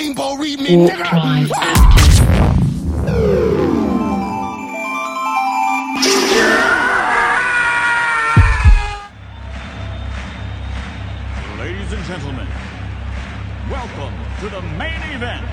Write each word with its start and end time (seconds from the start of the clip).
Rainbow 0.00 0.34
read 0.34 0.60
me, 0.60 0.76
Warp 0.76 0.92
nigga. 0.92 1.50
Ladies 11.58 11.92
and 11.92 12.04
gentlemen, 12.04 12.48
welcome 13.70 14.14
to 14.40 14.48
the 14.48 14.62
main 14.78 15.02
event. 15.12 15.46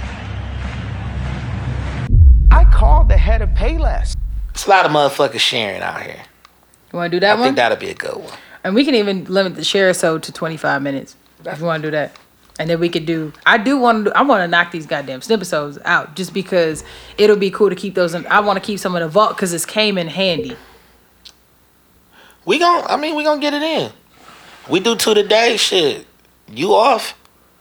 I 2.52 2.64
called 2.74 3.10
the 3.10 3.18
head 3.18 3.42
of 3.42 3.50
Payless. 3.50 4.16
It's 4.52 4.66
a 4.66 4.70
lot 4.70 4.86
of 4.86 4.92
motherfuckers 4.92 5.40
sharing 5.40 5.82
out 5.82 6.02
here. 6.02 6.24
You 6.94 6.98
want 6.98 7.12
to 7.12 7.18
do 7.18 7.20
that 7.20 7.32
I 7.32 7.34
one? 7.34 7.42
I 7.42 7.46
think 7.48 7.58
that'll 7.58 7.78
be 7.78 7.90
a 7.90 7.94
good 7.94 8.16
one. 8.16 8.34
And 8.64 8.74
we 8.76 8.86
can 8.86 8.96
even 8.96 9.26
limit 9.26 9.56
the 9.56 9.64
share 9.66 9.94
so 9.94 10.18
to 10.18 10.32
25 10.32 10.82
minutes 10.82 11.18
if 11.46 11.60
you 11.60 11.66
want 11.66 11.84
to 11.84 11.88
do 11.88 11.92
that. 11.92 12.18
And 12.60 12.70
then 12.70 12.80
we 12.80 12.90
could 12.90 13.06
do. 13.06 13.34
I 13.46 13.58
do 13.58 13.78
want 13.78 14.06
to. 14.06 14.18
I 14.18 14.24
want 14.24 14.42
to 14.42 14.48
knock 14.48 14.72
these 14.72 14.88
goddamn 14.88 15.22
snipesodes 15.22 15.78
out 15.86 16.16
just 16.16 16.34
because 16.34 16.84
it'll 17.18 17.36
be 17.36 17.52
cool 17.52 17.70
to 17.70 17.76
keep 17.76 17.94
those. 17.94 18.14
In, 18.14 18.26
I 18.28 18.40
want 18.40 18.58
to 18.58 18.66
keep 18.66 18.80
some 18.80 18.96
in 18.96 19.04
the 19.04 19.08
vault 19.08 19.36
because 19.36 19.54
it's 19.54 19.66
came 19.66 19.98
in 19.98 20.08
handy. 20.08 20.58
We 22.46 22.60
gon' 22.60 22.86
I 22.88 22.98
mean, 22.98 23.16
we 23.16 23.24
gonna 23.24 23.42
get 23.42 23.54
it 23.54 23.62
in. 23.62 23.92
We 24.70 24.80
do 24.80 24.96
two 24.96 25.14
today, 25.14 25.58
shit. 25.58 26.08
You 26.52 26.74
off? 26.74 27.18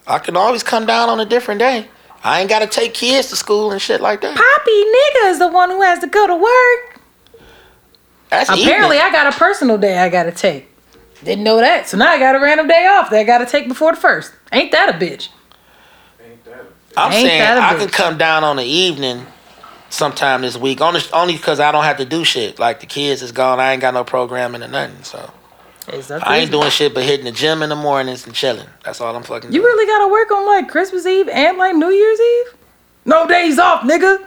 I 0.06 0.18
can 0.18 0.36
always 0.36 0.62
come 0.62 0.86
down 0.86 1.08
on 1.08 1.20
a 1.20 1.26
different 1.26 1.58
day. 1.58 1.88
I 2.22 2.40
ain't 2.40 2.48
gotta 2.48 2.66
take 2.66 2.94
kids 2.94 3.28
to 3.30 3.36
school 3.36 3.72
and 3.72 3.82
shit 3.82 4.00
like 4.00 4.20
that. 4.22 4.36
Poppy 4.36 4.70
nigga 4.70 5.30
is 5.30 5.38
the 5.38 5.48
one 5.48 5.70
who 5.70 5.82
has 5.82 5.98
to 5.98 6.06
go 6.06 6.26
to 6.26 6.34
work. 6.36 7.00
That's 8.30 8.48
Apparently, 8.48 8.96
evening. 8.96 9.00
I 9.00 9.12
got 9.12 9.32
a 9.32 9.36
personal 9.36 9.78
day 9.78 9.98
I 9.98 10.08
gotta 10.08 10.32
take. 10.32 10.68
Didn't 11.24 11.44
know 11.44 11.56
that, 11.58 11.88
so 11.88 11.96
now 11.96 12.08
I 12.10 12.18
got 12.18 12.34
a 12.36 12.40
random 12.40 12.68
day 12.68 12.86
off 12.86 13.10
that 13.10 13.18
I 13.18 13.24
gotta 13.24 13.46
take 13.46 13.68
before 13.68 13.92
the 13.92 14.00
first. 14.00 14.32
Ain't 14.52 14.70
that 14.72 14.88
a 14.90 14.92
bitch? 14.92 15.28
I'm 16.96 17.12
ain't 17.12 17.26
saying 17.26 17.40
that 17.40 17.58
a 17.58 17.60
I 17.62 17.74
bitch. 17.74 17.78
can 17.80 17.88
come 17.88 18.18
down 18.18 18.44
on 18.44 18.56
the 18.56 18.64
evening 18.64 19.26
sometime 19.90 20.42
this 20.42 20.56
week. 20.56 20.80
Only 20.80 21.00
only 21.12 21.34
because 21.36 21.60
I 21.60 21.72
don't 21.72 21.84
have 21.84 21.96
to 21.98 22.04
do 22.04 22.24
shit. 22.24 22.58
Like 22.58 22.80
the 22.80 22.86
kids 22.86 23.22
is 23.22 23.32
gone. 23.32 23.60
I 23.60 23.72
ain't 23.72 23.80
got 23.82 23.92
no 23.94 24.04
programming 24.04 24.62
or 24.62 24.68
nothing. 24.68 25.02
So 25.04 25.30
It's 25.88 26.10
I 26.10 26.38
ain't 26.38 26.50
doing 26.50 26.70
shit 26.70 26.94
but 26.94 27.04
hitting 27.04 27.24
the 27.26 27.32
gym 27.32 27.62
in 27.62 27.68
the 27.70 27.76
mornings 27.76 28.24
and 28.26 28.34
chilling. 28.34 28.66
That's 28.84 29.00
all 29.00 29.14
I'm 29.14 29.22
fucking 29.22 29.52
You 29.52 29.60
doing. 29.60 29.72
really 29.74 29.86
gotta 29.86 30.10
work 30.10 30.30
on 30.30 30.46
like 30.46 30.68
Christmas 30.68 31.04
Eve 31.06 31.28
and 31.28 31.58
like 31.58 31.74
New 31.76 31.90
Year's 31.90 32.20
Eve? 32.20 32.54
No 33.04 33.26
days 33.26 33.58
off, 33.58 33.82
nigga. 33.82 34.24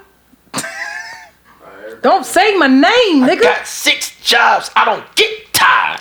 Don't 2.02 2.26
say 2.26 2.56
my 2.56 2.68
name, 2.68 2.82
nigga. 3.24 3.24
I 3.24 3.36
nigga. 3.36 3.42
got 3.42 3.68
six 3.68 4.20
jobs. 4.22 4.72
I 4.76 4.86
don't 4.86 5.04
get 5.16 5.52
tired. 5.54 6.00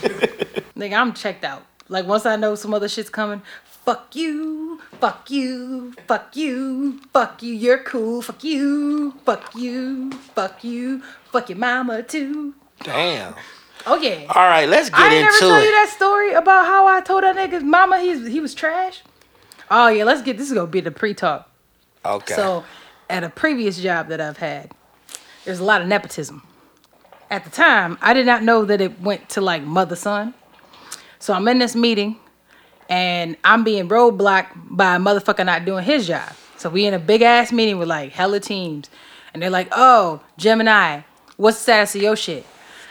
Nigga, 0.76 0.94
I'm 0.94 1.12
checked 1.12 1.44
out. 1.44 1.64
Like 1.88 2.06
once 2.06 2.24
I 2.26 2.36
know 2.36 2.54
some 2.54 2.72
other 2.72 2.88
shit's 2.88 3.10
coming, 3.10 3.42
fuck 3.64 4.14
you, 4.14 4.80
fuck 5.00 5.30
you, 5.30 5.92
fuck 6.06 6.36
you, 6.36 7.00
fuck 7.12 7.42
you, 7.42 7.54
you're 7.54 7.78
cool, 7.82 8.22
fuck 8.22 8.44
you, 8.44 9.12
fuck 9.24 9.54
you, 9.56 10.12
fuck 10.12 10.62
you, 10.62 11.02
fuck 11.32 11.48
your 11.48 11.58
mama 11.58 12.02
too. 12.02 12.54
Damn. 12.82 13.34
Oh 13.86 13.96
yeah. 14.00 14.26
All 14.34 14.46
right, 14.46 14.68
let's 14.68 14.90
get 14.90 14.98
I 14.98 15.08
didn't 15.08 15.26
ever 15.26 15.34
into 15.34 15.38
tell 15.40 15.54
it. 15.56 15.64
you 15.64 15.72
that 15.72 15.88
story 15.94 16.32
about 16.34 16.66
how 16.66 16.86
I 16.86 17.00
told 17.00 17.24
that 17.24 17.36
nigga's 17.36 17.64
mama 17.64 18.00
he's 18.00 18.26
he 18.26 18.40
was 18.40 18.54
trash. 18.54 19.02
Oh 19.70 19.88
yeah, 19.88 20.04
let's 20.04 20.22
get 20.22 20.36
this 20.38 20.48
is 20.48 20.54
gonna 20.54 20.66
be 20.66 20.80
the 20.80 20.90
pre-talk. 20.90 21.50
Okay. 22.04 22.34
So, 22.34 22.64
at 23.08 23.24
a 23.24 23.28
previous 23.28 23.78
job 23.80 24.08
that 24.08 24.20
I've 24.20 24.38
had, 24.38 24.70
there's 25.44 25.60
a 25.60 25.64
lot 25.64 25.82
of 25.82 25.88
nepotism. 25.88 26.42
At 27.30 27.44
the 27.44 27.50
time, 27.50 27.96
I 28.02 28.12
did 28.12 28.26
not 28.26 28.42
know 28.42 28.64
that 28.64 28.80
it 28.80 29.00
went 29.00 29.28
to 29.30 29.40
like 29.40 29.62
mother 29.62 29.94
son. 29.94 30.34
So 31.20 31.32
I'm 31.32 31.46
in 31.46 31.58
this 31.58 31.76
meeting, 31.76 32.16
and 32.88 33.36
I'm 33.44 33.62
being 33.62 33.88
roadblocked 33.88 34.48
by 34.70 34.96
a 34.96 34.98
motherfucker 34.98 35.46
not 35.46 35.64
doing 35.64 35.84
his 35.84 36.08
job. 36.08 36.32
So 36.56 36.68
we 36.68 36.86
in 36.86 36.94
a 36.94 36.98
big 36.98 37.22
ass 37.22 37.52
meeting 37.52 37.78
with 37.78 37.88
like 37.88 38.12
hella 38.12 38.40
teams, 38.40 38.90
and 39.32 39.42
they're 39.42 39.50
like, 39.50 39.68
"Oh, 39.70 40.20
Gemini, 40.38 41.02
what's 41.36 41.58
the 41.58 41.62
status 41.62 41.94
of 41.94 42.02
your 42.02 42.16
shit?" 42.16 42.44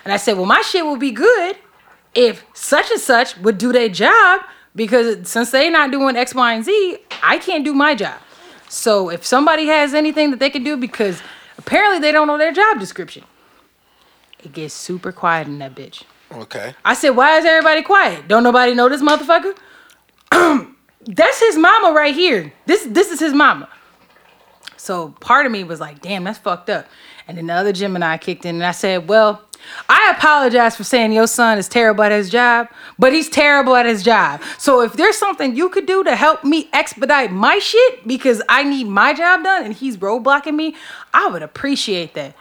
And 0.05 0.13
I 0.13 0.17
said, 0.17 0.37
"Well, 0.37 0.45
my 0.45 0.61
shit 0.61 0.85
would 0.85 0.99
be 0.99 1.11
good 1.11 1.57
if 2.15 2.45
such 2.53 2.89
and 2.91 2.99
such 2.99 3.37
would 3.37 3.57
do 3.57 3.73
their 3.73 3.89
job 3.89 4.41
because 4.75 5.29
since 5.29 5.51
they're 5.51 5.69
not 5.69 5.91
doing 5.91 6.15
X, 6.15 6.33
Y, 6.33 6.53
and 6.53 6.63
Z, 6.63 6.97
I 7.21 7.37
can't 7.39 7.65
do 7.65 7.73
my 7.73 7.95
job. 7.95 8.19
So 8.69 9.09
if 9.09 9.25
somebody 9.25 9.65
has 9.67 9.93
anything 9.93 10.31
that 10.31 10.39
they 10.39 10.49
can 10.49 10.63
do, 10.63 10.77
because 10.77 11.21
apparently 11.57 11.99
they 11.99 12.11
don't 12.11 12.27
know 12.27 12.37
their 12.37 12.53
job 12.53 12.79
description, 12.79 13.25
it 14.43 14.53
gets 14.53 14.73
super 14.73 15.11
quiet 15.11 15.47
in 15.47 15.59
that 15.59 15.75
bitch. 15.75 16.03
okay. 16.31 16.73
I 16.85 16.93
said, 16.93 17.11
why 17.11 17.37
is 17.37 17.45
everybody 17.45 17.81
quiet? 17.81 18.27
Don't 18.27 18.43
nobody 18.43 18.73
know 18.73 18.89
this 18.89 19.01
motherfucker? 19.01 19.55
that's 21.05 21.39
his 21.39 21.57
mama 21.57 21.93
right 21.95 22.13
here. 22.13 22.53
This 22.65 22.85
this 22.85 23.11
is 23.11 23.19
his 23.19 23.33
mama. 23.33 23.69
So 24.77 25.09
part 25.19 25.45
of 25.45 25.51
me 25.51 25.63
was 25.63 25.79
like, 25.79 26.01
damn, 26.01 26.23
that's 26.23 26.39
fucked 26.39 26.69
up. 26.69 26.87
And 27.27 27.37
then 27.37 27.47
the 27.47 27.53
other 27.53 27.73
Gemini 27.73 28.17
kicked 28.17 28.45
in 28.45 28.55
and 28.55 28.65
I 28.65 28.71
said, 28.71 29.07
well, 29.07 29.43
I 29.87 30.13
apologize 30.17 30.75
for 30.75 30.83
saying 30.83 31.11
your 31.11 31.27
son 31.27 31.57
is 31.57 31.67
terrible 31.67 32.03
at 32.03 32.11
his 32.11 32.29
job, 32.29 32.69
but 32.97 33.11
he's 33.13 33.29
terrible 33.29 33.75
at 33.75 33.85
his 33.85 34.01
job. 34.03 34.41
So 34.57 34.81
if 34.81 34.93
there's 34.93 35.17
something 35.17 35.55
you 35.55 35.69
could 35.69 35.85
do 35.85 36.03
to 36.05 36.15
help 36.15 36.43
me 36.43 36.69
expedite 36.73 37.31
my 37.31 37.59
shit 37.59 38.07
because 38.07 38.41
I 38.49 38.63
need 38.63 38.87
my 38.87 39.13
job 39.13 39.43
done 39.43 39.65
and 39.65 39.73
he's 39.73 39.97
roadblocking 39.97 40.55
me, 40.55 40.75
I 41.13 41.27
would 41.27 41.43
appreciate 41.43 42.13
that. 42.15 42.35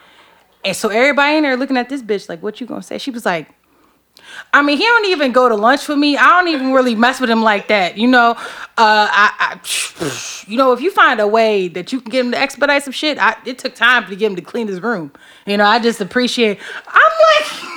And 0.69 0.77
so 0.77 0.91
everybody 0.91 1.39
in 1.39 1.45
there 1.45 1.57
looking 1.57 1.79
at 1.79 1.89
this 1.89 2.03
bitch 2.03 2.29
like, 2.29 2.43
what 2.43 2.61
you 2.61 2.67
gonna 2.67 2.83
say? 2.83 2.99
She 2.99 3.11
was 3.11 3.25
like, 3.25 3.49
I 4.53 4.61
mean, 4.61 4.77
he 4.77 4.85
don't 4.85 5.07
even 5.07 5.33
go 5.33 5.49
to 5.49 5.55
lunch 5.55 5.89
with 5.89 5.97
me. 5.97 6.19
I 6.19 6.29
don't 6.29 6.49
even 6.49 6.73
really 6.73 6.95
mess 6.95 7.21
with 7.21 7.31
him 7.31 7.43
like 7.43 7.69
that. 7.69 7.97
You 7.97 8.07
know, 8.07 8.33
uh, 8.33 8.37
I, 8.77 9.33
I, 9.39 10.45
you 10.47 10.59
know, 10.59 10.73
if 10.73 10.83
you 10.83 10.91
find 10.91 11.21
a 11.21 11.27
way 11.27 11.69
that 11.69 11.91
you 11.91 12.03
can 12.03 12.11
get 12.11 12.27
him 12.27 12.33
to 12.33 12.39
expedite 12.39 12.83
some 12.83 12.93
shit, 12.93 13.19
I, 13.19 13.37
it 13.47 13.59
took 13.59 13.75
time 13.75 14.07
to 14.11 14.17
get 14.17 14.27
him 14.27 14.37
to 14.37 14.43
clean 14.43 14.67
his 14.67 14.83
room. 14.83 15.11
You 15.47 15.57
know, 15.57 15.65
I 15.65 15.79
just 15.79 16.03
appreciate. 16.03 16.59
I'm 16.87 17.13
like, 17.35 17.71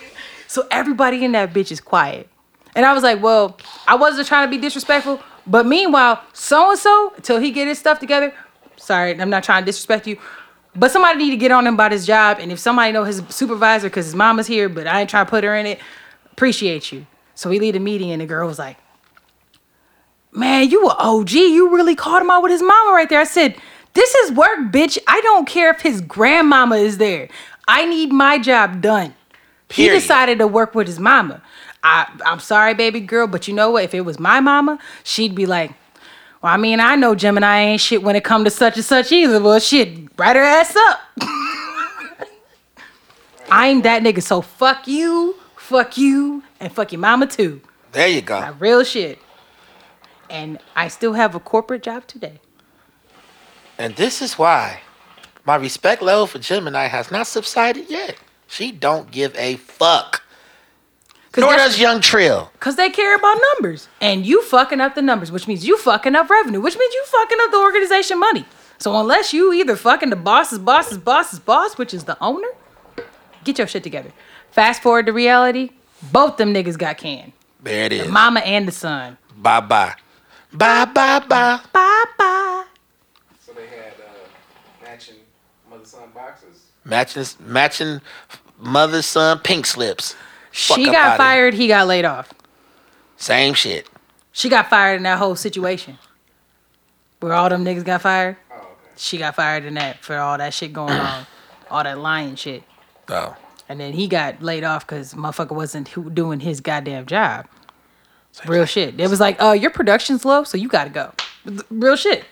so 0.46 0.66
everybody 0.70 1.26
in 1.26 1.32
that 1.32 1.52
bitch 1.52 1.70
is 1.70 1.82
quiet, 1.82 2.28
and 2.74 2.86
I 2.86 2.94
was 2.94 3.02
like, 3.02 3.22
well, 3.22 3.58
I 3.86 3.94
wasn't 3.94 4.26
trying 4.26 4.46
to 4.46 4.50
be 4.50 4.60
disrespectful, 4.60 5.22
but 5.46 5.66
meanwhile, 5.66 6.22
so 6.32 6.70
and 6.70 6.78
so, 6.78 7.12
until 7.14 7.40
he 7.40 7.50
get 7.50 7.68
his 7.68 7.78
stuff 7.78 7.98
together. 7.98 8.34
Sorry, 8.76 9.20
I'm 9.20 9.28
not 9.28 9.44
trying 9.44 9.62
to 9.62 9.66
disrespect 9.66 10.06
you. 10.06 10.18
But 10.74 10.90
somebody 10.90 11.18
need 11.18 11.30
to 11.30 11.36
get 11.36 11.50
on 11.50 11.66
him 11.66 11.74
about 11.74 11.92
his 11.92 12.06
job, 12.06 12.38
and 12.40 12.52
if 12.52 12.58
somebody 12.58 12.92
know 12.92 13.04
his 13.04 13.22
supervisor, 13.28 13.88
because 13.88 14.06
his 14.06 14.14
mama's 14.14 14.46
here, 14.46 14.68
but 14.68 14.86
I 14.86 15.00
ain't 15.00 15.10
trying 15.10 15.26
to 15.26 15.30
put 15.30 15.42
her 15.44 15.56
in 15.56 15.66
it, 15.66 15.80
appreciate 16.32 16.92
you. 16.92 17.06
So 17.34 17.50
we 17.50 17.58
lead 17.58 17.76
a 17.76 17.80
meeting, 17.80 18.10
and 18.10 18.20
the 18.20 18.26
girl 18.26 18.46
was 18.46 18.58
like, 18.58 18.76
"Man, 20.32 20.68
you 20.70 20.86
a 20.88 20.94
OG. 20.94 21.32
You 21.32 21.74
really 21.74 21.94
called 21.94 22.22
him 22.22 22.30
out 22.30 22.42
with 22.42 22.52
his 22.52 22.62
mama 22.62 22.92
right 22.92 23.08
there." 23.08 23.20
I 23.20 23.24
said, 23.24 23.56
"This 23.94 24.14
is 24.14 24.32
work, 24.32 24.58
bitch. 24.70 24.98
I 25.06 25.20
don't 25.22 25.46
care 25.46 25.70
if 25.70 25.80
his 25.80 26.00
grandmama 26.00 26.76
is 26.76 26.98
there. 26.98 27.28
I 27.66 27.84
need 27.84 28.12
my 28.12 28.38
job 28.38 28.80
done." 28.80 29.14
Period. 29.68 29.92
He 29.92 29.98
decided 30.00 30.38
to 30.38 30.46
work 30.46 30.74
with 30.74 30.86
his 30.86 30.98
mama. 30.98 31.42
I, 31.82 32.10
I'm 32.24 32.40
sorry, 32.40 32.74
baby 32.74 33.00
girl, 33.00 33.26
but 33.26 33.46
you 33.46 33.54
know 33.54 33.70
what? 33.70 33.84
If 33.84 33.94
it 33.94 34.00
was 34.00 34.18
my 34.18 34.40
mama, 34.40 34.78
she'd 35.04 35.34
be 35.34 35.46
like, 35.46 35.72
well, 36.42 36.52
I 36.52 36.56
mean, 36.56 36.80
I 36.80 36.94
know 36.94 37.14
Gemini 37.14 37.60
ain't 37.60 37.80
shit 37.80 38.02
when 38.02 38.14
it 38.16 38.24
come 38.24 38.44
to 38.44 38.50
such 38.50 38.76
and 38.76 38.84
such 38.84 39.10
either. 39.10 39.42
Well, 39.42 39.58
shit, 39.58 40.08
write 40.16 40.36
her 40.36 40.42
ass 40.42 40.76
up. 40.76 41.00
I'm 43.50 43.82
that 43.82 44.02
nigga, 44.02 44.22
so 44.22 44.42
fuck 44.42 44.86
you, 44.86 45.34
fuck 45.56 45.96
you, 45.96 46.42
and 46.60 46.72
fuck 46.72 46.92
your 46.92 47.00
mama 47.00 47.26
too. 47.26 47.60
There 47.92 48.06
you 48.06 48.20
go. 48.20 48.38
Like, 48.38 48.60
real 48.60 48.84
shit. 48.84 49.18
And 50.30 50.58
I 50.76 50.88
still 50.88 51.14
have 51.14 51.34
a 51.34 51.40
corporate 51.40 51.82
job 51.82 52.06
today. 52.06 52.40
And 53.78 53.96
this 53.96 54.20
is 54.20 54.38
why 54.38 54.82
my 55.46 55.56
respect 55.56 56.02
level 56.02 56.26
for 56.26 56.38
Gemini 56.38 56.86
has 56.86 57.10
not 57.10 57.26
subsided 57.26 57.88
yet. 57.88 58.16
She 58.46 58.70
don't 58.70 59.10
give 59.10 59.34
a 59.36 59.56
fuck. 59.56 60.17
Cause 61.38 61.46
Nor 61.46 61.56
does 61.56 61.78
Young 61.78 62.00
Trill. 62.00 62.50
Cause 62.58 62.74
they 62.74 62.90
care 62.90 63.14
about 63.14 63.38
numbers, 63.54 63.86
and 64.00 64.26
you 64.26 64.42
fucking 64.42 64.80
up 64.80 64.96
the 64.96 65.02
numbers, 65.02 65.30
which 65.30 65.46
means 65.46 65.64
you 65.64 65.78
fucking 65.78 66.16
up 66.16 66.28
revenue, 66.28 66.60
which 66.60 66.76
means 66.76 66.92
you 66.92 67.04
fucking 67.06 67.38
up 67.42 67.52
the 67.52 67.58
organization 67.58 68.18
money. 68.18 68.44
So 68.78 68.96
unless 68.98 69.32
you 69.32 69.52
either 69.52 69.76
fucking 69.76 70.10
the 70.10 70.16
boss's 70.16 70.58
boss's 70.58 70.98
boss's 70.98 71.38
boss, 71.38 71.78
which 71.78 71.94
is 71.94 72.04
the 72.04 72.16
owner, 72.20 72.48
get 73.44 73.56
your 73.58 73.68
shit 73.68 73.84
together. 73.84 74.12
Fast 74.50 74.82
forward 74.82 75.06
to 75.06 75.12
reality, 75.12 75.70
both 76.10 76.38
them 76.38 76.52
niggas 76.52 76.76
got 76.76 76.98
canned. 76.98 77.32
There 77.62 77.84
it 77.84 77.92
is. 77.92 78.08
Mama 78.08 78.40
and 78.40 78.66
the 78.66 78.72
son. 78.72 79.16
Bye 79.36 79.60
bye. 79.60 79.94
Bye 80.52 80.86
bye 80.86 81.20
bye. 81.20 81.60
Bye 81.72 82.04
bye. 82.18 82.64
So 83.46 83.52
they 83.52 83.66
had 83.68 83.92
uh, 84.00 84.82
matching 84.82 85.16
mother 85.70 85.84
son 85.84 86.08
boxes. 86.12 86.64
Matching 86.84 87.24
matching 87.46 88.00
mother 88.58 89.02
son 89.02 89.38
pink 89.38 89.66
slips. 89.66 90.16
Fuck 90.58 90.76
She 90.76 90.86
got 90.86 91.16
fired. 91.16 91.54
He 91.54 91.68
got 91.68 91.86
laid 91.86 92.04
off. 92.04 92.34
Same 93.16 93.54
shit. 93.54 93.88
She 94.32 94.48
got 94.48 94.68
fired 94.68 94.96
in 94.96 95.04
that 95.04 95.18
whole 95.18 95.36
situation. 95.36 95.98
Where 97.20 97.32
all 97.32 97.48
them 97.48 97.64
niggas 97.64 97.84
got 97.84 98.02
fired. 98.02 98.36
Oh, 98.50 98.56
okay. 98.56 98.66
She 98.96 99.18
got 99.18 99.36
fired 99.36 99.64
in 99.64 99.74
that 99.74 100.02
for 100.02 100.16
all 100.18 100.36
that 100.36 100.52
shit 100.52 100.72
going 100.72 100.94
on. 100.94 101.26
all 101.70 101.84
that 101.84 101.98
lying 101.98 102.34
shit. 102.34 102.64
Oh. 103.08 103.36
And 103.68 103.78
then 103.78 103.92
he 103.92 104.08
got 104.08 104.42
laid 104.42 104.64
off 104.64 104.84
because 104.84 105.14
motherfucker 105.14 105.54
wasn't 105.54 105.92
doing 106.12 106.40
his 106.40 106.60
goddamn 106.60 107.06
job. 107.06 107.46
Real 108.44 108.64
shit. 108.64 108.98
It 109.00 109.08
was 109.08 109.20
like, 109.20 109.40
uh, 109.40 109.52
your 109.52 109.70
production's 109.70 110.24
low, 110.24 110.42
so 110.42 110.58
you 110.58 110.68
gotta 110.68 110.90
go. 110.90 111.12
Real 111.70 111.94
shit. 111.94 112.24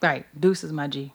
Right. 0.00 0.24
Deuce 0.38 0.62
is 0.62 0.72
my 0.72 0.86
G. 0.86 1.12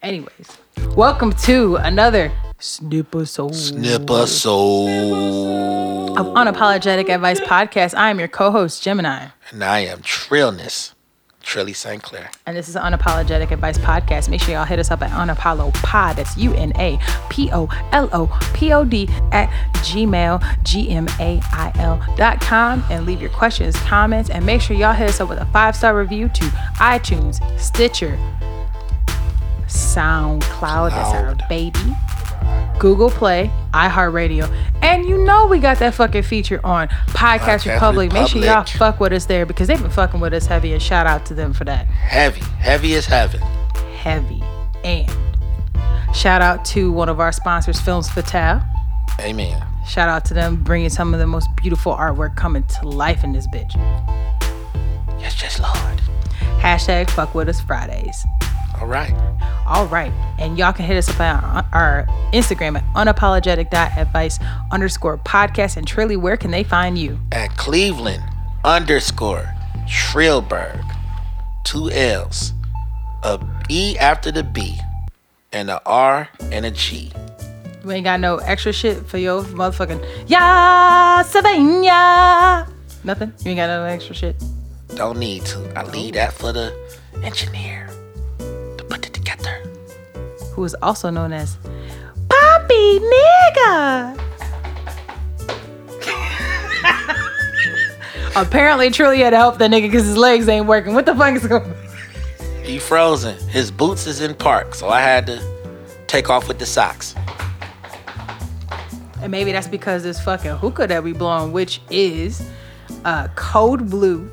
Anyways, 0.00 0.56
welcome 0.94 1.32
to 1.32 1.76
another 1.76 2.32
Snipper 2.60 3.24
Soul 3.24 3.52
Snipper 3.52 4.26
soul. 4.26 6.18
of 6.18 6.26
Unapologetic 6.34 7.08
Advice 7.08 7.38
Podcast. 7.40 7.96
I 7.96 8.10
am 8.10 8.18
your 8.18 8.26
co-host, 8.26 8.82
Gemini. 8.82 9.28
And 9.50 9.62
I 9.62 9.80
am 9.80 10.00
Trillness. 10.02 10.94
Trilly 11.40 11.74
St. 11.74 12.02
Clair. 12.02 12.30
And 12.46 12.56
this 12.56 12.68
is 12.68 12.74
an 12.76 12.82
Unapologetic 12.82 13.52
Advice 13.52 13.78
Podcast. 13.78 14.28
Make 14.28 14.42
sure 14.42 14.54
y'all 14.54 14.64
hit 14.64 14.78
us 14.80 14.90
up 14.90 15.00
at 15.02 15.10
Unapollo 15.12 15.72
Pod. 15.74 16.16
That's 16.16 16.36
U 16.36 16.52
N 16.54 16.72
A 16.76 16.98
P 17.30 17.48
O 17.52 17.68
L 17.92 18.10
O 18.12 18.26
P 18.54 18.72
O 18.72 18.84
D 18.84 19.08
at 19.32 19.48
Gmail, 19.76 20.42
G 20.64 20.90
M 20.90 21.06
A 21.20 21.40
I 21.52 21.72
L 21.76 22.04
dot 22.16 22.40
com. 22.40 22.84
And 22.90 23.06
leave 23.06 23.20
your 23.22 23.30
questions, 23.30 23.76
comments, 23.76 24.28
and 24.30 24.44
make 24.44 24.60
sure 24.60 24.76
y'all 24.76 24.92
hit 24.92 25.08
us 25.08 25.20
up 25.20 25.28
with 25.30 25.38
a 25.38 25.46
five 25.46 25.74
star 25.76 25.96
review 25.96 26.28
to 26.28 26.44
iTunes, 26.80 27.38
Stitcher, 27.58 28.18
SoundCloud. 29.68 30.90
That's 30.90 31.14
our 31.14 31.48
baby. 31.48 31.96
Google 32.78 33.10
Play, 33.10 33.50
iHeartRadio, 33.72 34.48
and 34.82 35.04
you 35.08 35.18
know 35.24 35.46
we 35.46 35.58
got 35.58 35.78
that 35.80 35.94
fucking 35.94 36.22
feature 36.22 36.60
on 36.64 36.88
Podcast, 36.88 37.38
Podcast 37.38 37.72
Republic. 37.74 38.12
Make 38.12 38.28
sure 38.28 38.42
y'all 38.42 38.64
fuck 38.64 39.00
with 39.00 39.12
us 39.12 39.26
there 39.26 39.46
because 39.46 39.66
they've 39.68 39.80
been 39.80 39.90
fucking 39.90 40.20
with 40.20 40.32
us 40.32 40.46
heavy. 40.46 40.72
And 40.72 40.82
shout 40.82 41.06
out 41.06 41.26
to 41.26 41.34
them 41.34 41.52
for 41.52 41.64
that. 41.64 41.86
Heavy. 41.86 42.40
Heavy 42.58 42.94
as 42.94 43.06
heaven. 43.06 43.40
heavy. 43.98 44.42
And 44.84 45.10
shout 46.14 46.40
out 46.40 46.64
to 46.66 46.92
one 46.92 47.08
of 47.08 47.18
our 47.18 47.32
sponsors, 47.32 47.80
Films 47.80 48.08
Fatale. 48.08 48.62
Amen. 49.20 49.60
Shout 49.86 50.08
out 50.08 50.24
to 50.26 50.34
them 50.34 50.62
bringing 50.62 50.90
some 50.90 51.14
of 51.14 51.20
the 51.20 51.26
most 51.26 51.48
beautiful 51.56 51.94
artwork 51.94 52.36
coming 52.36 52.62
to 52.62 52.88
life 52.88 53.24
in 53.24 53.32
this 53.32 53.48
bitch. 53.48 53.74
Yes, 55.18 55.42
yes, 55.42 55.58
Lord. 55.58 56.00
Hashtag 56.60 57.10
fuck 57.10 57.34
with 57.34 57.48
us 57.48 57.60
Fridays. 57.60 58.24
All 58.80 58.86
right. 58.86 59.12
All 59.66 59.86
right. 59.86 60.12
And 60.38 60.56
y'all 60.58 60.72
can 60.72 60.84
hit 60.84 60.96
us 60.96 61.08
up 61.10 61.20
on 61.20 61.64
our- 61.72 62.06
Instagram 62.32 62.76
at 62.78 62.84
unapologetic.advice 62.94 64.38
underscore 64.72 65.18
podcast. 65.18 65.76
And 65.76 65.86
Trilly, 65.86 66.16
where 66.16 66.36
can 66.36 66.50
they 66.50 66.62
find 66.62 66.96
you? 66.98 67.18
At 67.32 67.56
Cleveland 67.56 68.22
underscore 68.64 69.52
Trillberg. 69.88 70.84
Two 71.64 71.90
L's. 71.90 72.52
A 73.24 73.38
E 73.68 73.96
after 73.98 74.30
the 74.30 74.42
B. 74.42 74.78
And 75.52 75.70
a 75.70 75.80
R 75.86 76.28
and 76.52 76.64
a 76.66 76.70
G. 76.70 77.10
You 77.84 77.90
ain't 77.92 78.04
got 78.04 78.20
no 78.20 78.36
extra 78.36 78.72
shit 78.72 79.06
for 79.06 79.18
your 79.18 79.42
motherfucking 79.42 80.04
Yeah 80.26 81.22
Savannah. 81.22 82.66
Nothing? 83.04 83.32
You 83.44 83.50
ain't 83.50 83.56
got 83.58 83.66
no 83.68 83.84
extra 83.84 84.14
shit? 84.14 84.42
Don't 84.94 85.18
need 85.18 85.44
to. 85.46 85.72
I 85.78 85.84
leave 85.84 86.14
that 86.14 86.32
for 86.32 86.52
the 86.52 86.74
engineer 87.22 87.87
Who 90.58 90.64
is 90.64 90.74
also 90.82 91.08
known 91.08 91.32
as 91.32 91.56
Poppy 92.28 92.98
Nigga. 92.98 94.18
Apparently, 98.34 98.88
Trilly 98.90 99.18
had 99.18 99.30
to 99.30 99.36
help 99.36 99.58
that 99.58 99.70
nigga 99.70 99.82
because 99.82 100.04
his 100.04 100.16
legs 100.16 100.48
ain't 100.48 100.66
working. 100.66 100.94
What 100.94 101.06
the 101.06 101.14
fuck 101.14 101.36
is 101.36 101.46
going 101.46 101.62
on? 101.62 101.76
He 102.64 102.80
frozen. 102.80 103.38
His 103.46 103.70
boots 103.70 104.08
is 104.08 104.20
in 104.20 104.34
park, 104.34 104.74
so 104.74 104.88
I 104.88 105.00
had 105.00 105.26
to 105.28 105.40
take 106.08 106.28
off 106.28 106.48
with 106.48 106.58
the 106.58 106.66
socks. 106.66 107.14
And 109.22 109.30
maybe 109.30 109.52
that's 109.52 109.68
because 109.68 110.02
this 110.02 110.20
fucking 110.20 110.56
hookah 110.56 110.88
that 110.88 111.04
we 111.04 111.12
blowing, 111.12 111.52
which 111.52 111.80
is 111.88 112.44
uh, 113.04 113.28
code 113.36 113.88
blue 113.88 114.28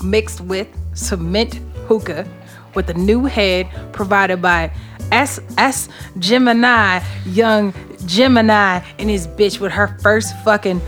mixed 0.00 0.42
with 0.42 0.68
cement 0.94 1.54
hookah 1.88 2.24
with 2.76 2.88
a 2.88 2.94
new 2.94 3.24
head 3.24 3.68
provided 3.92 4.40
by 4.40 4.70
SS 5.12 5.88
Gemini, 6.18 7.00
young 7.26 7.74
Gemini, 8.06 8.80
and 8.98 9.10
his 9.10 9.26
bitch 9.26 9.60
with 9.60 9.72
her 9.72 9.98
first 10.00 10.36
fucking 10.44 10.80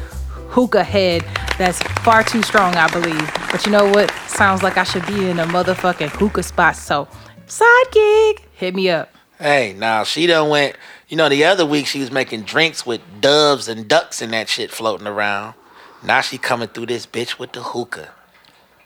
hookah 0.50 0.84
head 0.84 1.24
that's 1.58 1.78
far 2.02 2.22
too 2.22 2.42
strong, 2.42 2.74
I 2.74 2.88
believe. 2.88 3.30
But 3.52 3.66
you 3.66 3.72
know 3.72 3.84
what? 3.90 4.10
Sounds 4.28 4.62
like 4.62 4.78
I 4.78 4.84
should 4.84 5.06
be 5.06 5.28
in 5.28 5.38
a 5.38 5.44
motherfucking 5.44 6.08
hookah 6.08 6.42
spot. 6.42 6.74
So, 6.74 7.06
side 7.46 7.84
gig, 7.92 8.42
hit 8.54 8.74
me 8.74 8.88
up. 8.88 9.12
Hey, 9.38 9.74
now 9.76 10.04
she 10.04 10.26
done 10.26 10.48
went. 10.48 10.76
You 11.08 11.16
know, 11.16 11.28
the 11.28 11.44
other 11.44 11.66
week 11.66 11.86
she 11.86 12.00
was 12.00 12.10
making 12.10 12.42
drinks 12.42 12.86
with 12.86 13.00
doves 13.20 13.68
and 13.68 13.88
ducks 13.88 14.22
and 14.22 14.32
that 14.32 14.48
shit 14.48 14.70
floating 14.70 15.06
around. 15.06 15.54
Now 16.02 16.22
she 16.22 16.38
coming 16.38 16.68
through 16.68 16.86
this 16.86 17.06
bitch 17.06 17.38
with 17.38 17.52
the 17.52 17.62
hookah, 17.62 18.10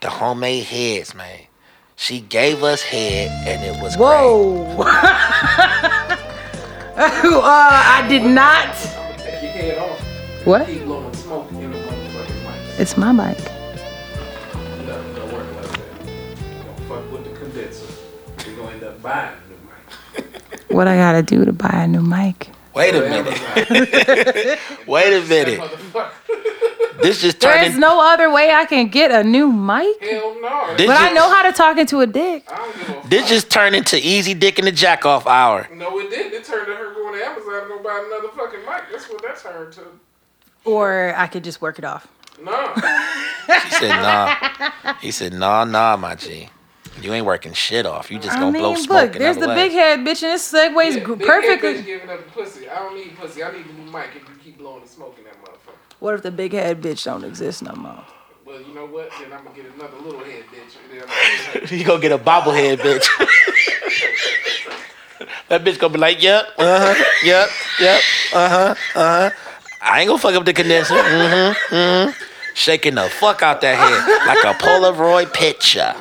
the 0.01 0.09
homemade 0.09 0.65
heads, 0.65 1.15
man. 1.15 1.41
She 1.97 2.19
gave 2.19 2.63
us 2.63 2.81
head 2.81 3.31
and 3.47 3.63
it 3.63 3.81
was 3.81 3.95
great. 3.95 4.05
Whoa. 4.05 4.81
uh, 4.81 4.99
I 6.97 8.05
did 8.09 8.23
not. 8.23 8.75
Take 9.17 9.41
your 9.41 9.51
head 9.51 9.77
off. 9.79 9.99
What? 10.45 10.67
Keep 10.67 10.83
blowing 10.83 11.13
smoke 11.15 11.49
in 11.51 11.71
the 11.71 11.77
motherfucking 11.77 12.43
mic. 12.43 12.79
It's 12.79 12.97
my 12.97 13.11
mic. 13.11 13.39
It 13.39 13.45
don't, 14.85 15.05
it 15.05 15.15
don't 15.15 15.31
work 15.33 15.55
like 15.55 15.71
that. 15.71 15.79
You 16.05 16.63
don't 16.65 16.79
fuck 16.87 17.11
with 17.11 17.23
the 17.23 17.31
condenser. 17.39 17.87
You're 18.45 18.57
gonna 18.57 18.71
end 18.73 18.83
up 18.83 19.01
buying 19.01 19.33
a 19.33 19.49
new 19.49 19.57
mic. 20.23 20.41
What 20.69 20.87
I 20.87 20.97
gotta 20.97 21.23
do 21.23 21.45
to 21.45 21.53
buy 21.53 21.69
a 21.71 21.87
new 21.87 22.01
mic? 22.01 22.49
Wait 22.75 22.93
a 22.93 22.99
minute. 23.01 24.59
Wait 24.87 25.13
a 25.13 25.21
minute. 25.27 25.61
Motherfucker. 26.97 27.01
This 27.03 27.21
just 27.21 27.39
There 27.39 27.53
turned. 27.53 27.67
is 27.67 27.73
in- 27.75 27.79
no 27.79 27.99
other 28.01 28.31
way 28.31 28.51
I 28.53 28.65
can 28.65 28.87
get 28.87 29.11
a 29.11 29.23
new 29.23 29.51
mic. 29.51 30.01
Hell 30.01 30.35
no. 30.41 30.75
This 30.77 30.87
But 30.87 30.97
I 30.99 31.11
know 31.11 31.29
how 31.33 31.43
to 31.43 31.51
talk 31.51 31.77
into 31.77 32.01
a 32.01 32.07
dick. 32.07 32.43
I 32.51 32.57
don't 32.57 33.05
a. 33.05 33.07
This 33.09 33.27
just 33.29 33.49
turned 33.49 33.75
into 33.75 33.97
easy 33.97 34.33
dick 34.33 34.59
in 34.59 34.65
the 34.65 34.71
jack 34.71 35.05
off 35.05 35.27
hour. 35.27 35.67
No, 35.73 35.99
it 35.99 36.09
didn't. 36.09 36.33
It 36.33 36.43
turned 36.45 36.67
to 36.67 36.75
her 36.75 36.93
going 36.93 37.19
to 37.19 37.25
Amazon 37.25 37.61
to 37.63 37.67
go 37.67 37.79
buy 37.83 38.03
another 38.07 38.29
fucking 38.35 38.61
mic. 38.61 38.83
That's 38.91 39.09
what 39.09 39.21
that 39.23 39.37
turned 39.41 39.73
to. 39.73 39.81
Or 40.63 41.13
I 41.15 41.27
could 41.27 41.43
just 41.43 41.61
work 41.61 41.77
it 41.79 41.85
off. 41.85 42.07
No. 42.41 42.73
He 43.45 43.69
said, 43.71 43.89
nah. 43.89 44.35
He 45.01 45.11
said, 45.11 45.33
nah, 45.33 45.65
nah, 45.65 45.95
my 45.97 46.15
G. 46.15 46.49
You 47.01 47.13
ain't 47.13 47.25
working 47.25 47.53
shit 47.53 47.85
off. 47.85 48.09
You 48.09 48.17
just 48.17 48.37
gonna 48.39 48.51
mean, 48.51 48.61
blow 48.61 48.71
look, 48.71 48.79
smoke 48.79 49.13
there's 49.13 49.35
the 49.37 49.43
another 49.43 49.61
big 49.61 49.71
head 49.73 49.99
bitch, 49.99 50.23
and 50.23 50.31
this 50.33 50.51
segues 50.51 50.95
Yeah, 50.95 50.99
gr- 51.03 51.13
big 51.15 51.27
head 51.27 51.41
bitch 51.41 51.41
perfectly. 51.59 51.83
giving 51.83 52.09
up 52.09 52.25
the 52.25 52.31
pussy. 52.31 52.69
I 52.69 52.75
don't 52.75 52.95
need 52.95 53.15
pussy. 53.17 53.43
I 53.43 53.51
need 53.51 53.65
a 53.65 53.73
new 53.73 53.91
mic 53.91 54.09
if 54.15 54.21
you 54.27 54.35
keep 54.43 54.57
blowing 54.57 54.81
the 54.81 54.87
smoke 54.87 55.15
in 55.19 55.25
that 55.25 55.33
motherfucker. 55.43 55.44
What 55.99 56.13
if 56.15 56.21
the 56.23 56.31
big 56.31 56.53
head 56.53 56.81
bitch 56.81 57.05
don't 57.05 57.23
exist 57.23 57.63
no 57.63 57.73
more? 57.73 58.03
Well, 58.45 58.61
you 58.61 58.73
know 58.73 58.85
what? 58.85 59.09
Then 59.19 59.33
I'm 59.33 59.43
gonna 59.43 59.55
get 59.55 59.65
another 59.73 59.97
little 59.97 60.23
head 60.23 60.43
bitch. 60.53 60.75
And 60.81 60.91
then 60.91 61.03
I'm 61.07 61.53
gonna. 61.61 61.67
You 61.77 61.85
gonna 61.85 62.01
get 62.01 62.11
a 62.11 62.17
bobblehead, 62.17 62.77
bitch. 62.77 63.07
that 65.49 65.63
bitch 65.63 65.79
gonna 65.79 65.93
be 65.93 65.99
like, 65.99 66.21
yep, 66.21 66.47
uh 66.57 66.93
huh, 66.93 67.03
yep, 67.23 67.49
yep, 67.79 68.01
uh 68.33 68.49
huh, 68.49 68.75
uh 68.95 69.29
huh. 69.29 69.35
I 69.81 70.01
ain't 70.01 70.07
gonna 70.07 70.19
fuck 70.19 70.35
up 70.35 70.45
the 70.45 70.53
condenser. 70.53 70.95
Mm-hmm, 70.95 71.75
mm-hmm. 71.75 72.23
Shaking 72.53 72.95
the 72.95 73.09
fuck 73.09 73.41
out 73.41 73.61
that 73.61 73.77
head 73.77 74.27
like 74.27 74.43
a 74.43 74.57
Polaroid 74.57 75.33
picture. 75.33 75.93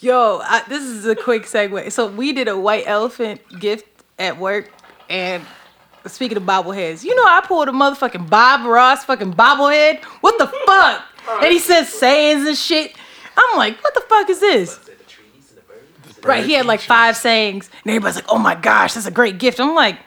Yo, 0.00 0.40
I, 0.44 0.62
this 0.68 0.82
is 0.82 1.06
a 1.06 1.16
quick 1.16 1.44
segue. 1.44 1.90
So 1.90 2.08
we 2.08 2.32
did 2.32 2.46
a 2.48 2.58
white 2.58 2.84
elephant 2.86 3.40
gift 3.58 3.86
at 4.18 4.38
work, 4.38 4.70
and 5.08 5.44
speaking 6.06 6.36
of 6.36 6.42
bobbleheads, 6.44 7.04
you 7.04 7.14
know 7.14 7.24
I 7.24 7.40
pulled 7.44 7.68
a 7.68 7.72
motherfucking 7.72 8.28
Bob 8.30 8.66
Ross 8.66 9.04
fucking 9.04 9.34
bobblehead. 9.34 10.02
What 10.20 10.38
the 10.38 10.46
fuck? 10.66 11.02
And 11.42 11.52
he 11.52 11.58
says 11.58 11.88
sayings 11.88 12.46
and 12.46 12.56
shit. 12.56 12.94
I'm 13.36 13.56
like, 13.58 13.82
what 13.82 13.94
the 13.94 14.00
fuck 14.02 14.28
is 14.30 14.40
this? 14.40 14.78
Right, 16.22 16.44
he 16.44 16.54
had 16.54 16.64
like 16.64 16.80
five 16.80 17.16
sayings, 17.18 17.68
and 17.84 17.90
everybody's 17.90 18.16
like, 18.16 18.24
"Oh 18.30 18.38
my 18.38 18.54
gosh, 18.54 18.94
that's 18.94 19.06
a 19.06 19.10
great 19.10 19.38
gift." 19.38 19.60
I'm 19.60 19.74
like, 19.74 19.98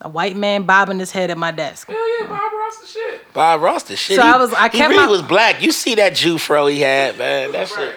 a 0.00 0.08
white 0.08 0.36
man 0.36 0.64
bobbing 0.64 0.98
his 0.98 1.12
head 1.12 1.30
at 1.30 1.38
my 1.38 1.52
desk. 1.52 1.86
Hell 1.86 2.20
yeah, 2.20 2.26
Bob 2.26 2.52
Ross 2.52 2.78
the 2.80 2.86
shit. 2.88 3.32
Bob 3.32 3.60
Ross, 3.60 3.82
the 3.84 3.94
shit. 3.94 4.16
So 4.16 4.22
he, 4.22 4.28
I 4.28 4.36
was- 4.38 4.52
I 4.52 4.64
he 4.68 4.78
kept 4.78 4.90
really 4.90 5.04
my- 5.06 5.10
was 5.10 5.22
black. 5.22 5.62
You 5.62 5.70
see 5.70 5.94
that 5.96 6.16
Jew 6.16 6.38
fro 6.38 6.66
he 6.66 6.80
had, 6.80 7.16
man. 7.16 7.52
That 7.52 7.68
shit. 7.68 7.94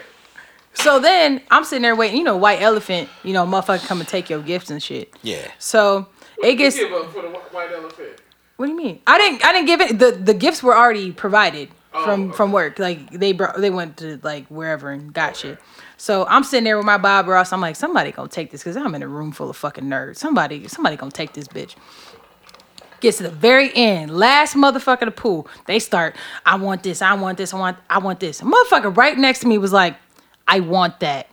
So 0.75 0.99
then 0.99 1.41
I'm 1.49 1.63
sitting 1.63 1.81
there 1.81 1.95
waiting. 1.95 2.17
You 2.17 2.23
know, 2.23 2.37
white 2.37 2.61
elephant. 2.61 3.09
You 3.23 3.33
know, 3.33 3.47
motherfucker 3.47 3.85
come 3.87 3.99
and 3.99 4.07
take 4.07 4.29
your 4.29 4.41
gifts 4.43 4.69
and 4.69 4.81
shit. 4.81 5.11
Yeah. 5.23 5.49
So 5.57 6.07
it 6.43 6.55
gets 6.55 6.75
Give 6.75 6.91
up 6.93 7.11
for 7.11 7.21
the 7.21 7.29
white 7.29 7.71
elephant. 7.71 8.21
What 8.57 8.65
do 8.65 8.71
you 8.73 8.77
mean? 8.77 9.01
I 9.07 9.17
didn't. 9.17 9.45
I 9.45 9.53
didn't 9.53 9.67
give 9.67 9.81
it. 9.81 9.99
the 9.99 10.11
The 10.11 10.33
gifts 10.33 10.61
were 10.61 10.75
already 10.75 11.11
provided 11.11 11.69
from 11.91 12.29
okay. 12.29 12.35
from 12.35 12.51
work. 12.51 12.77
Like 12.77 13.09
they 13.11 13.31
brought. 13.31 13.59
They 13.59 13.69
went 13.69 13.97
to 13.97 14.19
like 14.21 14.47
wherever 14.47 14.91
and 14.91 15.13
got 15.13 15.37
shit. 15.37 15.59
So 15.95 16.25
I'm 16.27 16.43
sitting 16.43 16.65
there 16.65 16.77
with 16.77 16.85
my 16.85 16.97
Bob 16.97 17.27
Ross. 17.27 17.53
I'm 17.53 17.61
like, 17.61 17.75
somebody 17.75 18.11
gonna 18.11 18.29
take 18.29 18.51
this 18.51 18.61
because 18.61 18.77
I'm 18.77 18.93
in 18.95 19.03
a 19.03 19.07
room 19.07 19.31
full 19.31 19.49
of 19.49 19.57
fucking 19.57 19.85
nerds. 19.85 20.17
Somebody, 20.17 20.67
somebody 20.67 20.95
gonna 20.95 21.11
take 21.11 21.33
this 21.33 21.47
bitch. 21.47 21.75
Gets 22.99 23.17
to 23.17 23.23
the 23.23 23.29
very 23.29 23.73
end, 23.75 24.11
last 24.11 24.55
motherfucker 24.55 25.05
to 25.05 25.11
pool. 25.11 25.47
They 25.65 25.79
start. 25.79 26.17
I 26.45 26.55
want 26.55 26.83
this. 26.83 27.01
I 27.01 27.13
want 27.13 27.37
this. 27.37 27.53
I 27.53 27.59
want. 27.59 27.77
I 27.89 27.99
want 27.99 28.19
this. 28.19 28.41
A 28.41 28.45
motherfucker 28.45 28.95
right 28.95 29.17
next 29.17 29.39
to 29.39 29.47
me 29.47 29.57
was 29.57 29.71
like, 29.71 29.95
I 30.47 30.59
want 30.59 30.99
that. 30.99 31.29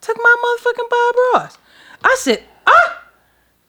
Took 0.00 0.16
my 0.16 0.36
motherfucking 0.44 0.90
Bob 0.90 1.14
Ross. 1.34 1.58
I 2.02 2.16
said, 2.18 2.42
ah. 2.66 3.05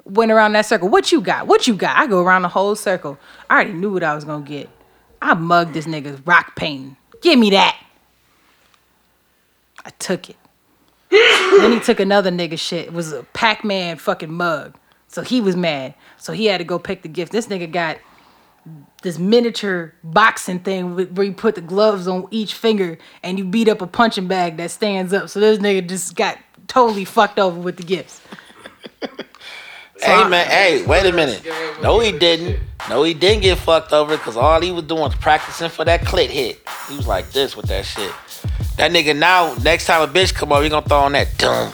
Went 0.09 0.31
around 0.31 0.53
that 0.53 0.65
circle. 0.65 0.89
What 0.89 1.11
you 1.11 1.21
got? 1.21 1.47
What 1.47 1.67
you 1.67 1.75
got? 1.75 1.97
I 1.97 2.07
go 2.07 2.21
around 2.21 2.43
the 2.43 2.49
whole 2.49 2.75
circle. 2.75 3.17
I 3.49 3.55
already 3.55 3.73
knew 3.73 3.91
what 3.91 4.03
I 4.03 4.15
was 4.15 4.23
gonna 4.23 4.45
get. 4.45 4.69
I 5.21 5.33
mugged 5.33 5.73
this 5.73 5.85
nigga's 5.85 6.25
rock 6.25 6.55
painting. 6.55 6.95
Give 7.21 7.37
me 7.37 7.49
that. 7.51 7.77
I 9.83 9.89
took 9.99 10.29
it. 10.29 10.35
then 11.09 11.71
he 11.71 11.79
took 11.79 11.99
another 11.99 12.31
nigga 12.31 12.59
shit. 12.59 12.87
It 12.87 12.93
was 12.93 13.11
a 13.11 13.23
Pac-Man 13.33 13.97
fucking 13.97 14.31
mug. 14.31 14.77
So 15.07 15.21
he 15.21 15.41
was 15.41 15.55
mad. 15.55 15.95
So 16.17 16.33
he 16.33 16.45
had 16.45 16.57
to 16.59 16.63
go 16.63 16.77
pick 16.77 17.01
the 17.01 17.07
gift. 17.07 17.31
This 17.31 17.47
nigga 17.47 17.71
got 17.71 17.97
this 19.01 19.17
miniature 19.17 19.93
boxing 20.03 20.59
thing 20.59 20.95
where 21.13 21.25
you 21.25 21.33
put 21.33 21.55
the 21.55 21.61
gloves 21.61 22.07
on 22.07 22.27
each 22.31 22.53
finger 22.53 22.97
and 23.23 23.37
you 23.37 23.45
beat 23.45 23.69
up 23.69 23.81
a 23.81 23.87
punching 23.87 24.27
bag 24.27 24.57
that 24.57 24.71
stands 24.71 25.13
up. 25.13 25.29
So 25.29 25.39
this 25.39 25.59
nigga 25.59 25.87
just 25.87 26.15
got 26.15 26.37
totally 26.67 27.05
fucked 27.05 27.39
over 27.39 27.59
with 27.59 27.77
the 27.77 27.83
gifts. 27.83 28.21
Hey 30.01 30.27
man, 30.29 30.47
hey, 30.47 30.85
wait 30.85 31.05
a 31.05 31.11
minute. 31.11 31.45
No, 31.81 31.99
he 31.99 32.11
didn't. 32.11 32.59
No, 32.89 33.03
he 33.03 33.13
didn't 33.13 33.41
get 33.41 33.57
fucked 33.57 33.91
over 33.93 34.15
because 34.15 34.37
all 34.37 34.61
he 34.61 34.71
was 34.71 34.83
doing 34.85 35.01
was 35.01 35.15
practicing 35.15 35.69
for 35.69 35.83
that 35.85 36.01
clit 36.01 36.29
hit. 36.29 36.59
He 36.87 36.95
was 36.95 37.07
like 37.07 37.31
this 37.31 37.55
with 37.55 37.67
that 37.67 37.85
shit. 37.85 38.11
That 38.77 38.91
nigga 38.91 39.17
now, 39.17 39.55
next 39.63 39.85
time 39.85 40.07
a 40.07 40.11
bitch 40.11 40.33
come 40.33 40.51
over, 40.51 40.63
he 40.63 40.69
gonna 40.69 40.87
throw 40.87 40.99
on 40.99 41.13
that 41.13 41.37
dum, 41.37 41.71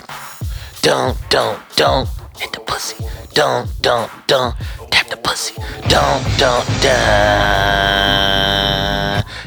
dum, 0.82 1.15
dum, 1.30 1.60
dum, 1.75 2.08
hit 2.38 2.51
the 2.53 2.62
pussy, 2.62 3.03
dum, 3.34 3.68
dum, 3.82 4.10
dum, 4.27 4.53
tap 4.89 5.10
the 5.10 5.18
pussy, 5.18 5.56
dum, 5.89 6.24
dum, 6.38 6.63
dum, 6.82 6.94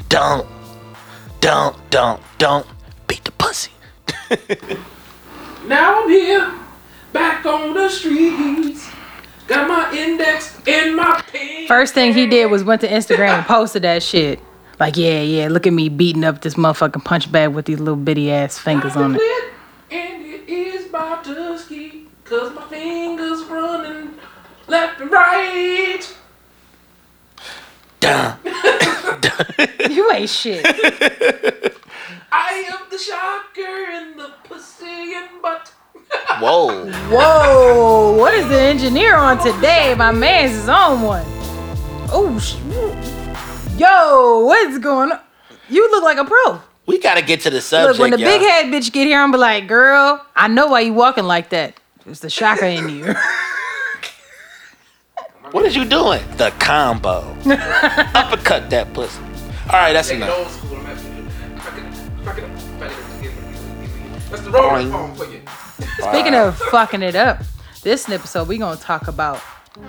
dum, 0.09 0.47
dum, 1.41 1.75
dum, 1.91 2.21
dum, 2.39 2.65
beat 3.07 3.25
the 3.25 3.33
pussy. 3.33 3.71
Now 5.67 6.01
I'm 6.01 6.09
here, 6.09 6.55
back 7.17 7.47
on 7.47 7.73
the 7.73 7.89
streets. 7.89 8.91
Got 9.47 9.69
my 9.69 9.97
index 9.97 10.61
in 10.67 10.95
my 10.95 11.23
pants. 11.33 11.67
First 11.67 11.95
thing 11.95 12.13
he 12.13 12.27
did 12.27 12.51
was 12.51 12.63
went 12.63 12.83
to 12.83 12.89
Instagram 12.89 13.39
and 13.39 13.47
posted 13.47 13.83
that 13.83 14.03
shit. 14.03 14.39
Like, 14.79 14.99
yeah, 14.99 15.23
yeah, 15.23 15.49
look 15.49 15.67
at 15.67 15.73
me 15.73 15.89
beating 15.89 16.25
up 16.25 16.43
this 16.43 16.55
motherfucking 16.55 17.05
punch 17.05 17.33
bag 17.33 17.55
with 17.55 17.65
these 17.65 17.79
little 17.79 17.97
bitty 17.97 18.31
ass 18.31 18.59
fingers 18.59 18.97
on 18.97 19.15
it. 19.15 19.21
And 19.91 20.27
it 20.27 20.47
is 20.47 20.87
about 20.87 21.25
to 21.25 21.59
ski, 21.59 22.09
cause 22.25 22.55
my 22.55 22.63
fingers 22.69 23.45
running 23.45 24.11
left 24.67 25.01
and 25.01 25.11
right. 25.11 26.03
Dum. 28.01 28.39
You 29.91 30.11
ain't 30.13 30.29
shit. 30.29 30.65
I 32.33 32.65
am 32.71 32.91
the 32.91 32.99
shocker 32.99 33.91
in 33.93 34.17
the 34.17 34.33
pussy 34.45 35.15
and 35.15 35.41
butt. 35.41 35.73
Whoa. 36.41 36.91
Whoa, 37.11 38.17
what 38.19 38.35
is 38.35 38.49
the 38.49 38.59
engineer 38.61 39.17
on 39.17 39.39
today? 39.39 39.95
My 39.97 40.13
man's 40.13 40.53
is 40.53 40.69
on 40.69 41.03
one. 41.03 41.25
Oh, 42.13 42.39
sh- 42.39 42.57
yo, 43.79 44.45
what's 44.45 44.79
going 44.79 45.13
on? 45.13 45.21
You 45.69 45.91
look 45.91 46.05
like 46.05 46.19
a 46.19 46.25
pro. 46.25 46.61
We 46.87 46.99
gotta 46.99 47.23
get 47.23 47.41
to 47.43 47.51
the 47.51 47.61
subject. 47.61 47.99
Look, 47.99 48.01
when 48.01 48.11
the 48.13 48.19
y'all. 48.19 48.29
big 48.39 48.41
head 48.43 48.67
bitch 48.67 48.93
get 48.93 49.07
here, 49.07 49.19
I'm 49.19 49.33
be 49.33 49.39
like, 49.39 49.67
girl, 49.67 50.25
I 50.37 50.47
know 50.49 50.69
why 50.69 50.81
you 50.81 50.93
walking 50.95 51.25
like 51.25 51.49
that. 51.51 51.75
It's 52.07 52.21
the 52.21 52.31
shocker 52.31 52.67
in 52.67 52.89
you. 52.89 53.15
What 55.53 55.65
is 55.65 55.77
you 55.77 55.85
doing? 55.85 56.23
The 56.37 56.51
combo. 56.59 57.21
Uppercut 57.47 58.69
that 58.71 58.93
pussy. 58.93 59.21
All 59.71 59.79
right, 59.79 59.93
that's 59.93 60.09
Take 60.09 60.17
enough. 60.19 60.37
old 60.37 60.49
school. 60.49 60.77
I'm 60.77 60.87
actually- 60.87 61.59
fuck 61.61 61.79
it, 61.79 62.25
fuck 62.25 62.39
it 62.39 62.45
up, 62.45 62.51
fuck 62.81 62.91
it 62.91 62.99
up, 62.99 63.23
give 63.23 63.31
it, 63.31 63.35
give 63.37 63.39
it, 63.39 63.81
give 63.81 64.17
it. 64.17 64.31
That's 64.31 64.43
the 64.43 64.51
rolling 64.51 64.89
Boing. 64.89 64.91
phone 64.91 65.15
for 65.15 65.25
you. 65.33 65.41
Speaking 66.01 66.35
of 66.35 66.57
fucking 66.71 67.03
it 67.03 67.15
up, 67.15 67.39
this 67.83 68.09
episode 68.09 68.49
we 68.49 68.59
gonna 68.59 68.77
talk 68.81 69.09
about 69.09 69.41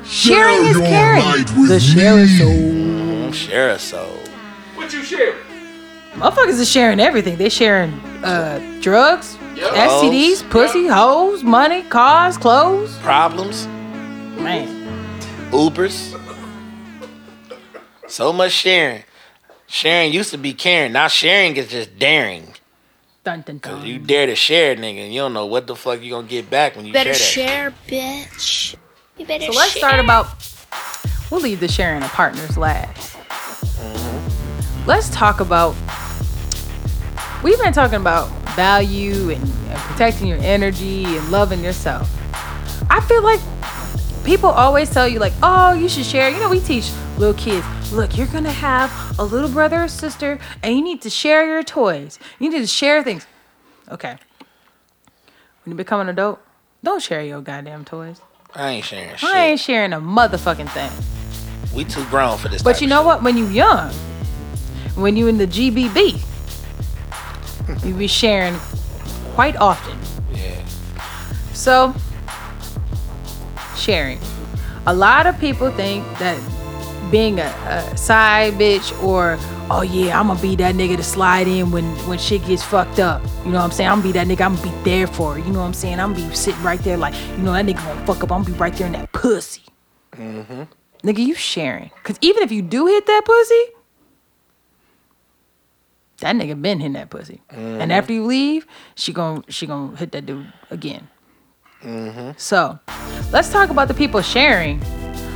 sharing 0.04 0.66
is 0.66 0.78
caring. 0.78 1.68
The 1.68 1.80
sharing 1.80 2.26
me. 2.26 2.38
soul. 2.38 2.48
Mm, 2.50 3.34
Share 3.34 3.70
a 3.72 3.80
soul. 3.80 4.18
What 4.76 4.92
you 4.94 5.04
sharing? 5.04 5.36
Motherfuckers 6.16 6.60
is 6.60 6.70
sharing 6.70 7.00
everything. 7.00 7.38
They 7.38 7.50
sharing 7.50 7.94
uh, 8.24 8.60
drugs, 8.82 9.38
Yep. 9.56 9.72
STDs, 9.74 10.42
Hoes. 10.42 10.44
pussy, 10.52 10.88
hoes, 10.88 11.44
money, 11.44 11.84
cars, 11.84 12.38
clothes. 12.38 12.96
Problems. 13.00 13.66
Man, 14.38 14.68
Ubers. 15.52 16.14
So 18.08 18.32
much 18.34 18.52
sharing. 18.52 19.04
Sharing 19.68 20.14
used 20.14 20.32
to 20.32 20.38
be 20.38 20.54
caring. 20.54 20.94
Now 20.94 21.08
sharing 21.08 21.56
is 21.58 21.70
just 21.70 21.98
daring. 22.00 22.54
Dun 23.28 23.42
dun 23.42 23.58
dun. 23.58 23.86
You 23.86 24.00
dare 24.00 24.26
to 24.26 24.36
share, 24.36 24.74
nigga. 24.78 25.04
and 25.04 25.14
You 25.14 25.20
don't 25.20 25.34
know 25.34 25.46
what 25.48 25.68
the 25.68 25.76
fuck 25.76 26.02
you 26.02 26.12
gonna 26.12 26.28
get 26.28 26.50
back 26.50 26.78
when 26.78 26.86
you 26.86 26.94
better 26.94 27.14
share 27.14 27.72
that. 27.72 27.88
Better 27.90 28.40
share, 28.40 28.76
bitch. 28.76 28.76
You 29.18 29.26
better 29.26 29.52
So 29.52 29.52
let's 29.52 29.74
share. 29.74 29.82
start 29.82 30.00
about. 30.00 30.28
We'll 31.30 31.42
leave 31.42 31.60
the 31.60 31.68
sharing 31.68 32.02
of 32.04 32.10
partners 32.12 32.58
last. 32.58 33.18
Let's 34.86 35.10
talk 35.10 35.42
about. 35.42 35.76
We've 37.44 37.60
been 37.60 37.74
talking 37.74 38.00
about 38.00 38.30
value 38.56 39.30
and, 39.32 39.44
and 39.44 39.78
protecting 39.92 40.28
your 40.28 40.40
energy 40.40 41.04
and 41.04 41.30
loving 41.30 41.62
yourself. 41.62 42.10
I 42.90 43.02
feel 43.02 43.24
like 43.24 43.42
people 44.24 44.50
always 44.50 44.90
tell 44.90 45.08
you 45.08 45.20
like, 45.20 45.34
oh, 45.44 45.74
you 45.74 45.90
should 45.90 46.06
share. 46.06 46.30
You 46.30 46.40
know, 46.40 46.50
we 46.50 46.62
teach 46.62 46.90
little 47.18 47.34
kids. 47.34 47.66
Look, 47.92 48.18
you're 48.18 48.28
gonna 48.28 48.52
have 48.52 49.20
a 49.20 49.24
little 49.24 49.50
brother 49.50 49.84
or 49.84 49.88
sister, 49.88 50.40
and 50.62 50.76
you 50.76 50.82
need 50.82 51.02
to 51.02 51.10
share 51.10 51.46
your 51.46 51.64
toys. 51.64 52.20
You 52.40 52.50
need 52.50 52.60
to 52.60 52.68
share 52.68 53.04
things. 53.04 53.26
Okay. 53.92 54.18
When 55.64 55.72
you 55.72 55.76
become 55.76 56.00
an 56.00 56.10
adult, 56.10 56.40
don't 56.84 57.02
share 57.02 57.24
your 57.24 57.42
goddamn 57.42 57.86
toys. 57.86 58.22
I 58.54 58.72
ain't 58.72 58.86
sharing 58.86 59.16
shit. 59.16 59.30
I 59.30 59.46
ain't 59.48 59.60
sharing 59.60 59.94
a 59.94 60.00
motherfucking 60.00 60.70
thing. 60.70 60.92
We 61.76 61.84
too 61.84 62.06
grown 62.06 62.38
for 62.38 62.50
this. 62.50 62.64
But 62.64 62.82
you 62.82 62.88
know 62.88 63.04
what? 63.04 63.24
When 63.24 63.38
you 63.38 63.46
young, 63.48 63.92
when 64.96 65.18
you 65.18 65.28
in 65.28 65.38
the 65.38 65.48
GBB, 65.48 66.24
you 67.86 67.94
be 67.94 68.08
sharing 68.08 68.56
quite 69.34 69.56
often. 69.58 69.98
Yeah. 70.34 70.66
So, 71.54 71.94
sharing. 73.76 74.20
A 74.86 74.94
lot 74.94 75.28
of 75.28 75.38
people 75.40 75.70
think 75.72 76.06
that 76.20 76.40
being 77.12 77.40
a, 77.40 77.44
a 77.44 77.98
side 77.98 78.54
bitch 78.54 78.92
or 79.04 79.38
oh 79.70 79.82
yeah, 79.82 80.20
I'm 80.20 80.28
gonna 80.28 80.42
be 80.42 80.56
that 80.58 80.76
nigga 80.76 80.98
to 80.98 81.04
slide 81.04 81.48
in 81.48 81.72
when 81.72 81.86
when 82.08 82.18
shit 82.20 82.46
gets 82.46 82.64
fucked 82.64 83.00
up. 83.00 83.22
You 83.46 83.52
know 83.52 83.58
what 83.60 83.66
I'm 83.66 83.72
saying? 83.72 83.90
I'm 83.90 83.98
gonna 84.02 84.10
be 84.10 84.12
that 84.14 84.28
nigga. 84.28 84.42
I'm 84.46 84.56
gonna 84.56 84.72
be 84.72 84.84
there 84.84 85.08
for 85.08 85.38
it. 85.38 85.46
You 85.46 85.52
know 85.54 85.60
what 85.60 85.66
I'm 85.66 85.74
saying? 85.74 86.00
I'm 86.00 86.14
gonna 86.14 86.28
be 86.30 86.36
sitting 86.36 86.62
right 86.64 86.80
there 86.82 86.98
like 86.98 87.14
you 87.38 87.44
know 87.44 87.54
that 87.54 87.66
nigga 87.66 87.78
gonna 87.84 88.06
fuck 88.06 88.18
up. 88.24 88.32
I'm 88.32 88.42
gonna 88.44 88.54
be 88.54 88.60
right 88.60 88.74
there 88.74 88.88
in 88.88 88.94
that 88.94 89.12
pussy. 89.12 89.64
Mhm. 90.16 90.68
Nigga, 91.04 91.20
you 91.26 91.36
sharing? 91.36 91.92
Cause 92.04 92.18
even 92.22 92.44
if 92.44 92.52
you 92.52 92.62
do 92.62 92.88
hit 92.88 93.06
that 93.06 93.22
pussy, 93.24 93.64
that 96.22 96.36
nigga 96.36 96.60
been 96.60 96.80
hitting 96.80 96.94
that 96.94 97.10
pussy. 97.10 97.42
And 97.50 97.92
after 97.92 98.12
you 98.14 98.26
leave, 98.26 98.66
she 98.96 99.14
gon' 99.14 99.44
she 99.50 99.68
gonna 99.68 99.96
hit 99.96 100.12
that 100.14 100.26
dude 100.26 100.52
again. 100.72 101.08
Mhm. 101.84 102.40
So, 102.40 102.80
let's 103.32 103.52
talk 103.52 103.70
about 103.70 103.88
the 103.88 103.94
people 103.94 104.22
sharing 104.22 104.82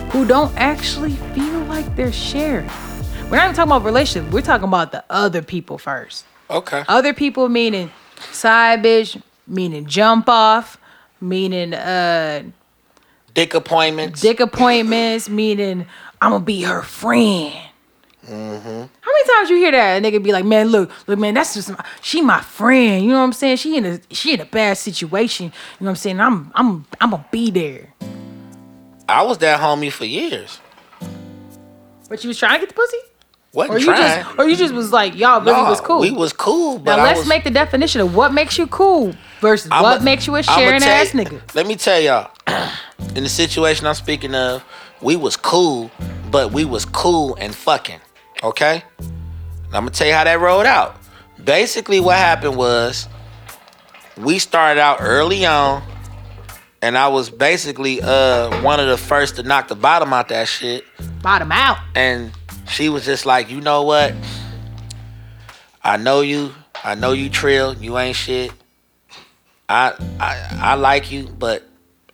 who 0.09 0.25
don't 0.25 0.51
actually 0.57 1.13
feel 1.35 1.50
like 1.71 1.95
they're 1.95 2.11
sharing. 2.11 2.69
We're 3.29 3.37
not 3.37 3.45
even 3.45 3.55
talking 3.55 3.71
about 3.71 3.85
relationships. 3.85 4.33
We're 4.33 4.41
talking 4.41 4.67
about 4.67 4.91
the 4.91 5.05
other 5.09 5.41
people 5.41 5.77
first. 5.77 6.25
Okay. 6.49 6.83
Other 6.89 7.13
people 7.13 7.47
meaning 7.47 7.89
side 8.33 8.83
bitch, 8.83 9.21
meaning 9.47 9.85
jump 9.85 10.27
off, 10.27 10.77
meaning 11.21 11.73
uh 11.73 12.43
Dick 13.33 13.53
appointments. 13.53 14.19
dick 14.19 14.41
appointments, 14.41 15.29
meaning 15.29 15.85
I'm 16.21 16.31
gonna 16.31 16.43
be 16.43 16.63
her 16.63 16.81
friend. 16.81 17.55
Mhm. 18.27 18.89
How 19.01 19.11
many 19.11 19.27
times 19.33 19.49
you 19.49 19.55
hear 19.55 19.71
that? 19.71 20.03
A 20.03 20.05
nigga 20.05 20.21
be 20.21 20.33
like, 20.33 20.43
man, 20.45 20.67
look, 20.67 20.91
look, 21.07 21.17
man, 21.17 21.33
that's 21.33 21.53
just 21.53 21.69
my, 21.69 21.83
she 22.01 22.21
my 22.21 22.41
friend. 22.41 23.03
You 23.05 23.11
know 23.11 23.17
what 23.19 23.23
I'm 23.23 23.33
saying? 23.33 23.57
She 23.57 23.77
in 23.77 23.85
a 23.85 23.99
she 24.11 24.33
in 24.33 24.41
a 24.41 24.45
bad 24.45 24.77
situation. 24.77 25.45
You 25.45 25.51
know 25.79 25.85
what 25.85 25.89
I'm 25.91 25.95
saying? 25.95 26.19
I'm 26.19 26.51
I'm 26.53 26.85
I'm 26.99 27.11
gonna 27.11 27.25
be 27.31 27.49
there. 27.49 27.93
I 29.07 29.23
was 29.23 29.37
that 29.39 29.59
homie 29.61 29.91
for 29.91 30.05
years. 30.05 30.59
But 32.11 32.25
you 32.25 32.27
was 32.27 32.37
trying 32.37 32.55
to 32.55 32.59
get 32.59 32.67
the 32.67 32.75
pussy, 32.75 32.97
Wasn't 33.53 33.73
or 33.73 33.79
you 33.79 33.85
trying. 33.85 34.25
just 34.25 34.37
or 34.37 34.45
you 34.49 34.57
just 34.57 34.73
was 34.73 34.91
like, 34.91 35.15
y'all 35.15 35.39
really 35.39 35.53
No, 35.63 35.69
was 35.69 35.79
cool. 35.79 36.01
We 36.01 36.11
was 36.11 36.33
cool, 36.33 36.77
but 36.77 36.97
now 36.97 37.03
I 37.03 37.05
let's 37.05 37.19
was, 37.19 37.27
make 37.29 37.45
the 37.45 37.49
definition 37.49 38.01
of 38.01 38.13
what 38.13 38.33
makes 38.33 38.57
you 38.57 38.67
cool 38.67 39.15
versus 39.39 39.71
I'ma- 39.71 39.81
what 39.83 40.03
makes 40.03 40.27
you 40.27 40.35
a 40.35 40.43
sharing 40.43 40.83
ass 40.83 41.11
nigga. 41.11 41.39
Let 41.55 41.67
me 41.67 41.77
tell 41.77 42.01
y'all, 42.01 42.29
in 43.15 43.23
the 43.23 43.29
situation 43.29 43.87
I'm 43.87 43.93
speaking 43.93 44.35
of, 44.35 44.61
we 45.01 45.15
was 45.15 45.37
cool, 45.37 45.89
but 46.29 46.51
we 46.51 46.65
was 46.65 46.83
cool 46.83 47.35
and 47.39 47.55
fucking. 47.55 48.01
Okay? 48.43 48.83
And 48.99 49.09
I'm 49.67 49.83
gonna 49.83 49.91
tell 49.91 50.07
you 50.07 50.13
how 50.13 50.25
that 50.25 50.37
rolled 50.41 50.65
out. 50.65 50.97
Basically, 51.41 52.01
what 52.01 52.17
happened 52.17 52.57
was 52.57 53.07
we 54.17 54.37
started 54.37 54.81
out 54.81 54.97
early 54.99 55.45
on, 55.45 55.81
and 56.81 56.97
I 56.97 57.07
was 57.07 57.29
basically 57.29 58.01
uh 58.01 58.61
one 58.61 58.79
of 58.79 58.87
the 58.87 58.97
first 58.97 59.35
to 59.35 59.43
knock 59.43 59.67
the 59.67 59.75
bottom 59.75 60.13
out 60.13 60.29
that 60.29 60.47
shit. 60.47 60.83
Bottom 61.21 61.51
out. 61.51 61.77
And 61.95 62.31
she 62.67 62.89
was 62.89 63.05
just 63.05 63.25
like, 63.25 63.49
you 63.49 63.61
know 63.61 63.83
what? 63.83 64.13
I 65.83 65.97
know 65.97 66.21
you. 66.21 66.53
I 66.83 66.95
know 66.95 67.11
you 67.11 67.29
trill. 67.29 67.75
You 67.75 67.97
ain't 67.97 68.15
shit. 68.15 68.51
I 69.69 69.93
I 70.19 70.57
I 70.59 70.75
like 70.75 71.11
you, 71.11 71.27
but 71.27 71.63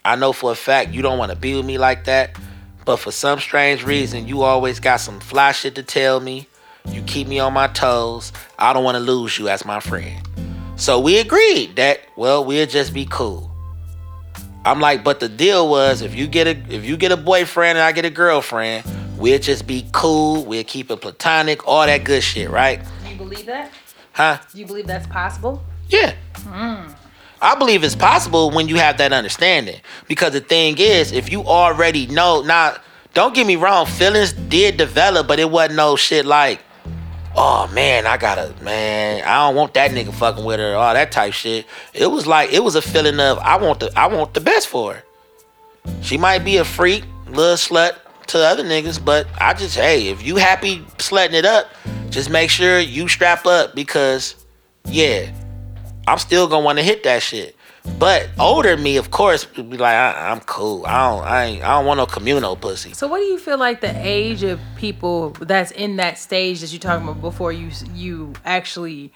I 0.03 0.15
know 0.15 0.33
for 0.33 0.51
a 0.51 0.55
fact 0.55 0.91
you 0.91 1.01
don't 1.01 1.17
want 1.17 1.31
to 1.31 1.37
be 1.37 1.55
with 1.55 1.65
me 1.65 1.77
like 1.77 2.05
that. 2.05 2.37
But 2.85 2.97
for 2.97 3.11
some 3.11 3.39
strange 3.39 3.83
reason, 3.83 4.27
you 4.27 4.43
always 4.43 4.79
got 4.79 5.01
some 5.01 5.19
fly 5.19 5.51
shit 5.51 5.75
to 5.75 5.83
tell 5.83 6.19
me. 6.21 6.47
You 6.87 7.01
keep 7.01 7.27
me 7.27 7.39
on 7.39 7.51
my 7.51 7.67
toes. 7.67 8.31
I 8.57 8.71
don't 8.71 8.85
want 8.85 8.95
to 8.95 9.03
lose 9.03 9.37
you 9.37 9.49
as 9.49 9.65
my 9.65 9.81
friend. 9.81 10.25
So 10.77 10.99
we 10.99 11.19
agreed 11.19 11.75
that 11.75 12.01
well, 12.15 12.45
we'll 12.45 12.67
just 12.67 12.93
be 12.93 13.05
cool. 13.09 13.46
I'm 14.67 14.81
like, 14.81 15.01
but 15.01 15.21
the 15.21 15.29
deal 15.29 15.69
was 15.69 16.01
if 16.01 16.13
you 16.13 16.27
get 16.27 16.45
a 16.45 16.73
if 16.73 16.83
you 16.83 16.97
get 16.97 17.13
a 17.13 17.17
boyfriend 17.17 17.77
and 17.77 17.85
I 17.85 17.93
get 17.93 18.03
a 18.03 18.09
girlfriend, 18.09 18.83
we'll 19.17 19.39
just 19.39 19.65
be 19.65 19.85
cool. 19.93 20.43
We'll 20.43 20.65
keep 20.65 20.91
it 20.91 20.99
platonic, 20.99 21.65
all 21.65 21.85
that 21.85 22.03
good 22.03 22.21
shit, 22.21 22.49
right? 22.49 22.81
Do 23.03 23.09
you 23.09 23.15
believe 23.15 23.45
that? 23.45 23.71
Huh? 24.11 24.39
Do 24.51 24.59
you 24.59 24.65
believe 24.65 24.85
that's 24.85 25.07
possible? 25.07 25.63
Yeah. 25.87 26.15
I 27.41 27.55
believe 27.57 27.83
it's 27.83 27.95
possible 27.95 28.51
when 28.51 28.67
you 28.67 28.75
have 28.75 28.97
that 28.97 29.13
understanding. 29.13 29.79
Because 30.07 30.33
the 30.33 30.41
thing 30.41 30.75
is, 30.79 31.13
if 31.13 31.31
you 31.31 31.43
already 31.43 32.07
know, 32.07 32.41
now, 32.41 32.75
don't 33.13 33.33
get 33.33 33.47
me 33.47 33.55
wrong, 33.55 33.85
feelings 33.85 34.33
did 34.33 34.75
develop, 34.75 35.27
but 35.27 35.39
it 35.39 35.49
wasn't 35.49 35.77
no 35.77 35.95
shit 35.95 36.25
like, 36.25 36.61
oh 37.37 37.69
man, 37.71 38.07
I 38.07 38.17
gotta, 38.17 38.53
man, 38.63 39.23
I 39.23 39.45
don't 39.45 39.55
want 39.55 39.75
that 39.75 39.91
nigga 39.91 40.13
fucking 40.13 40.43
with 40.43 40.59
her, 40.59 40.75
all 40.75 40.93
that 40.93 41.11
type 41.11 41.33
shit. 41.33 41.65
It 41.93 42.07
was 42.07 42.25
like, 42.25 42.51
it 42.51 42.63
was 42.63 42.75
a 42.75 42.81
feeling 42.81 43.19
of, 43.19 43.37
I 43.39 43.57
want 43.57 43.79
the, 43.79 43.97
I 43.97 44.07
want 44.07 44.33
the 44.33 44.41
best 44.41 44.67
for 44.67 44.95
her. 44.95 45.03
She 46.01 46.17
might 46.17 46.39
be 46.39 46.57
a 46.57 46.65
freak, 46.65 47.03
little 47.27 47.55
slut 47.55 47.97
to 48.27 48.39
other 48.39 48.63
niggas, 48.63 49.03
but 49.03 49.27
I 49.39 49.53
just, 49.53 49.75
hey, 49.75 50.07
if 50.07 50.25
you 50.25 50.37
happy 50.37 50.79
slutting 50.97 51.33
it 51.33 51.45
up, 51.45 51.69
just 52.09 52.29
make 52.29 52.49
sure 52.49 52.79
you 52.79 53.07
strap 53.07 53.45
up 53.45 53.75
because, 53.75 54.35
yeah, 54.85 55.31
I'm 56.07 56.17
still 56.17 56.47
gonna 56.47 56.65
want 56.65 56.79
to 56.79 56.83
hit 56.83 57.03
that 57.03 57.21
shit. 57.21 57.56
But 57.99 58.29
older 58.39 58.77
me, 58.77 58.97
of 58.97 59.09
course, 59.09 59.47
would 59.55 59.69
be 59.69 59.77
like, 59.77 59.95
I, 59.95 60.31
I'm 60.31 60.39
cool. 60.41 60.85
I 60.85 61.09
don't, 61.09 61.23
I 61.23 61.45
ain't, 61.45 61.63
I 61.63 61.77
don't 61.77 61.85
want 61.85 61.97
no 61.97 62.05
communal 62.05 62.55
pussy. 62.55 62.93
So, 62.93 63.07
what 63.07 63.19
do 63.19 63.23
you 63.25 63.39
feel 63.39 63.57
like 63.57 63.81
the 63.81 63.93
age 63.95 64.43
of 64.43 64.59
people 64.75 65.31
that's 65.31 65.71
in 65.71 65.95
that 65.95 66.19
stage 66.19 66.61
that 66.61 66.71
you're 66.71 66.79
talking 66.79 67.07
about 67.07 67.21
before 67.21 67.51
you 67.51 67.71
you 67.93 68.33
actually 68.45 69.11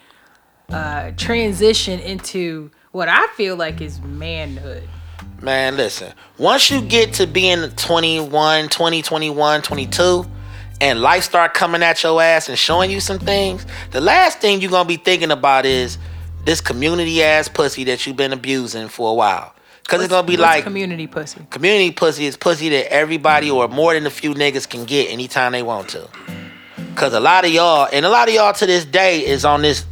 uh, 0.70 1.12
transition 1.16 2.00
into 2.00 2.72
what 2.92 3.08
I 3.08 3.28
feel 3.36 3.56
like 3.56 3.82
is 3.82 4.02
manhood? 4.02 4.88
Man, 5.42 5.78
listen. 5.78 6.14
Once 6.38 6.70
you 6.70 6.82
get 6.82 7.14
to 7.14 7.28
being 7.28 7.70
21, 7.72 8.70
20, 8.70 9.02
21, 9.02 9.62
22, 9.62 10.26
and 10.80 11.02
life 11.02 11.24
start 11.24 11.54
coming 11.54 11.84
at 11.84 12.02
your 12.04 12.22
ass 12.22 12.50
and 12.50 12.58
showing 12.58 12.90
you 12.92 13.00
some 13.00 13.20
things, 13.20 13.66
the 13.92 14.02
last 14.02 14.40
thing 14.40 14.62
you're 14.62 14.72
gonna 14.72 14.88
be 14.88 14.98
thinking 14.98 15.32
about 15.32 15.66
is 15.66 15.98
this 16.46 16.62
community 16.62 17.24
ass 17.24 17.48
pussy 17.48 17.84
that 17.86 18.06
you've 18.06 18.18
been 18.18 18.34
abusing 18.34 18.88
for 18.88 19.12
a 19.12 19.14
while. 19.14 19.54
Cause 19.88 20.02
it's 20.02 20.10
gonna 20.10 20.26
be 20.26 20.38
like 20.38 20.64
community 20.64 21.06
pussy. 21.06 21.46
Community 21.50 21.92
pussy 21.92 22.26
is 22.26 22.38
pussy 22.38 22.70
that 22.70 22.94
everybody 22.94 23.52
or 23.52 23.68
more 23.68 23.94
than 23.94 24.06
a 24.06 24.10
few 24.10 24.34
niggas 24.34 24.70
can 24.70 24.86
get 24.86 25.12
anytime 25.12 25.52
they 25.52 25.64
want 25.64 25.90
to. 25.90 26.08
Cause 26.96 27.14
a 27.14 27.20
lot 27.20 27.44
of 27.44 27.52
y'all, 27.52 27.90
and 27.92 28.06
a 28.06 28.10
lot 28.10 28.30
of 28.30 28.34
y'all 28.34 28.54
to 28.54 28.66
this 28.66 28.86
day 28.86 29.26
is 29.26 29.44
on 29.44 29.62
this 29.62 29.86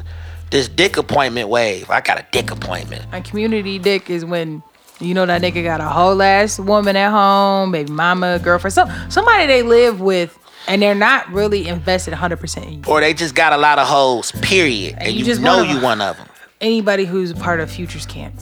this 0.51 0.70
dick 0.70 0.96
appointment 0.96 1.50
wave. 1.50 1.89
I 1.89 2.01
got 2.01 2.18
a 2.18 2.25
dick 2.32 2.50
appointment. 2.50 3.05
And 3.12 3.25
community 3.25 3.77
dick 3.77 4.09
is 4.09 4.24
when 4.24 4.64
you 5.00 5.14
know 5.14 5.25
that 5.25 5.42
nigga 5.42 5.64
got 5.64 5.81
a 5.81 5.88
whole 5.88 6.22
ass 6.22 6.59
woman 6.59 6.96
at 6.96 7.12
home, 7.12 7.72
baby 7.72 7.92
mama, 7.92 8.40
girlfriend, 8.40 8.74
some 8.74 8.90
somebody 9.09 9.48
they 9.48 9.64
live 9.64 10.00
with, 10.00 10.38
and 10.68 10.81
they're 10.81 10.96
not 10.96 11.29
really 11.29 11.68
invested 11.68 12.14
100% 12.14 12.64
in 12.64 12.74
you. 12.74 12.81
Or 12.88 13.01
they 13.01 13.14
just 13.14 13.35
got 13.35 13.53
a 13.53 13.57
lot 13.57 13.79
of 13.79 13.88
hoes, 13.88 14.31
period. 14.42 14.96
And, 15.00 15.12
you 15.12 15.20
you, 15.20 15.25
just 15.25 15.42
know 15.42 15.62
you 15.62 15.81
one 15.81 16.00
of 16.00 16.18
them. 16.18 16.27
Anybody 16.61 17.05
who's 17.05 17.31
a 17.31 17.35
part 17.35 17.59
of 17.59 17.72
Futures 17.72 18.05
Camp. 18.05 18.35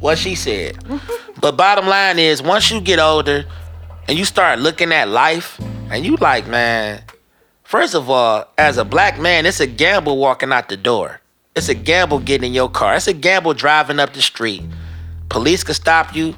What 0.00 0.18
she 0.18 0.34
said. 0.34 0.78
but 1.40 1.56
bottom 1.56 1.86
line 1.86 2.18
is, 2.18 2.42
once 2.42 2.70
you 2.70 2.80
get 2.80 2.98
older 2.98 3.44
and 4.08 4.18
you 4.18 4.24
start 4.24 4.58
looking 4.58 4.92
at 4.92 5.08
life, 5.08 5.60
and 5.90 6.04
you 6.04 6.16
like, 6.16 6.46
man, 6.46 7.02
first 7.62 7.94
of 7.94 8.10
all, 8.10 8.46
as 8.58 8.78
a 8.78 8.84
black 8.84 9.20
man, 9.20 9.46
it's 9.46 9.60
a 9.60 9.66
gamble 9.66 10.18
walking 10.18 10.52
out 10.52 10.68
the 10.68 10.76
door. 10.76 11.20
It's 11.54 11.68
a 11.68 11.74
gamble 11.74 12.18
getting 12.18 12.48
in 12.48 12.54
your 12.54 12.68
car. 12.68 12.96
It's 12.96 13.06
a 13.06 13.12
gamble 13.12 13.54
driving 13.54 14.00
up 14.00 14.12
the 14.12 14.22
street. 14.22 14.62
Police 15.28 15.62
could 15.62 15.76
stop 15.76 16.14
you, 16.16 16.34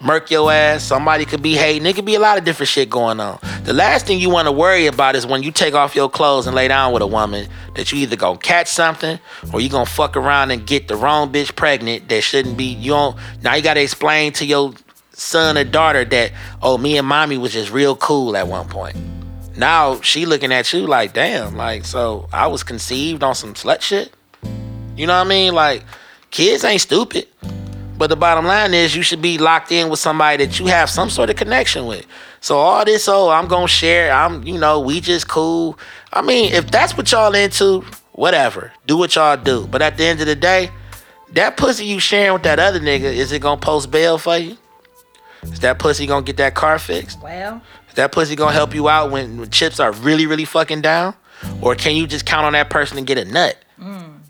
murk 0.00 0.30
your 0.30 0.52
ass. 0.52 0.84
Somebody 0.84 1.24
could 1.24 1.42
be 1.42 1.54
hating. 1.54 1.86
It 1.86 1.94
could 1.94 2.04
be 2.04 2.14
a 2.14 2.20
lot 2.20 2.38
of 2.38 2.44
different 2.44 2.68
shit 2.68 2.90
going 2.90 3.20
on. 3.20 3.38
The 3.64 3.72
last 3.72 4.06
thing 4.06 4.18
you 4.20 4.30
want 4.30 4.46
to 4.46 4.52
worry 4.52 4.86
about 4.86 5.16
is 5.16 5.26
when 5.26 5.42
you 5.42 5.50
take 5.50 5.74
off 5.74 5.94
your 5.94 6.08
clothes 6.08 6.46
and 6.46 6.54
lay 6.54 6.68
down 6.68 6.92
with 6.92 7.02
a 7.02 7.06
woman 7.06 7.48
that 7.74 7.92
you 7.92 7.98
either 7.98 8.16
gonna 8.16 8.38
catch 8.38 8.68
something 8.68 9.18
or 9.52 9.60
you 9.60 9.68
gonna 9.68 9.86
fuck 9.86 10.16
around 10.16 10.50
and 10.50 10.66
get 10.66 10.88
the 10.88 10.96
wrong 10.96 11.32
bitch 11.32 11.54
pregnant 11.54 12.08
that 12.08 12.22
shouldn't 12.22 12.56
be. 12.56 12.64
You 12.64 12.92
don't. 12.92 13.16
Now 13.42 13.54
you 13.54 13.62
gotta 13.62 13.82
explain 13.82 14.32
to 14.34 14.44
your 14.44 14.72
son 15.12 15.58
or 15.58 15.64
daughter 15.64 16.04
that 16.04 16.32
oh 16.62 16.78
me 16.78 16.96
and 16.96 17.06
mommy 17.06 17.36
was 17.36 17.52
just 17.52 17.70
real 17.72 17.96
cool 17.96 18.36
at 18.36 18.46
one 18.46 18.68
point. 18.68 18.96
Now 19.56 20.00
she 20.00 20.26
looking 20.26 20.52
at 20.52 20.72
you 20.72 20.86
like 20.86 21.12
damn, 21.12 21.56
like 21.56 21.84
so 21.84 22.28
I 22.32 22.46
was 22.46 22.62
conceived 22.62 23.22
on 23.22 23.34
some 23.34 23.54
slut 23.54 23.80
shit. 23.80 24.12
You 24.96 25.06
know 25.06 25.18
what 25.18 25.26
I 25.26 25.28
mean? 25.28 25.54
Like 25.54 25.84
kids 26.30 26.64
ain't 26.64 26.80
stupid. 26.80 27.26
But 27.98 28.10
the 28.10 28.16
bottom 28.16 28.46
line 28.46 28.74
is 28.74 28.94
you 28.94 29.02
should 29.02 29.20
be 29.20 29.38
locked 29.38 29.72
in 29.72 29.88
with 29.90 29.98
somebody 29.98 30.46
that 30.46 30.60
you 30.60 30.66
have 30.66 30.88
some 30.88 31.10
sort 31.10 31.30
of 31.30 31.36
connection 31.36 31.86
with. 31.86 32.06
So 32.40 32.56
all 32.56 32.84
this, 32.84 33.08
oh, 33.08 33.28
I'm 33.28 33.48
gonna 33.48 33.66
share, 33.66 34.12
I'm, 34.12 34.44
you 34.44 34.56
know, 34.56 34.78
we 34.78 35.00
just 35.00 35.28
cool. 35.28 35.76
I 36.12 36.22
mean, 36.22 36.52
if 36.52 36.70
that's 36.70 36.96
what 36.96 37.10
y'all 37.10 37.34
into, 37.34 37.84
whatever. 38.12 38.72
Do 38.86 38.96
what 38.96 39.16
y'all 39.16 39.36
do. 39.36 39.66
But 39.66 39.82
at 39.82 39.96
the 39.96 40.04
end 40.04 40.20
of 40.20 40.26
the 40.26 40.36
day, 40.36 40.70
that 41.32 41.56
pussy 41.56 41.86
you 41.86 41.98
sharing 41.98 42.32
with 42.34 42.44
that 42.44 42.60
other 42.60 42.78
nigga, 42.78 43.02
is 43.02 43.32
it 43.32 43.42
gonna 43.42 43.60
post 43.60 43.90
bail 43.90 44.16
for 44.16 44.36
you? 44.38 44.56
Is 45.42 45.58
that 45.60 45.80
pussy 45.80 46.06
gonna 46.06 46.24
get 46.24 46.36
that 46.36 46.54
car 46.54 46.78
fixed? 46.78 47.20
Well, 47.20 47.60
Is 47.88 47.94
that 47.94 48.12
pussy 48.12 48.36
gonna 48.36 48.52
help 48.52 48.74
you 48.74 48.88
out 48.88 49.10
when, 49.10 49.38
when 49.38 49.50
chips 49.50 49.80
are 49.80 49.90
really, 49.90 50.26
really 50.26 50.44
fucking 50.44 50.82
down? 50.82 51.14
Or 51.60 51.74
can 51.74 51.96
you 51.96 52.06
just 52.06 52.26
count 52.26 52.46
on 52.46 52.52
that 52.52 52.70
person 52.70 52.96
to 52.96 53.02
get 53.02 53.18
a 53.18 53.24
nut? 53.24 53.56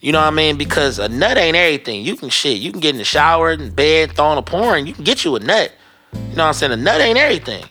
You 0.01 0.13
know 0.13 0.21
what 0.21 0.29
I 0.29 0.31
mean? 0.31 0.57
Because 0.57 0.99
a 0.99 1.09
nut 1.09 1.37
ain't 1.37 1.57
everything. 1.57 2.03
You 2.03 2.17
can 2.17 2.29
shit. 2.29 2.59
You 2.59 2.71
can 2.71 2.81
get 2.81 2.95
in 2.95 2.99
the 2.99 3.05
shower, 3.05 3.53
in 3.53 3.71
bed, 3.71 4.13
throwing 4.13 4.39
a 4.39 4.43
porn. 4.43 4.87
You 4.87 4.93
can 4.93 5.05
get 5.05 5.25
you 5.25 5.35
a 5.35 5.41
nut. 5.41 5.73
You 6.13 6.21
know 6.21 6.27
what 6.29 6.41
I'm 6.41 6.53
saying? 6.55 6.73
A 6.73 6.77
nut 6.77 7.01
ain't 7.01 7.19
everything. 7.19 7.65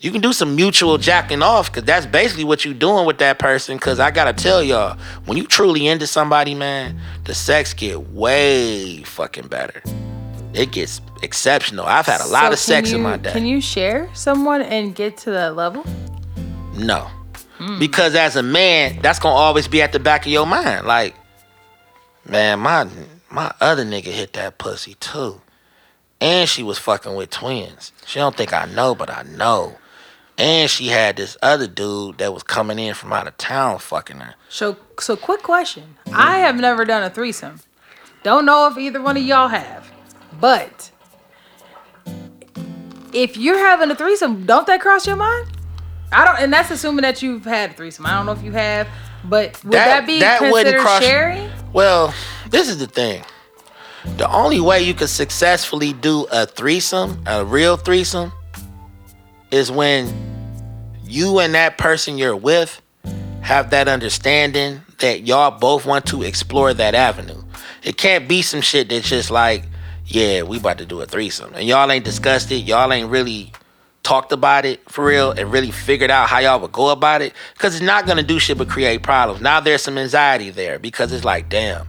You 0.00 0.10
can 0.10 0.22
do 0.22 0.32
some 0.32 0.56
mutual 0.56 0.96
jacking 0.96 1.42
off 1.42 1.70
because 1.70 1.84
that's 1.84 2.06
basically 2.06 2.44
what 2.44 2.64
you 2.64 2.72
doing 2.72 3.06
with 3.06 3.18
that 3.18 3.38
person. 3.38 3.76
Because 3.76 4.00
I 4.00 4.10
gotta 4.10 4.32
tell 4.32 4.62
y'all, 4.62 4.98
when 5.26 5.36
you 5.36 5.46
truly 5.46 5.86
into 5.86 6.06
somebody, 6.06 6.54
man, 6.54 6.98
the 7.24 7.34
sex 7.34 7.74
get 7.74 8.08
way 8.08 9.02
fucking 9.02 9.48
better. 9.48 9.82
It 10.54 10.72
gets 10.72 11.00
exceptional. 11.22 11.84
I've 11.84 12.06
had 12.06 12.20
a 12.22 12.26
lot 12.26 12.46
so 12.46 12.52
of 12.52 12.58
sex 12.58 12.92
in 12.92 13.02
my 13.02 13.18
day. 13.18 13.32
Can 13.32 13.46
you 13.46 13.60
share 13.60 14.08
someone 14.14 14.62
and 14.62 14.94
get 14.94 15.18
to 15.18 15.30
that 15.32 15.54
level? 15.54 15.84
No. 16.74 17.10
Hmm. 17.58 17.78
Because 17.78 18.14
as 18.14 18.36
a 18.36 18.42
man, 18.42 19.00
that's 19.02 19.18
gonna 19.18 19.34
always 19.34 19.68
be 19.68 19.82
at 19.82 19.92
the 19.92 20.00
back 20.00 20.24
of 20.24 20.32
your 20.32 20.46
mind. 20.46 20.86
Like, 20.86 21.14
man, 22.26 22.60
my 22.60 22.88
my 23.30 23.52
other 23.60 23.84
nigga 23.84 24.06
hit 24.06 24.32
that 24.34 24.58
pussy 24.58 24.94
too. 24.94 25.40
And 26.20 26.48
she 26.48 26.62
was 26.62 26.78
fucking 26.78 27.14
with 27.14 27.30
twins. 27.30 27.92
She 28.04 28.18
don't 28.18 28.36
think 28.36 28.52
I 28.52 28.66
know, 28.66 28.94
but 28.94 29.08
I 29.08 29.22
know. 29.22 29.76
And 30.36 30.70
she 30.70 30.88
had 30.88 31.16
this 31.16 31.36
other 31.42 31.66
dude 31.66 32.18
that 32.18 32.32
was 32.34 32.42
coming 32.42 32.78
in 32.78 32.94
from 32.94 33.12
out 33.12 33.26
of 33.26 33.36
town 33.38 33.78
fucking 33.78 34.18
her. 34.18 34.34
So, 34.48 34.76
so 34.98 35.16
quick 35.16 35.42
question. 35.42 35.96
I 36.12 36.38
have 36.38 36.56
never 36.56 36.84
done 36.84 37.02
a 37.02 37.10
threesome. 37.10 37.60
Don't 38.22 38.44
know 38.44 38.66
if 38.68 38.76
either 38.76 39.00
one 39.00 39.16
of 39.16 39.22
y'all 39.22 39.48
have. 39.48 39.90
But 40.40 40.90
if 43.12 43.36
you're 43.36 43.58
having 43.58 43.90
a 43.90 43.94
threesome, 43.94 44.46
don't 44.46 44.66
that 44.66 44.80
cross 44.80 45.06
your 45.06 45.16
mind? 45.16 45.48
I 46.12 46.24
don't, 46.24 46.38
and 46.38 46.52
that's 46.52 46.70
assuming 46.70 47.02
that 47.02 47.22
you've 47.22 47.44
had 47.44 47.70
a 47.70 47.72
threesome. 47.74 48.06
I 48.06 48.14
don't 48.14 48.26
know 48.26 48.32
if 48.32 48.42
you 48.42 48.52
have, 48.52 48.88
but 49.24 49.62
would 49.64 49.72
that, 49.72 50.06
be 50.06 50.20
wouldn't 50.20 50.52
considered 50.52 50.80
cross- 50.80 51.02
sharing? 51.02 51.50
Well, 51.72 52.14
this 52.48 52.68
is 52.68 52.78
the 52.78 52.86
thing. 52.86 53.22
The 54.16 54.30
only 54.30 54.60
way 54.60 54.82
you 54.82 54.94
can 54.94 55.08
successfully 55.08 55.92
do 55.92 56.26
a 56.32 56.46
threesome, 56.46 57.22
a 57.26 57.44
real 57.44 57.76
threesome, 57.76 58.32
is 59.50 59.70
when 59.70 60.10
you 61.04 61.38
and 61.38 61.54
that 61.54 61.76
person 61.76 62.16
you're 62.16 62.36
with 62.36 62.80
have 63.42 63.70
that 63.70 63.88
understanding 63.88 64.80
that 65.00 65.26
y'all 65.26 65.58
both 65.58 65.84
want 65.84 66.06
to 66.06 66.22
explore 66.22 66.72
that 66.74 66.94
avenue. 66.94 67.42
It 67.82 67.96
can't 67.96 68.28
be 68.28 68.42
some 68.42 68.60
shit 68.60 68.88
that's 68.88 69.08
just 69.08 69.30
like, 69.30 69.64
yeah, 70.06 70.42
we 70.42 70.58
about 70.58 70.78
to 70.78 70.86
do 70.86 71.00
a 71.00 71.06
threesome, 71.06 71.54
and 71.54 71.66
y'all 71.66 71.90
ain't 71.90 72.04
discussed 72.04 72.50
it, 72.50 72.56
y'all 72.56 72.92
ain't 72.92 73.10
really 73.10 73.52
talked 74.02 74.32
about 74.32 74.64
it 74.64 74.80
for 74.90 75.04
real, 75.04 75.30
and 75.32 75.52
really 75.52 75.70
figured 75.70 76.10
out 76.10 76.28
how 76.28 76.38
y'all 76.38 76.58
would 76.60 76.72
go 76.72 76.88
about 76.88 77.22
it, 77.22 77.32
because 77.54 77.74
it's 77.74 77.84
not 77.84 78.06
gonna 78.06 78.22
do 78.22 78.38
shit 78.38 78.58
but 78.58 78.68
create 78.68 79.02
problems. 79.02 79.40
Now 79.40 79.60
there's 79.60 79.82
some 79.82 79.98
anxiety 79.98 80.50
there 80.50 80.78
because 80.78 81.12
it's 81.12 81.24
like, 81.24 81.48
damn. 81.48 81.86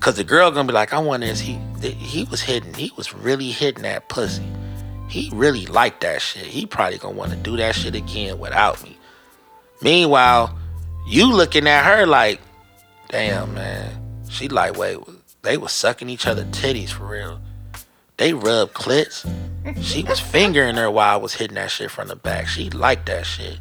Cause 0.00 0.16
the 0.16 0.24
girl 0.24 0.50
gonna 0.50 0.66
be 0.66 0.72
like, 0.72 0.94
I 0.94 0.98
wonder 0.98 1.26
is 1.26 1.40
he 1.40 1.58
he 1.82 2.24
was 2.24 2.40
hitting, 2.40 2.72
he 2.72 2.90
was 2.96 3.12
really 3.12 3.50
hitting 3.50 3.82
that 3.82 4.08
pussy. 4.08 4.50
He 5.08 5.30
really 5.34 5.66
liked 5.66 6.00
that 6.02 6.22
shit. 6.22 6.44
He 6.44 6.64
probably 6.64 6.96
gonna 6.96 7.16
want 7.16 7.32
to 7.32 7.36
do 7.36 7.56
that 7.58 7.74
shit 7.74 7.94
again 7.94 8.38
without 8.38 8.82
me. 8.82 8.96
Meanwhile, 9.82 10.56
you 11.06 11.30
looking 11.32 11.66
at 11.66 11.84
her 11.84 12.06
like, 12.06 12.40
damn 13.08 13.52
man, 13.54 14.24
she 14.30 14.48
like, 14.48 14.78
wait, 14.78 14.98
they 15.42 15.56
was 15.56 15.72
sucking 15.72 16.08
each 16.08 16.26
other 16.26 16.44
titties 16.44 16.90
for 16.90 17.06
real. 17.06 17.40
They 18.16 18.32
rubbed 18.32 18.74
clits. 18.74 19.30
She 19.80 20.02
was 20.04 20.20
fingering 20.20 20.76
her 20.76 20.90
while 20.90 21.14
I 21.14 21.16
was 21.16 21.34
hitting 21.34 21.56
that 21.56 21.70
shit 21.70 21.90
from 21.90 22.08
the 22.08 22.16
back. 22.16 22.46
She 22.48 22.70
liked 22.70 23.06
that 23.06 23.26
shit. 23.26 23.58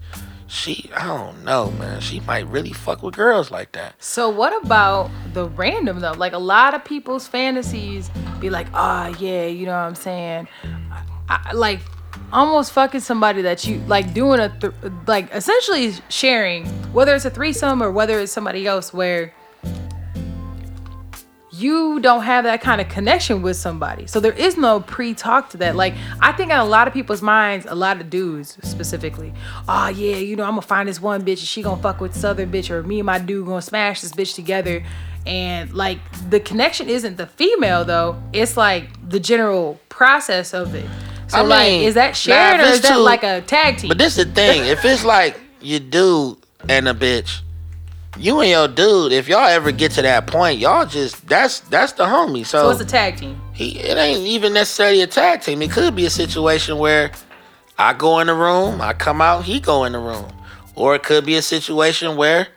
She, 0.47 0.89
I 0.95 1.05
don't 1.05 1.43
know, 1.43 1.69
man. 1.71 2.01
She 2.01 2.21
might 2.21 2.47
really 2.47 2.73
fuck 2.73 3.03
with 3.03 3.15
girls 3.15 3.51
like 3.51 3.73
that. 3.73 3.93
So 4.01 4.29
what 4.29 4.63
about 4.65 5.11
the 5.33 5.47
random 5.47 5.99
though? 5.99 6.13
Like 6.13 6.33
a 6.33 6.39
lot 6.39 6.73
of 6.73 6.83
people's 6.83 7.27
fantasies 7.27 8.09
be 8.39 8.49
like, 8.49 8.67
ah, 8.73 9.07
yeah, 9.19 9.45
you 9.45 9.65
know 9.65 9.73
what 9.73 9.77
I'm 9.79 9.95
saying? 9.95 10.47
I- 11.29 11.51
like 11.53 11.81
almost 12.31 12.71
fucking 12.71 13.01
somebody 13.01 13.41
that 13.43 13.65
you 13.67 13.79
like 13.87 14.13
doing 14.13 14.39
a 14.39 14.49
th- 14.49 14.73
like 15.05 15.31
essentially 15.33 15.93
sharing, 16.09 16.65
whether 16.93 17.13
it's 17.13 17.25
a 17.25 17.29
threesome 17.29 17.83
or 17.83 17.91
whether 17.91 18.19
it's 18.19 18.31
somebody 18.31 18.65
else, 18.65 18.91
where 18.93 19.33
you 21.59 21.99
don't 21.99 22.23
have 22.23 22.43
that 22.45 22.61
kind 22.61 22.79
of 22.81 22.87
connection 22.89 23.41
with 23.41 23.57
somebody. 23.57 24.07
So 24.07 24.19
there 24.19 24.33
is 24.33 24.57
no 24.57 24.79
pre-talk 24.79 25.49
to 25.51 25.57
that. 25.57 25.75
Like 25.75 25.93
I 26.21 26.31
think 26.31 26.51
in 26.51 26.57
a 26.57 26.65
lot 26.65 26.87
of 26.87 26.93
people's 26.93 27.21
minds, 27.21 27.65
a 27.69 27.75
lot 27.75 27.99
of 27.99 28.09
dudes 28.09 28.57
specifically, 28.63 29.33
oh 29.67 29.87
yeah, 29.89 30.15
you 30.15 30.35
know, 30.35 30.43
I'm 30.43 30.51
gonna 30.51 30.61
find 30.61 30.87
this 30.87 31.01
one 31.01 31.21
bitch 31.23 31.39
and 31.39 31.47
she 31.47 31.61
gonna 31.61 31.81
fuck 31.81 31.99
with 32.01 32.13
this 32.13 32.23
other 32.23 32.45
bitch, 32.47 32.69
or 32.69 32.83
me 32.83 32.99
and 32.99 33.05
my 33.05 33.19
dude 33.19 33.45
gonna 33.45 33.61
smash 33.61 34.01
this 34.01 34.11
bitch 34.13 34.35
together. 34.35 34.83
And 35.25 35.73
like 35.73 35.99
the 36.29 36.39
connection 36.39 36.89
isn't 36.89 37.17
the 37.17 37.27
female 37.27 37.83
though, 37.85 38.21
it's 38.33 38.55
like 38.57 38.87
the 39.09 39.19
general 39.19 39.79
process 39.89 40.53
of 40.53 40.73
it. 40.75 40.85
So 41.27 41.37
I 41.37 41.41
like 41.41 41.67
mean, 41.71 41.83
is 41.83 41.93
that 41.95 42.15
shared 42.15 42.59
or 42.59 42.63
is 42.63 42.81
that 42.81 42.93
two- 42.93 42.99
like 42.99 43.23
a 43.23 43.41
tag 43.41 43.77
team? 43.77 43.89
But 43.89 43.97
this 43.97 44.17
is 44.17 44.25
the 44.25 44.31
thing. 44.31 44.65
if 44.65 44.83
it's 44.85 45.03
like 45.03 45.39
you 45.61 45.79
dude 45.79 46.37
and 46.67 46.87
a 46.87 46.93
bitch, 46.93 47.41
you 48.17 48.39
and 48.41 48.49
your 48.49 48.67
dude, 48.67 49.11
if 49.11 49.27
y'all 49.27 49.47
ever 49.47 49.71
get 49.71 49.91
to 49.93 50.01
that 50.01 50.27
point, 50.27 50.59
y'all 50.59 50.85
just 50.85 51.27
that's 51.27 51.61
that's 51.61 51.93
the 51.93 52.05
homie. 52.05 52.45
So, 52.45 52.63
so 52.63 52.69
it's 52.71 52.81
a 52.81 52.85
tag 52.85 53.17
team. 53.17 53.39
he 53.53 53.79
it 53.79 53.97
ain't 53.97 54.25
even 54.25 54.53
necessarily 54.53 55.01
a 55.01 55.07
tag 55.07 55.41
team. 55.41 55.61
It 55.61 55.71
could 55.71 55.95
be 55.95 56.05
a 56.05 56.09
situation 56.09 56.77
where 56.77 57.11
I 57.77 57.93
go 57.93 58.19
in 58.19 58.27
the 58.27 58.33
room, 58.33 58.81
I 58.81 58.93
come 58.93 59.21
out, 59.21 59.45
he 59.45 59.59
go 59.59 59.85
in 59.85 59.93
the 59.93 59.99
room. 59.99 60.27
Or 60.75 60.95
it 60.95 61.03
could 61.03 61.25
be 61.25 61.35
a 61.35 61.41
situation 61.41 62.15
where 62.15 62.47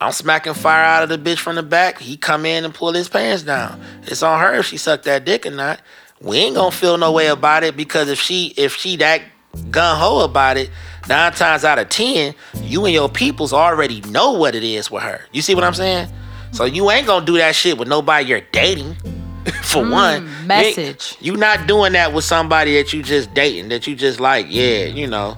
I'm 0.00 0.12
smacking 0.12 0.54
fire 0.54 0.84
out 0.84 1.02
of 1.02 1.08
the 1.08 1.18
bitch 1.18 1.38
from 1.38 1.56
the 1.56 1.62
back. 1.62 1.98
He 1.98 2.16
come 2.16 2.46
in 2.46 2.64
and 2.64 2.72
pull 2.72 2.92
his 2.92 3.08
pants 3.08 3.42
down. 3.42 3.80
It's 4.02 4.22
on 4.22 4.38
her 4.40 4.54
if 4.54 4.66
she 4.66 4.76
sucked 4.76 5.04
that 5.04 5.24
dick 5.24 5.44
or 5.44 5.50
not. 5.50 5.80
We 6.20 6.36
ain't 6.38 6.54
gonna 6.56 6.70
feel 6.70 6.96
no 6.98 7.12
way 7.12 7.28
about 7.28 7.64
it 7.64 7.76
because 7.76 8.08
if 8.08 8.20
she 8.20 8.54
if 8.56 8.74
she 8.76 8.96
that 8.96 9.22
gun 9.70 9.98
ho 9.98 10.24
about 10.24 10.56
it, 10.56 10.70
nine 11.08 11.32
times 11.32 11.64
out 11.64 11.78
of 11.78 11.88
ten, 11.88 12.34
you 12.62 12.84
and 12.84 12.94
your 12.94 13.08
peoples 13.08 13.52
already 13.52 14.00
know 14.02 14.32
what 14.32 14.54
it 14.54 14.62
is 14.64 14.90
with 14.90 15.02
her. 15.02 15.20
You 15.32 15.42
see 15.42 15.54
what 15.54 15.64
I'm 15.64 15.74
saying? 15.74 16.08
So 16.52 16.64
you 16.64 16.90
ain't 16.90 17.06
gonna 17.06 17.26
do 17.26 17.36
that 17.38 17.54
shit 17.54 17.78
with 17.78 17.88
nobody 17.88 18.26
you're 18.26 18.40
dating. 18.52 18.94
For 19.62 19.82
mm, 19.82 19.92
one, 19.92 20.22
You 20.24 20.46
message. 20.46 21.16
You 21.20 21.36
not 21.36 21.66
doing 21.66 21.92
that 21.92 22.12
with 22.12 22.24
somebody 22.24 22.74
that 22.74 22.92
you 22.92 23.02
just 23.02 23.32
dating, 23.32 23.68
that 23.70 23.86
you 23.86 23.94
just 23.96 24.20
like, 24.20 24.46
yeah, 24.48 24.84
you 24.84 25.06
know. 25.06 25.36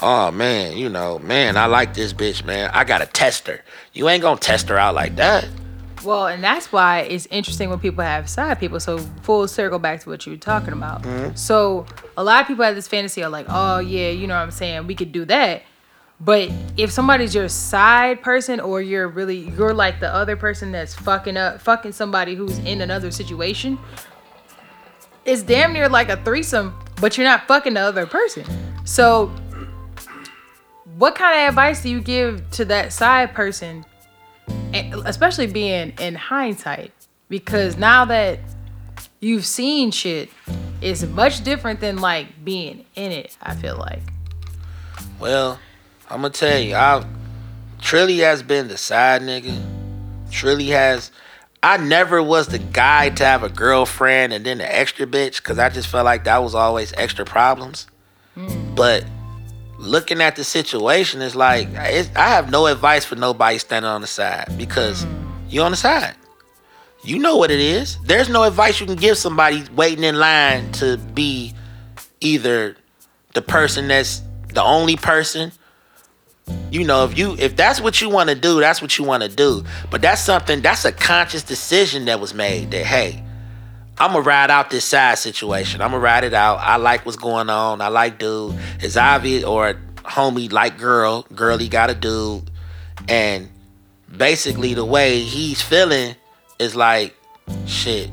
Oh 0.00 0.30
man, 0.32 0.76
you 0.76 0.88
know, 0.88 1.18
man, 1.20 1.56
I 1.56 1.66
like 1.66 1.94
this 1.94 2.12
bitch, 2.12 2.44
man. 2.44 2.70
I 2.72 2.84
gotta 2.84 3.06
test 3.06 3.46
her. 3.46 3.60
You 3.92 4.08
ain't 4.08 4.22
gonna 4.22 4.38
test 4.40 4.68
her 4.68 4.76
out 4.76 4.94
like 4.94 5.16
that. 5.16 5.48
Well, 6.04 6.26
and 6.26 6.42
that's 6.42 6.72
why 6.72 7.00
it's 7.00 7.26
interesting 7.26 7.70
when 7.70 7.78
people 7.78 8.04
have 8.04 8.28
side 8.28 8.58
people. 8.58 8.80
So 8.80 8.98
full 9.22 9.46
circle 9.48 9.78
back 9.78 10.00
to 10.00 10.08
what 10.08 10.26
you 10.26 10.32
were 10.32 10.38
talking 10.38 10.72
about. 10.72 11.02
Mm-hmm. 11.02 11.36
So 11.36 11.86
a 12.16 12.24
lot 12.24 12.40
of 12.40 12.46
people 12.46 12.64
have 12.64 12.74
this 12.74 12.88
fantasy 12.88 13.22
of 13.22 13.32
like, 13.32 13.46
oh 13.48 13.78
yeah, 13.78 14.10
you 14.10 14.26
know 14.26 14.34
what 14.34 14.42
I'm 14.42 14.50
saying, 14.50 14.86
we 14.86 14.94
could 14.94 15.12
do 15.12 15.24
that. 15.26 15.62
But 16.20 16.52
if 16.76 16.92
somebody's 16.92 17.34
your 17.34 17.48
side 17.48 18.22
person 18.22 18.60
or 18.60 18.80
you're 18.80 19.08
really 19.08 19.50
you're 19.50 19.74
like 19.74 19.98
the 19.98 20.12
other 20.12 20.36
person 20.36 20.70
that's 20.70 20.94
fucking 20.94 21.36
up 21.36 21.60
fucking 21.60 21.92
somebody 21.92 22.36
who's 22.36 22.58
in 22.60 22.80
another 22.80 23.10
situation, 23.10 23.78
it's 25.24 25.42
damn 25.42 25.72
near 25.72 25.88
like 25.88 26.08
a 26.08 26.16
threesome, 26.18 26.78
but 27.00 27.18
you're 27.18 27.26
not 27.26 27.48
fucking 27.48 27.74
the 27.74 27.80
other 27.80 28.06
person. 28.06 28.44
So 28.84 29.32
what 30.96 31.16
kind 31.16 31.42
of 31.42 31.48
advice 31.48 31.82
do 31.82 31.88
you 31.88 32.00
give 32.00 32.48
to 32.52 32.64
that 32.66 32.92
side 32.92 33.34
person 33.34 33.84
especially 35.04 35.46
being 35.46 35.92
in 36.00 36.14
hindsight 36.14 36.92
because 37.28 37.76
now 37.76 38.04
that 38.04 38.38
you've 39.20 39.46
seen 39.46 39.90
shit 39.90 40.30
it's 40.80 41.02
much 41.04 41.44
different 41.44 41.80
than 41.80 41.98
like 41.98 42.44
being 42.44 42.84
in 42.94 43.12
it 43.12 43.36
i 43.42 43.54
feel 43.54 43.76
like 43.76 44.02
Well, 45.20 45.58
I'm 46.10 46.22
gonna 46.22 46.30
tell 46.30 46.58
you, 46.58 46.74
I 46.74 47.04
Trilly 47.80 48.18
has 48.20 48.42
been 48.42 48.68
the 48.68 48.76
side 48.76 49.22
nigga. 49.22 49.60
Trilly 50.30 50.68
has. 50.68 51.10
I 51.62 51.76
never 51.76 52.22
was 52.22 52.48
the 52.48 52.58
guy 52.58 53.10
to 53.10 53.24
have 53.24 53.42
a 53.44 53.48
girlfriend 53.48 54.32
and 54.32 54.44
then 54.44 54.58
the 54.58 54.76
extra 54.76 55.06
bitch 55.06 55.36
because 55.36 55.58
I 55.58 55.68
just 55.68 55.88
felt 55.88 56.04
like 56.04 56.24
that 56.24 56.42
was 56.42 56.54
always 56.54 56.92
extra 56.96 57.24
problems. 57.24 57.86
Mm. 58.36 58.74
But 58.74 59.04
looking 59.82 60.20
at 60.20 60.36
the 60.36 60.44
situation, 60.44 61.20
it's 61.20 61.34
like 61.34 61.68
it's, 61.72 62.08
I 62.16 62.28
have 62.28 62.50
no 62.50 62.66
advice 62.66 63.04
for 63.04 63.16
nobody 63.16 63.58
standing 63.58 63.90
on 63.90 64.00
the 64.00 64.06
side 64.06 64.46
because 64.56 65.04
mm-hmm. 65.04 65.46
you're 65.48 65.64
on 65.64 65.72
the 65.72 65.76
side. 65.76 66.14
You 67.04 67.18
know 67.18 67.36
what 67.36 67.50
it 67.50 67.58
is. 67.58 67.98
There's 68.04 68.28
no 68.28 68.44
advice 68.44 68.80
you 68.80 68.86
can 68.86 68.96
give 68.96 69.18
somebody 69.18 69.64
waiting 69.74 70.04
in 70.04 70.16
line 70.16 70.70
to 70.72 70.96
be 70.96 71.52
either 72.20 72.76
the 73.34 73.42
person 73.42 73.88
that's 73.88 74.22
the 74.54 74.62
only 74.62 74.96
person 74.96 75.50
you 76.70 76.84
know 76.84 77.04
if 77.04 77.16
you 77.16 77.34
if 77.38 77.56
that's 77.56 77.80
what 77.80 78.00
you 78.00 78.08
want 78.10 78.28
to 78.28 78.34
do 78.34 78.60
that's 78.60 78.82
what 78.82 78.98
you 78.98 79.04
want 79.04 79.22
to 79.22 79.28
do 79.28 79.64
but 79.90 80.02
that's 80.02 80.20
something 80.20 80.60
that's 80.60 80.84
a 80.84 80.92
conscious 80.92 81.42
decision 81.42 82.04
that 82.04 82.20
was 82.20 82.34
made 82.34 82.70
that 82.70 82.84
hey 82.84 83.22
i'm 83.98 84.12
gonna 84.12 84.22
ride 84.22 84.50
out 84.50 84.70
this 84.70 84.84
side 84.84 85.18
situation. 85.18 85.80
I'm 85.80 85.90
gonna 85.90 86.02
ride 86.02 86.24
it 86.24 86.34
out. 86.34 86.58
I 86.58 86.76
like 86.76 87.04
what's 87.04 87.16
going 87.16 87.50
on. 87.50 87.80
I 87.80 87.88
like 87.88 88.18
dude. 88.18 88.58
It's 88.80 88.96
obvious 88.96 89.44
or 89.44 89.74
homie 89.96 90.50
like 90.50 90.78
girl 90.78 91.26
girly 91.34 91.68
got 91.68 91.90
a 91.90 91.94
dude. 91.94 92.50
And 93.08 93.48
basically 94.16 94.74
the 94.74 94.84
way 94.84 95.20
he's 95.20 95.62
feeling 95.62 96.16
is 96.58 96.74
like 96.76 97.16
shit 97.66 98.10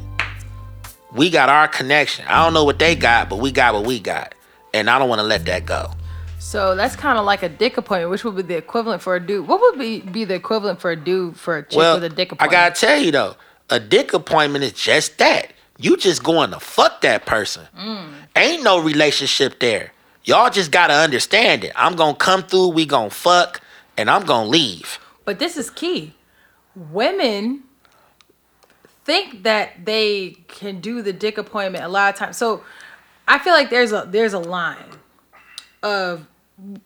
we 1.12 1.30
got 1.30 1.50
our 1.50 1.68
connection. 1.68 2.26
I 2.28 2.44
don't 2.44 2.54
know 2.54 2.64
what 2.64 2.80
they 2.80 2.96
got 2.96 3.30
but 3.30 3.38
we 3.38 3.52
got 3.52 3.74
what 3.74 3.86
we 3.86 4.00
got. 4.00 4.36
And 4.74 4.90
i 4.90 5.00
don't 5.00 5.10
want 5.10 5.20
to 5.20 5.26
let 5.26 5.46
that 5.46 5.66
go. 5.66 5.92
So 6.38 6.76
that's 6.76 6.96
kind 6.96 7.18
of 7.18 7.26
like 7.26 7.44
a 7.44 7.50
dick 7.50 7.78
appointment 7.78 8.12
which 8.12 8.24
would 8.24 8.36
be 8.36 8.42
the 8.44 8.58
equivalent 8.58 9.02
for 9.02 9.16
a 9.16 9.20
dude. 9.20 9.48
What 9.48 9.60
would 9.62 9.80
be, 9.80 10.02
be 10.02 10.26
the 10.26 10.36
equivalent 10.36 10.80
for 10.80 10.92
a 10.92 10.96
dude 10.96 11.38
for 11.38 11.58
a 11.58 11.64
chick 11.64 11.78
well, 11.78 11.96
with 11.96 12.04
a 12.04 12.10
dick 12.10 12.32
appointment? 12.32 12.52
I 12.52 12.70
gotta 12.70 12.80
tell 12.80 13.00
you 13.00 13.12
though, 13.12 13.36
a 13.70 13.80
dick 13.80 14.14
appointment 14.14 14.64
is 14.64 14.74
just 14.74 15.18
that. 15.18 15.54
You 15.82 15.96
just 15.96 16.24
going 16.24 16.52
to 16.52 16.60
fuck 16.60 17.02
that 17.02 17.26
person. 17.26 17.66
Mm. 17.78 18.12
Ain't 18.36 18.64
no 18.64 18.82
relationship 18.82 19.60
there. 19.60 19.94
Y'all 20.26 20.50
just 20.50 20.72
gotta 20.72 20.94
understand 20.94 21.64
it. 21.64 21.72
I'm 21.76 21.96
gonna 21.96 22.16
come 22.16 22.44
through, 22.44 22.68
we 22.70 22.86
gonna 22.86 23.10
fuck, 23.10 23.62
and 23.98 24.12
I'm 24.12 24.26
gonna 24.26 24.50
leave. 24.50 25.00
But 25.26 25.40
this 25.40 25.58
is 25.58 25.70
key. 25.70 26.14
Women 26.76 27.64
think 29.06 29.44
that 29.44 29.86
they 29.86 30.36
can 30.48 30.82
do 30.82 31.02
the 31.02 31.14
dick 31.14 31.38
appointment 31.38 31.84
a 31.84 31.88
lot 31.88 32.14
of 32.14 32.20
times. 32.20 32.38
So 32.38 32.64
I 33.28 33.40
feel 33.40 33.54
like 33.54 33.70
there's 33.70 33.92
a 33.92 34.06
there's 34.08 34.34
a 34.34 34.40
line 34.40 35.00
of 35.82 36.28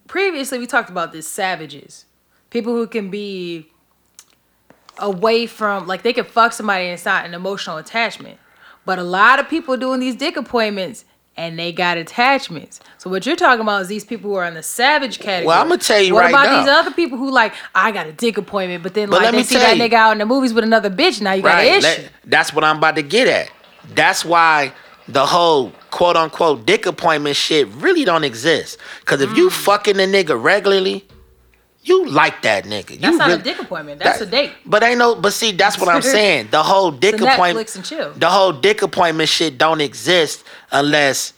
previously 0.07 0.59
we 0.59 0.67
talked 0.67 0.89
about 0.89 1.11
this 1.11 1.27
savages. 1.27 2.05
People 2.49 2.73
who 2.75 2.87
can 2.87 3.09
be 3.09 3.67
away 4.99 5.47
from 5.47 5.87
like 5.87 6.03
they 6.03 6.13
can 6.13 6.25
fuck 6.25 6.53
somebody 6.53 6.85
and 6.85 6.93
it's 6.93 7.05
not 7.05 7.25
an 7.25 7.33
emotional 7.33 7.77
attachment. 7.77 8.39
But 8.85 8.99
a 8.99 9.03
lot 9.03 9.39
of 9.39 9.49
people 9.49 9.77
doing 9.77 9.99
these 9.99 10.15
dick 10.15 10.35
appointments 10.37 11.05
and 11.35 11.57
they 11.57 11.71
got 11.71 11.97
attachments. 11.97 12.79
So 12.99 13.09
what 13.09 13.25
you're 13.25 13.35
talking 13.35 13.61
about 13.61 13.81
is 13.81 13.87
these 13.87 14.05
people 14.05 14.29
who 14.29 14.35
are 14.35 14.45
in 14.45 14.53
the 14.53 14.61
savage 14.63 15.19
category. 15.19 15.47
Well, 15.47 15.61
I'ma 15.61 15.77
tell 15.77 15.99
you 16.01 16.13
what 16.13 16.21
right 16.25 16.29
about 16.29 16.45
now. 16.45 16.59
these 16.61 16.69
other 16.69 16.91
people 16.91 17.17
who 17.17 17.31
like 17.31 17.53
I 17.73 17.91
got 17.91 18.05
a 18.07 18.11
dick 18.11 18.37
appointment, 18.37 18.83
but 18.83 18.93
then 18.93 19.09
But 19.09 19.17
like 19.17 19.23
let 19.25 19.31
they 19.31 19.37
me 19.37 19.43
see 19.43 19.55
that 19.55 19.77
you. 19.77 19.83
nigga 19.83 19.93
out 19.93 20.11
in 20.11 20.17
the 20.19 20.25
movies 20.25 20.53
with 20.53 20.63
another 20.63 20.89
bitch. 20.91 21.21
Now 21.21 21.33
you 21.33 21.41
got 21.41 21.59
an 21.63 21.67
issue. 21.73 21.81
That- 22.03 22.11
that's 22.25 22.53
what 22.53 22.63
I'm 22.63 22.77
about 22.77 22.95
to 22.97 23.01
get 23.01 23.27
at. 23.27 23.49
That's 23.95 24.23
why 24.23 24.73
the 25.07 25.25
whole 25.25 25.71
quote 25.91 26.15
unquote 26.15 26.65
dick 26.65 26.85
appointment 26.85 27.35
shit 27.35 27.67
really 27.69 28.05
don't 28.05 28.23
exist. 28.23 28.77
Cause 29.05 29.19
if 29.21 29.29
Mm. 29.31 29.37
you 29.37 29.49
fucking 29.49 29.95
a 29.99 30.03
nigga 30.03 30.41
regularly, 30.41 31.05
You 31.85 32.07
like 32.07 32.41
that 32.43 32.63
nigga. 32.63 32.91
You 32.91 32.97
That's 32.99 33.17
not 33.17 33.27
really- 33.27 33.41
a 33.41 33.43
dick 33.43 33.59
appointment. 33.59 33.99
That's 34.01 34.19
that- 34.19 34.27
a 34.27 34.31
date. 34.31 34.51
But 34.65 34.83
ain't 34.83 34.99
no. 34.99 35.15
But 35.15 35.33
see, 35.33 35.51
that's 35.51 35.77
what 35.77 35.89
I'm 35.89 36.01
saying. 36.17 36.47
The 36.51 36.63
whole 36.63 36.91
dick 36.91 37.19
a 37.19 37.25
appointment. 37.25 37.67
Netflix 37.67 37.75
and 37.75 37.85
chill. 37.85 38.11
The 38.13 38.29
whole 38.29 38.53
dick 38.53 38.81
appointment 38.81 39.27
shit 39.29 39.57
don't 39.57 39.81
exist 39.81 40.43
unless 40.71 41.33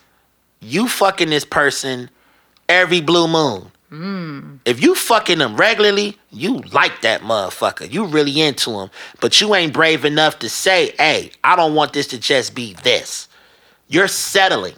you 0.61 0.87
fucking 0.87 1.29
this 1.29 1.45
person 1.45 2.09
every 2.69 3.01
blue 3.01 3.27
moon. 3.27 3.71
Hmm. 3.89 4.55
If 4.65 4.81
you 4.83 4.93
fucking 4.95 5.37
them 5.37 5.55
regularly, 5.55 6.17
you 6.31 6.57
like 6.71 7.01
that 7.01 7.21
motherfucker. 7.21 7.91
You 7.91 8.05
really 8.05 8.41
into 8.41 8.71
him, 8.79 8.89
but 9.21 9.39
you 9.39 9.53
ain't 9.55 9.73
brave 9.73 10.05
enough 10.05 10.39
to 10.39 10.49
say, 10.49 10.93
"Hey, 10.97 11.31
I 11.43 11.55
don't 11.55 11.75
want 11.75 11.93
this 11.93 12.07
to 12.07 12.17
just 12.19 12.53
be 12.55 12.73
this." 12.83 13.27
You're 13.87 14.07
settling. 14.07 14.75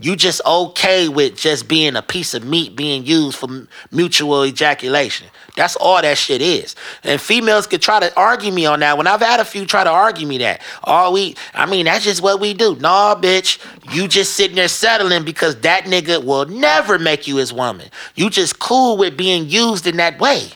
You 0.00 0.14
just 0.14 0.40
okay 0.46 1.08
with 1.08 1.36
just 1.36 1.66
being 1.66 1.96
a 1.96 2.02
piece 2.02 2.32
of 2.32 2.44
meat 2.44 2.76
being 2.76 3.04
used 3.04 3.36
for 3.36 3.66
mutual 3.90 4.44
ejaculation. 4.44 5.26
That's 5.56 5.74
all 5.74 6.00
that 6.00 6.16
shit 6.16 6.40
is. 6.40 6.76
And 7.02 7.20
females 7.20 7.66
could 7.66 7.82
try 7.82 7.98
to 7.98 8.16
argue 8.16 8.52
me 8.52 8.64
on 8.64 8.78
that. 8.78 8.96
When 8.96 9.08
I've 9.08 9.20
had 9.20 9.40
a 9.40 9.44
few 9.44 9.66
try 9.66 9.82
to 9.82 9.90
argue 9.90 10.24
me 10.24 10.38
that, 10.38 10.62
all 10.84 11.12
we, 11.12 11.34
I 11.52 11.66
mean, 11.66 11.86
that's 11.86 12.04
just 12.04 12.22
what 12.22 12.38
we 12.38 12.54
do. 12.54 12.76
Nah, 12.76 13.16
bitch, 13.16 13.58
you 13.92 14.06
just 14.06 14.34
sitting 14.34 14.54
there 14.54 14.68
settling 14.68 15.24
because 15.24 15.56
that 15.62 15.86
nigga 15.86 16.24
will 16.24 16.44
never 16.44 16.96
make 17.00 17.26
you 17.26 17.36
his 17.36 17.52
woman. 17.52 17.88
You 18.14 18.30
just 18.30 18.60
cool 18.60 18.96
with 18.98 19.16
being 19.16 19.48
used 19.48 19.88
in 19.88 19.96
that 19.96 20.20
way. 20.20 20.48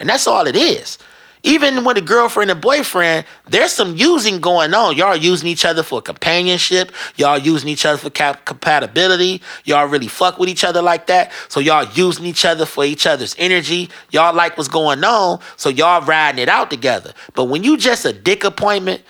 And 0.00 0.08
that's 0.08 0.26
all 0.26 0.48
it 0.48 0.56
is. 0.56 0.98
Even 1.42 1.84
with 1.84 1.96
a 1.96 2.02
girlfriend 2.02 2.50
and 2.50 2.60
boyfriend, 2.60 3.24
there's 3.46 3.72
some 3.72 3.96
using 3.96 4.40
going 4.40 4.74
on. 4.74 4.96
Y'all 4.96 5.16
using 5.16 5.48
each 5.48 5.64
other 5.64 5.82
for 5.82 6.02
companionship. 6.02 6.92
Y'all 7.16 7.38
using 7.38 7.68
each 7.68 7.86
other 7.86 7.96
for 7.96 8.10
cap- 8.10 8.44
compatibility. 8.44 9.40
Y'all 9.64 9.86
really 9.86 10.08
fuck 10.08 10.38
with 10.38 10.48
each 10.48 10.64
other 10.64 10.82
like 10.82 11.06
that. 11.06 11.32
So 11.48 11.60
y'all 11.60 11.88
using 11.94 12.26
each 12.26 12.44
other 12.44 12.66
for 12.66 12.84
each 12.84 13.06
other's 13.06 13.34
energy. 13.38 13.88
Y'all 14.10 14.34
like 14.34 14.58
what's 14.58 14.68
going 14.68 15.02
on. 15.02 15.40
So 15.56 15.70
y'all 15.70 16.04
riding 16.04 16.42
it 16.42 16.48
out 16.48 16.68
together. 16.68 17.14
But 17.34 17.44
when 17.44 17.64
you 17.64 17.78
just 17.78 18.04
a 18.04 18.12
dick 18.12 18.44
appointment, 18.44 19.02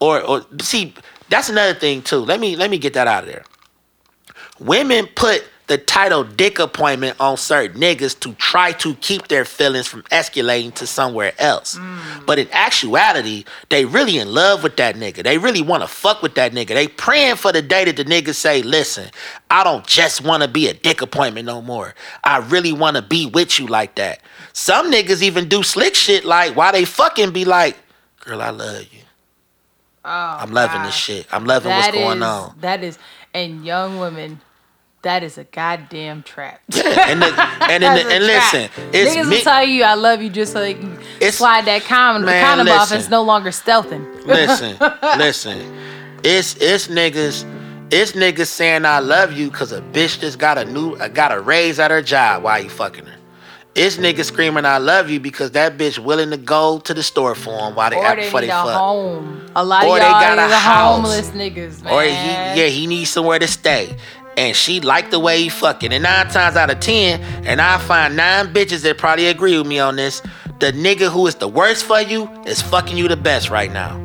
or 0.00 0.20
or 0.22 0.46
see, 0.60 0.94
that's 1.28 1.48
another 1.48 1.74
thing 1.74 2.02
too. 2.02 2.18
Let 2.18 2.40
me 2.40 2.56
let 2.56 2.70
me 2.70 2.78
get 2.78 2.94
that 2.94 3.06
out 3.06 3.24
of 3.24 3.28
there. 3.30 3.44
Women 4.58 5.06
put 5.14 5.44
the 5.68 5.76
title 5.78 6.22
dick 6.22 6.60
appointment 6.60 7.20
on 7.20 7.36
certain 7.36 7.80
niggas 7.80 8.18
to 8.20 8.32
try 8.34 8.70
to 8.72 8.94
keep 8.96 9.26
their 9.28 9.44
feelings 9.44 9.88
from 9.88 10.02
escalating 10.04 10.72
to 10.74 10.86
somewhere 10.86 11.32
else. 11.40 11.76
Mm. 11.76 12.24
But 12.24 12.38
in 12.38 12.48
actuality, 12.52 13.44
they 13.68 13.84
really 13.84 14.18
in 14.18 14.32
love 14.32 14.62
with 14.62 14.76
that 14.76 14.94
nigga. 14.94 15.24
They 15.24 15.38
really 15.38 15.62
want 15.62 15.82
to 15.82 15.88
fuck 15.88 16.22
with 16.22 16.34
that 16.36 16.52
nigga. 16.52 16.68
They 16.68 16.86
praying 16.86 17.36
for 17.36 17.50
the 17.50 17.62
day 17.62 17.84
that 17.84 17.96
the 17.96 18.04
nigga 18.04 18.32
say, 18.32 18.62
listen, 18.62 19.10
I 19.50 19.64
don't 19.64 19.84
just 19.84 20.22
want 20.22 20.44
to 20.44 20.48
be 20.48 20.68
a 20.68 20.74
dick 20.74 21.02
appointment 21.02 21.46
no 21.46 21.60
more. 21.60 21.94
I 22.22 22.38
really 22.38 22.72
want 22.72 22.94
to 22.96 23.02
be 23.02 23.26
with 23.26 23.58
you 23.58 23.66
like 23.66 23.96
that. 23.96 24.20
Some 24.52 24.92
niggas 24.92 25.20
even 25.22 25.48
do 25.48 25.64
slick 25.64 25.96
shit 25.96 26.24
like 26.24 26.54
why 26.54 26.70
they 26.72 26.84
fucking 26.84 27.32
be 27.32 27.44
like, 27.44 27.76
girl, 28.20 28.40
I 28.40 28.50
love 28.50 28.82
you. 28.92 29.00
Oh, 30.04 30.08
I'm 30.40 30.52
loving 30.52 30.82
this 30.84 30.94
shit. 30.94 31.26
I'm 31.32 31.44
loving 31.44 31.72
what's 31.72 31.86
That 31.86 31.94
going 31.94 32.18
is- 32.18 32.22
on. 32.24 32.54
That 32.60 32.84
is, 32.84 32.98
and 33.34 33.64
young 33.64 33.98
women, 33.98 34.40
that 35.06 35.22
is 35.22 35.38
a 35.38 35.44
goddamn 35.44 36.22
trap. 36.24 36.60
and 36.74 37.22
the, 37.22 37.26
and, 37.70 37.82
That's 37.82 38.12
and, 38.12 38.24
listen, 38.26 38.70
it's 38.92 39.14
Niggas 39.14 39.24
me- 39.30 39.36
will 39.36 39.42
tell 39.42 39.64
you 39.64 39.84
I 39.84 39.94
love 39.94 40.20
you 40.20 40.28
just 40.28 40.52
so 40.52 40.58
they 40.60 40.74
can 40.74 40.92
It's- 41.16 41.36
slide 41.36 41.64
that 41.66 41.82
condom, 41.84 42.22
the 42.22 42.26
Man, 42.26 42.44
condom 42.44 42.68
off 42.76 42.90
it's 42.90 43.08
no 43.08 43.22
longer 43.22 43.50
stealthing. 43.50 44.04
listen, 44.26 44.76
listen. 45.16 45.76
It's 46.24 46.56
it's 46.56 46.88
niggas, 46.88 47.44
it's 47.92 48.12
niggas 48.12 48.48
saying 48.48 48.84
I 48.84 48.98
love 48.98 49.32
you 49.32 49.48
because 49.50 49.70
a 49.70 49.80
bitch 49.80 50.18
just 50.18 50.38
got 50.40 50.58
a 50.58 50.64
new 50.64 50.94
uh, 50.96 51.06
got 51.06 51.30
a 51.30 51.40
raise 51.40 51.78
at 51.78 51.90
her 51.92 52.02
job 52.02 52.42
while 52.42 52.60
you 52.60 52.68
fucking 52.68 53.06
her. 53.06 53.12
It's 53.76 53.98
niggas 53.98 54.24
screaming 54.24 54.64
I 54.64 54.78
love 54.78 55.10
you 55.10 55.20
because 55.20 55.50
that 55.50 55.76
bitch 55.76 55.98
willing 55.98 56.30
to 56.30 56.38
go 56.38 56.78
to 56.80 56.94
the 56.94 57.02
store 57.02 57.34
for 57.34 57.50
him 57.68 57.74
while 57.76 57.90
they 57.90 57.96
Or 57.96 58.16
they 58.16 58.22
before 58.24 58.40
need 58.40 58.46
they 58.46 58.50
a 58.52 58.62
fuck. 58.64 58.72
home. 58.74 59.50
A 59.54 59.62
lot 59.62 59.84
Or 59.84 59.98
of 59.98 60.02
y'all 60.02 60.12
got 60.18 60.38
a 60.38 60.48
house. 60.56 60.94
homeless 60.96 61.28
niggas, 61.30 61.82
man. 61.84 61.92
Or 61.92 62.02
he 62.02 62.08
yeah, 62.08 62.66
he 62.68 62.86
needs 62.86 63.10
somewhere 63.10 63.38
to 63.38 63.46
stay. 63.46 63.94
And 64.36 64.54
she 64.54 64.80
liked 64.80 65.10
the 65.10 65.18
way 65.18 65.42
he 65.42 65.48
fucking. 65.48 65.92
And 65.92 66.02
nine 66.02 66.28
times 66.28 66.56
out 66.56 66.70
of 66.70 66.80
ten, 66.80 67.20
and 67.46 67.60
I 67.60 67.78
find 67.78 68.16
nine 68.16 68.52
bitches 68.52 68.82
that 68.82 68.98
probably 68.98 69.26
agree 69.26 69.56
with 69.56 69.66
me 69.66 69.78
on 69.78 69.96
this, 69.96 70.20
the 70.60 70.72
nigga 70.72 71.10
who 71.10 71.26
is 71.26 71.36
the 71.36 71.48
worst 71.48 71.84
for 71.84 72.00
you 72.00 72.28
is 72.44 72.60
fucking 72.60 72.96
you 72.96 73.08
the 73.08 73.16
best 73.16 73.50
right 73.50 73.72
now. 73.72 73.96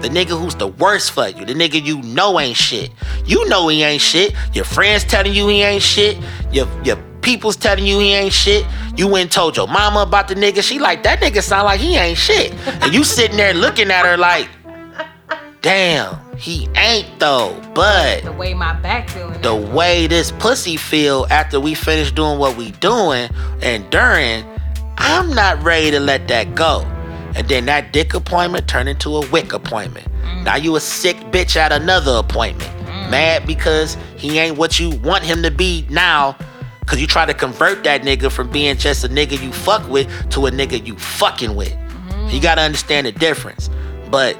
The 0.00 0.08
nigga 0.08 0.38
who's 0.38 0.54
the 0.54 0.68
worst 0.68 1.12
for 1.12 1.28
you, 1.28 1.44
the 1.44 1.54
nigga 1.54 1.82
you 1.82 2.02
know 2.02 2.38
ain't 2.38 2.56
shit. 2.56 2.90
You 3.24 3.48
know 3.48 3.68
he 3.68 3.82
ain't 3.82 4.02
shit. 4.02 4.34
Your 4.52 4.64
friends 4.64 5.02
telling 5.02 5.32
you 5.32 5.48
he 5.48 5.62
ain't 5.62 5.82
shit. 5.82 6.18
Your 6.52 6.68
your 6.84 6.96
people's 7.22 7.56
telling 7.56 7.86
you 7.86 7.98
he 7.98 8.12
ain't 8.12 8.32
shit. 8.32 8.66
You 8.96 9.08
went 9.08 9.32
told 9.32 9.56
your 9.56 9.66
mama 9.66 10.00
about 10.02 10.28
the 10.28 10.34
nigga. 10.34 10.62
She 10.62 10.78
like 10.78 11.02
that 11.04 11.20
nigga 11.20 11.42
sound 11.42 11.64
like 11.64 11.80
he 11.80 11.96
ain't 11.96 12.18
shit. 12.18 12.52
And 12.82 12.92
you 12.92 13.02
sitting 13.02 13.36
there 13.36 13.54
looking 13.54 13.90
at 13.90 14.04
her 14.04 14.16
like, 14.16 14.48
damn, 15.64 16.20
he 16.36 16.68
ain't 16.76 17.18
though. 17.18 17.58
But 17.74 18.22
the 18.22 18.32
way 18.32 18.52
my 18.52 18.74
back 18.74 19.08
feeling. 19.08 19.40
the 19.40 19.56
way 19.56 20.06
this 20.06 20.30
pussy 20.32 20.76
feel 20.76 21.26
after 21.30 21.58
we 21.58 21.74
finish 21.74 22.12
doing 22.12 22.38
what 22.38 22.56
we 22.58 22.72
doing 22.72 23.30
and 23.62 23.88
during, 23.90 24.44
I'm 24.98 25.34
not 25.34 25.60
ready 25.62 25.90
to 25.90 26.00
let 26.00 26.28
that 26.28 26.54
go. 26.54 26.82
And 27.34 27.48
then 27.48 27.64
that 27.64 27.94
dick 27.94 28.12
appointment 28.12 28.68
turned 28.68 28.90
into 28.90 29.16
a 29.16 29.26
wick 29.30 29.54
appointment. 29.54 30.06
Mm. 30.22 30.44
Now 30.44 30.56
you 30.56 30.76
a 30.76 30.80
sick 30.80 31.16
bitch 31.32 31.56
at 31.56 31.72
another 31.72 32.12
appointment. 32.18 32.70
Mm. 32.86 33.10
Mad 33.10 33.46
because 33.46 33.96
he 34.16 34.38
ain't 34.38 34.58
what 34.58 34.78
you 34.78 34.90
want 34.90 35.24
him 35.24 35.42
to 35.42 35.50
be 35.50 35.86
now. 35.88 36.36
Cause 36.84 37.00
you 37.00 37.06
try 37.06 37.24
to 37.24 37.32
convert 37.32 37.82
that 37.84 38.02
nigga 38.02 38.30
from 38.30 38.50
being 38.50 38.76
just 38.76 39.04
a 39.04 39.08
nigga 39.08 39.42
you 39.42 39.50
fuck 39.50 39.88
with 39.88 40.06
to 40.28 40.46
a 40.46 40.50
nigga 40.50 40.86
you 40.86 40.94
fucking 40.96 41.56
with. 41.56 41.72
Mm-hmm. 41.72 42.28
You 42.28 42.42
gotta 42.42 42.60
understand 42.60 43.06
the 43.06 43.12
difference. 43.12 43.70
But 44.10 44.36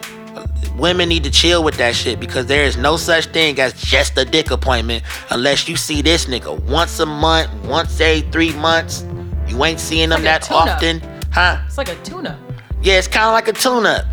women 0.72 1.08
need 1.08 1.24
to 1.24 1.30
chill 1.30 1.62
with 1.62 1.76
that 1.76 1.94
shit 1.94 2.20
because 2.20 2.46
there 2.46 2.64
is 2.64 2.76
no 2.76 2.96
such 2.96 3.26
thing 3.26 3.58
as 3.60 3.72
just 3.74 4.16
a 4.18 4.24
dick 4.24 4.50
appointment 4.50 5.02
unless 5.30 5.68
you 5.68 5.76
see 5.76 6.02
this 6.02 6.26
nigga 6.26 6.58
once 6.64 6.98
a 7.00 7.06
month, 7.06 7.52
once 7.64 8.00
every 8.00 8.28
three 8.30 8.52
months. 8.54 9.04
You 9.48 9.62
ain't 9.64 9.80
seeing 9.80 10.08
them 10.08 10.24
like 10.24 10.42
that 10.42 10.50
often, 10.50 11.00
huh? 11.30 11.60
It's 11.66 11.78
like 11.78 11.88
a 11.88 11.96
tuna. 12.02 12.38
Yeah, 12.82 12.98
it's 12.98 13.08
kind 13.08 13.26
of 13.26 13.32
like 13.32 13.48
a 13.48 13.52
tune-up. 13.52 14.04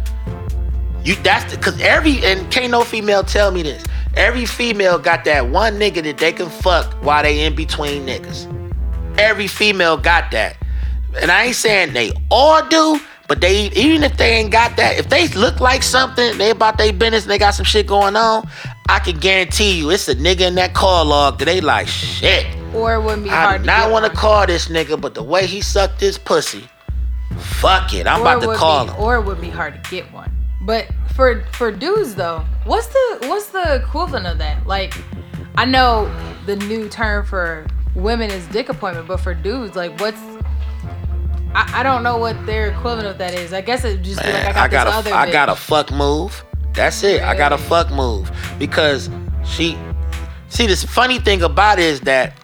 You 1.03 1.15
that's 1.15 1.55
because 1.55 1.81
every 1.81 2.23
and 2.23 2.49
can't 2.51 2.71
no 2.71 2.83
female 2.83 3.23
tell 3.23 3.51
me 3.51 3.63
this. 3.63 3.83
Every 4.15 4.45
female 4.45 4.99
got 4.99 5.23
that 5.25 5.49
one 5.49 5.79
nigga 5.79 6.03
that 6.03 6.17
they 6.17 6.31
can 6.31 6.49
fuck 6.49 6.93
while 7.03 7.23
they 7.23 7.45
in 7.45 7.55
between 7.55 8.05
niggas. 8.05 8.47
Every 9.17 9.47
female 9.47 9.97
got 9.97 10.31
that, 10.31 10.57
and 11.19 11.31
I 11.31 11.45
ain't 11.45 11.55
saying 11.55 11.93
they 11.93 12.11
all 12.29 12.65
do, 12.67 12.99
but 13.31 13.39
they 13.39 13.67
even 13.77 14.03
if 14.03 14.17
they 14.17 14.33
ain't 14.33 14.51
got 14.51 14.75
that, 14.75 14.99
if 14.99 15.07
they 15.07 15.29
look 15.29 15.61
like 15.61 15.83
something, 15.83 16.37
they 16.37 16.49
about 16.49 16.77
their 16.77 16.91
business, 16.91 17.23
and 17.23 17.31
they 17.31 17.37
got 17.37 17.51
some 17.51 17.63
shit 17.63 17.87
going 17.87 18.17
on. 18.17 18.45
I 18.89 18.99
can 18.99 19.17
guarantee 19.19 19.71
you, 19.79 19.89
it's 19.89 20.09
a 20.09 20.15
nigga 20.15 20.41
in 20.41 20.55
that 20.55 20.73
call 20.73 21.05
log 21.05 21.39
that 21.39 21.45
they 21.45 21.61
like 21.61 21.87
shit. 21.87 22.45
Or 22.75 22.95
it 22.95 23.01
wouldn't 23.01 23.23
be 23.23 23.29
I 23.29 23.45
hard 23.45 23.61
do 23.61 23.67
not 23.67 23.89
want 23.89 24.03
to 24.03 24.11
call 24.11 24.45
this 24.47 24.67
nigga, 24.67 24.99
but 24.99 25.13
the 25.13 25.23
way 25.23 25.45
he 25.45 25.61
sucked 25.61 26.01
his 26.01 26.17
pussy, 26.17 26.67
fuck 27.37 27.93
it, 27.93 28.05
I'm 28.05 28.19
Or 28.19 28.21
about 28.23 28.43
it 28.43 28.47
to 28.47 28.55
call 28.57 28.87
be, 28.87 28.91
him. 28.91 28.99
Or 29.01 29.15
it 29.15 29.21
would 29.21 29.39
be 29.39 29.49
hard 29.49 29.81
to 29.81 29.89
get 29.89 30.11
one. 30.11 30.29
But 30.63 30.89
for 31.15 31.41
for 31.53 31.71
dudes 31.71 32.15
though, 32.15 32.43
what's 32.65 32.87
the 32.87 33.27
what's 33.29 33.47
the 33.47 33.75
equivalent 33.75 34.27
of 34.27 34.39
that? 34.39 34.67
Like, 34.67 34.93
I 35.55 35.63
know 35.63 36.13
the 36.47 36.57
new 36.57 36.89
term 36.89 37.25
for 37.25 37.65
women 37.95 38.29
is 38.29 38.45
dick 38.47 38.67
appointment, 38.67 39.07
but 39.07 39.21
for 39.21 39.33
dudes, 39.33 39.77
like, 39.77 39.97
what's 40.01 40.19
I, 41.53 41.79
I 41.79 41.83
don't 41.83 42.03
know 42.03 42.17
what 42.17 42.45
their 42.45 42.69
equivalent 42.69 43.07
of 43.07 43.17
that 43.17 43.33
is. 43.33 43.51
I 43.51 43.61
guess 43.61 43.83
it 43.83 44.01
just 44.01 44.21
be 44.21 44.31
like 44.31 44.45
I 44.45 44.53
got, 44.53 44.57
I 44.57 44.67
got 44.67 44.85
this 44.85 44.93
a, 44.93 44.97
other. 44.97 45.13
I 45.13 45.31
got 45.31 45.49
a 45.49 45.55
fuck 45.55 45.91
move. 45.91 46.45
That's 46.73 47.03
it. 47.03 47.21
I 47.21 47.35
got 47.35 47.51
a 47.51 47.57
fuck 47.57 47.91
move 47.91 48.31
because 48.57 49.09
she. 49.43 49.77
See, 50.47 50.67
this 50.67 50.83
funny 50.83 51.19
thing 51.19 51.43
about 51.43 51.79
it 51.79 51.85
is 51.85 52.01
that 52.01 52.37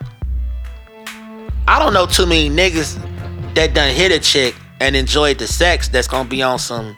I 1.67 1.79
don't 1.79 1.93
know 1.93 2.05
too 2.05 2.25
many 2.25 2.49
niggas 2.49 2.95
that 3.55 3.73
done 3.73 3.93
hit 3.93 4.11
a 4.11 4.19
chick 4.19 4.55
and 4.79 4.95
enjoyed 4.95 5.39
the 5.39 5.47
sex 5.47 5.87
that's 5.87 6.07
gonna 6.07 6.27
be 6.27 6.41
on 6.41 6.59
some. 6.59 6.95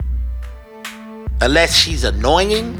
Unless 1.41 1.76
she's 1.76 2.04
annoying 2.04 2.76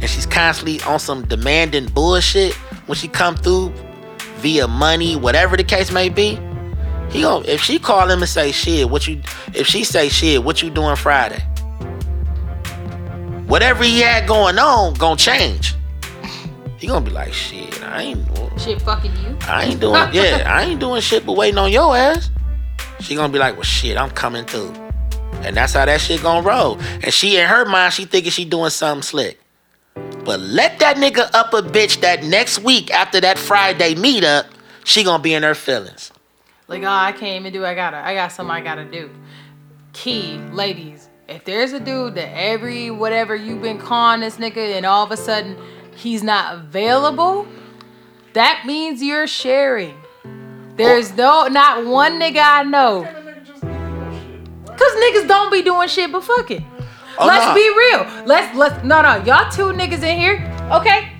and 0.00 0.08
she's 0.08 0.26
constantly 0.26 0.80
on 0.82 1.00
some 1.00 1.26
demanding 1.26 1.86
bullshit 1.86 2.54
when 2.86 2.96
she 2.96 3.08
come 3.08 3.34
through 3.34 3.72
via 4.36 4.68
money, 4.68 5.16
whatever 5.16 5.56
the 5.56 5.64
case 5.64 5.90
may 5.90 6.08
be. 6.08 6.38
He 7.10 7.22
gon' 7.22 7.44
if 7.46 7.60
she 7.62 7.78
call 7.78 8.10
him 8.10 8.20
and 8.20 8.28
say 8.28 8.52
shit, 8.52 8.88
what 8.88 9.06
you 9.06 9.22
if 9.54 9.66
she 9.66 9.84
say 9.84 10.08
shit, 10.08 10.44
what 10.44 10.62
you 10.62 10.70
doing 10.70 10.96
Friday? 10.96 11.42
Whatever 13.46 13.82
he 13.82 14.00
had 14.00 14.28
going 14.28 14.58
on, 14.58 14.94
gonna 14.94 15.16
change. 15.16 15.74
He 16.78 16.86
gonna 16.86 17.04
be 17.04 17.10
like, 17.10 17.32
shit, 17.32 17.82
I 17.82 18.02
ain't 18.02 18.60
shit 18.60 18.80
fucking 18.82 19.12
you. 19.24 19.36
I 19.42 19.64
ain't 19.64 19.80
doing 19.80 20.08
yeah, 20.12 20.44
I 20.46 20.64
ain't 20.64 20.80
doing 20.80 21.00
shit 21.00 21.24
but 21.24 21.32
waiting 21.32 21.58
on 21.58 21.72
your 21.72 21.96
ass. 21.96 22.30
She 23.00 23.14
gonna 23.14 23.32
be 23.32 23.38
like, 23.38 23.54
well 23.54 23.62
shit, 23.62 23.96
I'm 23.96 24.10
coming 24.10 24.44
through. 24.44 24.72
And 25.42 25.56
that's 25.56 25.72
how 25.72 25.86
that 25.86 26.00
shit 26.00 26.22
gonna 26.22 26.46
roll. 26.46 26.78
And 27.02 27.12
she 27.12 27.38
in 27.38 27.48
her 27.48 27.64
mind, 27.64 27.94
she 27.94 28.04
thinking 28.04 28.30
she 28.30 28.44
doing 28.44 28.70
something 28.70 29.02
slick. 29.02 29.40
But 30.24 30.40
let 30.40 30.78
that 30.80 30.96
nigga 30.96 31.34
up 31.34 31.54
a 31.54 31.62
bitch 31.62 32.00
that 32.02 32.22
next 32.22 32.58
week 32.58 32.90
after 32.90 33.20
that 33.22 33.38
Friday 33.38 33.94
meetup, 33.94 34.46
she 34.84 35.04
gonna 35.04 35.22
be 35.22 35.32
in 35.32 35.42
her 35.42 35.54
feelings. 35.54 36.12
Like, 36.68 36.82
oh, 36.82 36.86
I 36.86 37.12
can't 37.12 37.40
even 37.40 37.52
do. 37.52 37.64
I 37.64 37.74
gotta. 37.74 37.96
I 37.96 38.14
got 38.14 38.30
something 38.30 38.54
I 38.54 38.60
gotta 38.60 38.84
do. 38.84 39.10
Key, 39.94 40.36
ladies. 40.52 41.08
If 41.26 41.44
there's 41.44 41.72
a 41.72 41.80
dude 41.80 42.14
that 42.14 42.30
every 42.36 42.90
whatever 42.90 43.34
you've 43.34 43.62
been 43.62 43.78
calling 43.78 44.20
this 44.20 44.36
nigga, 44.36 44.76
and 44.76 44.84
all 44.84 45.04
of 45.04 45.10
a 45.10 45.16
sudden 45.16 45.56
he's 45.96 46.22
not 46.22 46.56
available, 46.56 47.46
that 48.34 48.64
means 48.66 49.02
you're 49.02 49.26
sharing. 49.26 49.96
There's 50.76 51.16
no 51.16 51.48
not 51.48 51.86
one 51.86 52.20
nigga 52.20 52.42
I 52.42 52.62
know. 52.64 53.02
Cause 54.66 54.94
niggas 54.94 55.26
don't 55.26 55.50
be 55.50 55.62
doing 55.62 55.88
shit 55.88 56.12
but 56.12 56.22
fucking. 56.22 56.64
Oh, 57.18 57.26
let's 57.26 57.46
nah. 57.46 57.54
be 57.54 57.68
real. 57.68 58.26
Let's 58.26 58.56
let's 58.56 58.84
no 58.84 59.02
no 59.02 59.16
y'all 59.24 59.50
two 59.50 59.72
niggas 59.72 60.02
in 60.02 60.18
here. 60.18 60.68
Okay. 60.70 61.17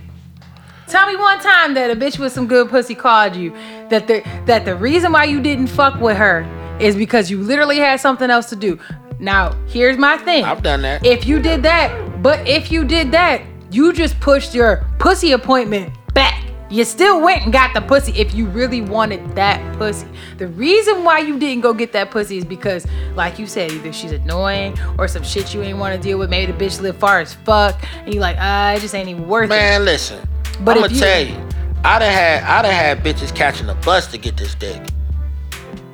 Tell 0.88 1.06
me 1.06 1.16
one 1.16 1.38
time 1.40 1.74
that 1.74 1.90
a 1.90 1.96
bitch 1.96 2.18
with 2.18 2.32
some 2.32 2.46
good 2.46 2.70
pussy 2.70 2.94
called 2.94 3.36
you 3.36 3.50
that 3.90 4.06
the 4.06 4.22
that 4.46 4.64
the 4.64 4.74
reason 4.74 5.12
why 5.12 5.24
you 5.24 5.38
didn't 5.38 5.66
fuck 5.66 6.00
with 6.00 6.16
her 6.16 6.46
is 6.80 6.96
because 6.96 7.30
you 7.30 7.42
literally 7.42 7.76
had 7.76 8.00
something 8.00 8.30
else 8.30 8.48
to 8.48 8.56
do. 8.56 8.78
Now, 9.18 9.52
here's 9.66 9.98
my 9.98 10.16
thing. 10.16 10.44
I've 10.44 10.62
done 10.62 10.80
that. 10.82 11.04
If 11.04 11.26
you 11.26 11.40
did 11.40 11.62
that, 11.64 12.22
but 12.22 12.46
if 12.48 12.72
you 12.72 12.86
did 12.86 13.12
that, 13.12 13.42
you 13.70 13.92
just 13.92 14.18
pushed 14.20 14.54
your 14.54 14.86
pussy 14.98 15.32
appointment 15.32 15.92
back. 16.14 16.42
You 16.70 16.84
still 16.84 17.20
went 17.20 17.44
and 17.44 17.52
got 17.52 17.74
the 17.74 17.82
pussy 17.82 18.12
if 18.12 18.34
you 18.34 18.46
really 18.46 18.80
wanted 18.80 19.34
that 19.34 19.76
pussy. 19.76 20.06
The 20.38 20.48
reason 20.48 21.04
why 21.04 21.18
you 21.18 21.38
didn't 21.38 21.62
go 21.62 21.74
get 21.74 21.92
that 21.92 22.10
pussy 22.10 22.38
is 22.38 22.44
because, 22.46 22.86
like 23.14 23.38
you 23.38 23.46
said, 23.46 23.72
either 23.72 23.92
she's 23.92 24.12
annoying 24.12 24.78
or 24.98 25.06
some 25.06 25.22
shit 25.22 25.52
you 25.52 25.60
ain't 25.62 25.78
want 25.78 25.94
to 25.94 26.00
deal 26.00 26.18
with. 26.18 26.30
Maybe 26.30 26.50
the 26.50 26.64
bitch 26.64 26.80
live 26.80 26.96
far 26.96 27.20
as 27.20 27.34
fuck, 27.34 27.82
and 28.04 28.14
you 28.14 28.20
like, 28.20 28.36
ah, 28.38 28.72
it 28.72 28.80
just 28.80 28.94
ain't 28.94 29.08
even 29.08 29.28
worth 29.28 29.46
it. 29.46 29.48
Man, 29.48 29.84
listen. 29.84 30.26
But 30.60 30.76
I'm 30.76 30.82
gonna 30.82 30.94
you- 30.94 31.00
tell 31.00 31.20
you, 31.22 31.36
I 31.84 31.98
done 31.98 32.12
had 32.12 32.42
I 32.44 32.62
done 32.62 32.72
had 32.72 33.04
bitches 33.04 33.34
catching 33.34 33.68
a 33.68 33.74
bus 33.76 34.06
to 34.08 34.18
get 34.18 34.36
this 34.36 34.54
dick. 34.54 34.80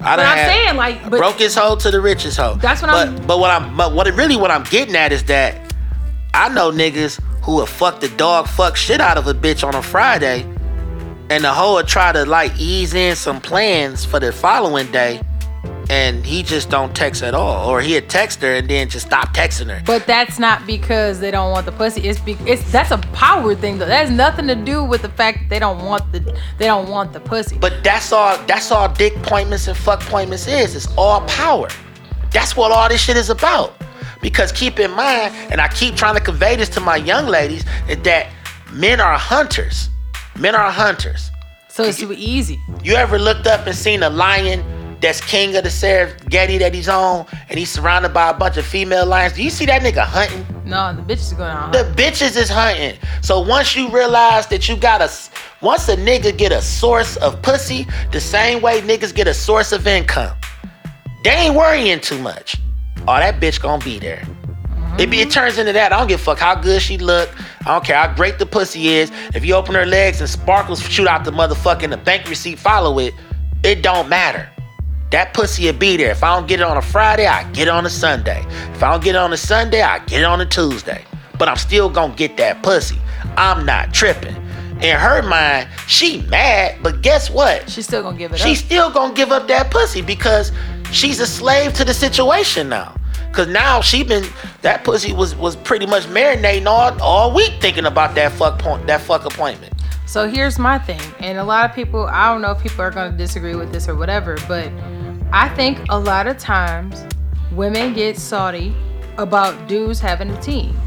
I 0.00 0.16
But 0.16 0.16
done 0.16 0.27
I'm 0.27 0.37
had 0.38 0.46
saying, 0.48 0.77
like, 0.77 1.03
but 1.11 1.18
brokest 1.18 1.57
hoe 1.59 1.77
to 1.77 1.90
the 1.90 2.00
richest 2.00 2.37
hoe. 2.37 2.55
That's 2.61 2.83
what 2.83 2.90
but, 2.90 3.09
I'm- 3.09 3.27
But 3.27 3.38
what 3.38 3.50
I'm 3.50 3.77
but 3.77 3.92
what 3.92 4.07
it 4.07 4.14
really 4.14 4.37
what 4.37 4.50
I'm 4.50 4.64
getting 4.64 4.96
at 4.96 5.12
is 5.12 5.24
that 5.24 5.57
I 6.35 6.48
know 6.48 6.70
niggas 6.72 7.20
who 7.42 7.57
will 7.57 7.66
fuck 7.66 8.00
the 8.00 8.09
dog 8.09 8.48
fuck 8.48 8.77
shit 8.77 9.00
out 9.00 9.16
of 9.18 9.27
a 9.27 9.35
bitch 9.35 9.66
on 9.66 9.74
a 9.74 9.83
Friday, 9.83 10.42
and 11.31 11.44
the 11.44 11.53
hoe 11.53 11.77
will 11.77 11.85
try 11.85 12.12
to 12.12 12.24
like 12.27 12.53
ease 12.59 12.92
in 12.94 13.16
some 13.16 13.40
plans 13.40 14.05
for 14.05 14.18
the 14.20 14.33
following 14.33 14.90
day, 14.90 15.20
and 15.90 16.25
he 16.25 16.42
just 16.42 16.70
don't 16.70 16.94
text 16.94 17.23
at 17.23 17.35
all, 17.35 17.68
or 17.68 17.81
he'll 17.81 18.03
text 18.03 18.40
her 18.42 18.55
and 18.55 18.68
then 18.68 18.88
just 18.88 19.07
stop 19.07 19.35
texting 19.35 19.68
her. 19.68 19.83
But 19.85 20.07
that's 20.07 20.38
not 20.38 20.66
because 20.66 21.20
they 21.20 21.31
don't 21.31 21.51
want 21.51 21.66
the 21.66 21.73
pussy. 21.73 22.03
It's 22.03 22.18
be, 22.20 22.33
it's 22.47 22.70
that's 22.73 22.90
a 22.90 22.99
power 23.12 23.55
thing 23.55 23.79
though. 23.79 23.87
That 23.87 24.07
has 24.07 24.11
nothing 24.11 24.47
to 24.47 24.55
do 24.55 24.85
with 24.85 25.03
the 25.03 25.09
fact 25.11 25.40
that 25.40 25.49
they 25.51 25.59
don't 25.59 25.85
want 25.85 26.11
the 26.12 26.20
they 26.59 26.66
don't 26.66 26.88
want 26.88 27.12
the 27.12 27.20
pussy. 27.20 27.59
But 27.59 27.85
that's 27.85 28.12
all 28.12 28.38
that's 28.47 28.70
all 28.70 28.88
dick 28.88 29.16
appointments 29.16 29.68
and 29.68 29.77
fuck 29.77 30.03
appointments 30.03 30.47
is. 30.47 30.75
It's 30.75 30.88
all 30.97 31.20
power. 31.23 31.68
That's 32.31 32.57
what 32.57 32.73
all 32.73 32.88
this 32.88 33.03
shit 33.03 33.16
is 33.16 33.31
about. 33.31 33.75
Because 34.20 34.53
keep 34.53 34.81
in 34.81 34.90
mind, 34.90 35.35
and 35.51 35.61
I 35.61 35.68
keep 35.68 35.97
trying 35.97 36.14
to 36.14 36.20
convey 36.20 36.57
this 36.57 36.70
to 36.70 36.81
my 36.81 36.97
young 36.97 37.27
ladies, 37.27 37.64
is 37.88 37.99
that 38.05 38.31
men 38.73 39.01
are 39.01 39.18
hunters. 39.18 39.90
Men 40.38 40.55
are 40.55 40.70
hunters. 40.70 41.31
so 41.68 41.85
it's 41.85 42.01
too 42.01 42.12
easy. 42.14 42.59
You 42.83 42.94
ever 42.94 43.18
looked 43.18 43.47
up 43.47 43.66
and 43.66 43.77
seen 43.77 44.03
a 44.03 44.11
lion 44.11 44.64
that's 45.05 45.21
king 45.21 45.55
of 45.55 45.62
the 45.64 45.69
Serengeti 45.69 46.59
that 46.59 46.73
he's 46.73 46.88
on, 46.88 47.27
and 47.51 47.59
he's 47.59 47.71
surrounded 47.71 48.14
by 48.14 48.31
a 48.31 48.35
bunch 48.35 48.57
of 48.57 48.64
female 48.64 49.05
lions? 49.05 49.35
Do 49.35 49.43
you 49.43 49.51
see 49.51 49.67
that 49.67 49.83
nigga 49.83 50.03
hunting? 50.03 50.47
No, 50.64 50.95
the 50.95 51.03
bitch 51.03 51.21
is 51.21 51.33
going 51.35 51.51
on. 51.51 51.73
The 51.73 51.93
bitches 51.95 52.37
is 52.37 52.49
hunting. 52.49 52.99
So 53.21 53.40
once 53.40 53.77
you 53.77 53.90
realize 53.90 54.47
that 54.47 54.67
you 54.67 54.77
got 54.77 55.03
a, 55.03 55.11
once 55.61 55.88
a 55.88 55.97
nigga 55.97 56.37
get 56.37 56.53
a 56.53 56.62
source 56.62 57.17
of 57.19 57.40
pussy, 57.43 57.87
the 58.12 58.21
same 58.21 58.62
way 58.62 58.81
niggas 58.81 59.14
get 59.14 59.29
a 59.29 59.35
source 59.35 59.73
of 59.73 59.87
income, 59.87 60.37
they 61.23 61.31
ain't 61.31 61.55
worrying 61.55 62.01
too 62.01 62.19
much. 62.19 62.57
Oh, 63.07 63.17
that 63.17 63.40
bitch 63.40 63.61
gonna 63.61 63.85
be 63.85 63.99
there. 63.99 64.27
It, 64.99 65.11
be, 65.11 65.21
it 65.21 65.23
mm-hmm. 65.23 65.31
turns 65.31 65.59
into 65.59 65.73
that. 65.73 65.93
I 65.93 65.99
don't 65.99 66.07
give 66.07 66.21
a 66.21 66.23
fuck 66.23 66.38
how 66.38 66.55
good 66.55 66.81
she 66.81 66.97
look. 66.97 67.29
I 67.67 67.73
don't 67.73 67.85
care 67.85 67.97
how 67.97 68.14
great 68.14 68.38
the 68.38 68.47
pussy 68.47 68.88
is. 68.88 69.11
If 69.35 69.45
you 69.45 69.55
open 69.55 69.75
her 69.75 69.85
legs 69.85 70.21
and 70.21 70.31
sparkles 70.31 70.81
shoot 70.81 71.09
out 71.09 71.25
the 71.25 71.33
motherfucking 71.33 71.90
the 71.90 71.97
bank 71.99 72.27
receipt, 72.29 72.59
follow 72.59 72.99
it. 73.01 73.12
It 73.64 73.83
don't 73.83 74.09
matter. 74.09 74.49
That 75.11 75.33
pussy 75.33 75.67
will 75.67 75.75
be 75.79 75.97
there. 75.97 76.11
If 76.11 76.25
I 76.25 76.35
don't 76.35 76.49
get 76.49 76.61
it 76.61 76.67
on 76.67 76.77
a 76.77 76.83
Friday, 76.83 77.27
I 77.27 77.45
get 77.53 77.69
it 77.69 77.71
on 77.71 77.87
a 77.87 77.90
Sunday. 77.90 78.45
If 78.73 78.83
I 78.83 78.90
don't 78.93 79.05
get 79.05 79.14
it 79.14 79.19
on 79.19 79.33
a 79.33 79.37
Sunday, 79.37 79.83
I 79.83 79.99
get 80.01 80.21
it 80.21 80.25
on 80.25 80.40
a 80.40 80.47
Tuesday. 80.47 81.05
But 81.38 81.49
I'm 81.49 81.57
still 81.57 81.88
gonna 81.88 82.14
get 82.14 82.37
that 82.38 82.62
pussy. 82.62 82.99
I'm 83.37 83.64
not 83.64 83.93
tripping. 83.95 84.35
In 84.83 84.97
her 84.97 85.23
mind, 85.23 85.69
she 85.87 86.23
mad, 86.23 86.77
but 86.83 87.01
guess 87.01 87.31
what? 87.31 87.71
She's 87.71 87.87
still 87.87 88.03
gonna 88.03 88.19
give 88.19 88.33
it 88.33 88.38
She's 88.40 88.61
up. 88.61 88.67
still 88.67 88.90
gonna 88.90 89.14
give 89.14 89.31
up 89.31 89.47
that 89.49 89.71
pussy 89.71 90.03
because 90.03 90.51
she's 90.90 91.21
a 91.21 91.27
slave 91.27 91.73
to 91.75 91.85
the 91.85 91.95
situation 91.95 92.69
now. 92.69 92.95
Cause 93.33 93.49
now 93.49 93.81
she 93.81 94.05
been 94.05 94.25
that 94.62 94.85
pussy 94.85 95.12
was 95.12 95.35
was 95.35 95.57
pretty 95.57 95.87
much 95.87 96.05
marinating 96.05 96.67
all 96.67 97.01
all 97.03 97.35
week 97.35 97.53
thinking 97.61 97.85
about 97.87 98.14
that 98.14 98.31
fuck 98.33 98.61
point 98.61 98.87
that 98.87 99.01
fuck 99.01 99.25
appointment. 99.25 99.74
So 100.07 100.29
here's 100.29 100.59
my 100.59 100.79
thing, 100.79 101.01
and 101.21 101.38
a 101.38 101.45
lot 101.45 101.69
of 101.69 101.75
people, 101.75 102.05
I 102.05 102.31
don't 102.31 102.43
know 102.43 102.53
if 102.53 102.62
people 102.62 102.83
are 102.83 102.90
gonna 102.90 103.17
disagree 103.17 103.57
with 103.57 103.73
this 103.73 103.88
or 103.88 103.95
whatever, 103.95 104.37
but 104.47 104.71
I 105.33 105.49
think 105.57 105.79
a 105.88 105.99
lot 105.99 106.27
of 106.27 106.38
times 106.38 107.05
women 107.53 107.95
get 107.95 108.17
salty 108.19 108.75
about 109.17 109.67
dudes 109.67 110.01
having 110.01 110.31
a 110.31 110.40
team. 110.43 110.79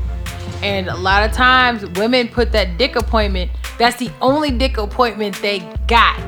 And 0.61 0.87
a 0.87 0.95
lot 0.95 1.27
of 1.27 1.35
times 1.35 1.85
women 1.99 2.27
put 2.27 2.51
that 2.51 2.77
dick 2.77 2.95
appointment, 2.95 3.51
that's 3.77 3.97
the 3.97 4.11
only 4.21 4.51
dick 4.51 4.77
appointment 4.77 5.35
they 5.41 5.59
got. 5.87 6.21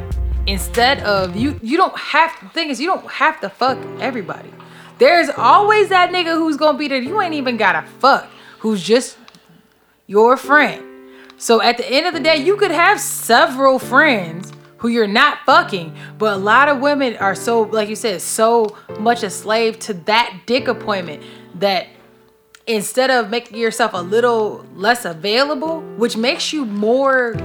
Instead 0.48 1.00
of 1.04 1.36
you 1.36 1.60
you 1.62 1.78
don't 1.78 1.98
have 1.98 2.36
the 2.42 2.50
thing 2.50 2.70
is 2.70 2.82
you 2.82 2.88
don't 2.88 3.10
have 3.10 3.40
to 3.42 3.50
fuck 3.50 3.78
everybody. 4.00 4.52
There's 4.98 5.30
always 5.30 5.90
that 5.90 6.10
nigga 6.10 6.36
who's 6.36 6.58
gonna 6.58 6.78
be 6.78 6.88
there. 6.88 7.02
You 7.02 7.22
ain't 7.22 7.36
even 7.36 7.56
gotta 7.56 7.88
fuck, 8.00 8.28
who's 8.60 8.82
just 8.82 9.18
your 10.08 10.36
friend. 10.36 10.89
So 11.40 11.62
at 11.62 11.78
the 11.78 11.90
end 11.90 12.06
of 12.06 12.14
the 12.14 12.20
day, 12.20 12.36
you 12.38 12.58
could 12.58 12.72
have 12.72 13.00
several 13.00 13.80
friends 13.80 14.52
who 14.78 14.90
you're 14.90 15.08
not 15.08 15.40
fucking, 15.46 15.96
but 16.18 16.34
a 16.34 16.38
lot 16.38 16.68
of 16.68 16.80
women 16.80 17.16
are 17.18 17.34
so, 17.34 17.62
like 17.62 17.88
you 17.88 17.96
said, 17.96 18.22
so 18.22 18.78
much 19.00 19.24
a 19.24 19.30
slave 19.30 19.80
to 19.80 19.94
that 19.94 20.42
dick 20.46 20.68
appointment 20.68 21.24
that 21.56 21.88
instead 22.68 23.10
of 23.10 23.30
making 23.30 23.58
yourself 23.58 23.94
a 23.94 24.02
little 24.02 24.66
less 24.76 25.06
available, 25.06 25.82
which 25.98 26.18
makes 26.18 26.52
you 26.54 26.66
more 26.66 27.36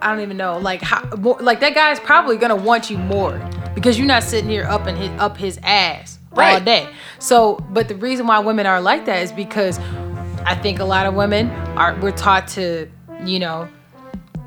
I 0.00 0.10
don't 0.10 0.20
even 0.20 0.36
know, 0.36 0.58
like 0.58 0.82
how 0.82 1.08
more, 1.16 1.38
like 1.40 1.60
that 1.60 1.74
guy's 1.74 2.00
probably 2.00 2.36
gonna 2.36 2.56
want 2.56 2.90
you 2.90 2.98
more 2.98 3.38
because 3.74 3.96
you're 3.96 4.06
not 4.06 4.24
sitting 4.24 4.50
here 4.50 4.64
up 4.64 4.88
in 4.88 4.96
his 4.96 5.10
up 5.20 5.36
his 5.36 5.60
ass 5.62 6.18
all 6.54 6.60
day. 6.60 6.88
So, 7.20 7.64
but 7.70 7.86
the 7.86 7.94
reason 7.94 8.26
why 8.26 8.40
women 8.40 8.66
are 8.66 8.80
like 8.80 9.04
that 9.04 9.22
is 9.22 9.30
because 9.30 9.78
I 10.44 10.54
think 10.54 10.80
a 10.80 10.84
lot 10.84 11.06
of 11.06 11.14
women 11.14 11.50
are 11.76 11.98
we're 12.00 12.12
taught 12.12 12.48
to, 12.48 12.88
you 13.24 13.38
know, 13.38 13.68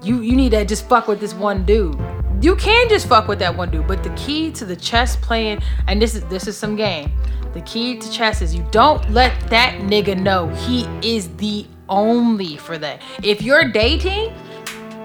you 0.04 0.22
you 0.22 0.36
need 0.36 0.52
to 0.52 0.66
just 0.66 0.88
fuck 0.88 1.08
with 1.08 1.20
this 1.20 1.34
one 1.34 1.66
dude. 1.66 2.00
You 2.42 2.56
can 2.56 2.90
just 2.90 3.08
fuck 3.08 3.28
with 3.28 3.40
that 3.40 3.56
one 3.56 3.72
dude, 3.72 3.88
but 3.88 4.04
the 4.04 4.10
key 4.12 4.52
to 4.52 4.66
the 4.66 4.76
chess 4.76 5.16
playing, 5.16 5.62
and 5.88 6.02
this 6.02 6.16
is 6.16 6.24
this 6.26 6.48
is 6.48 6.58
some 6.58 6.76
game. 6.76 7.12
The 7.54 7.62
key 7.62 7.98
to 7.98 8.12
chess 8.12 8.42
is 8.42 8.54
you 8.54 8.66
don't 8.72 9.10
let 9.12 9.50
that 9.50 9.76
nigga 9.80 10.20
know 10.20 10.50
he 10.50 10.86
is 11.02 11.30
the 11.38 11.66
only 11.88 12.58
for 12.58 12.78
that. 12.78 13.02
If 13.24 13.42
you're 13.42 13.70
dating, 13.70 14.34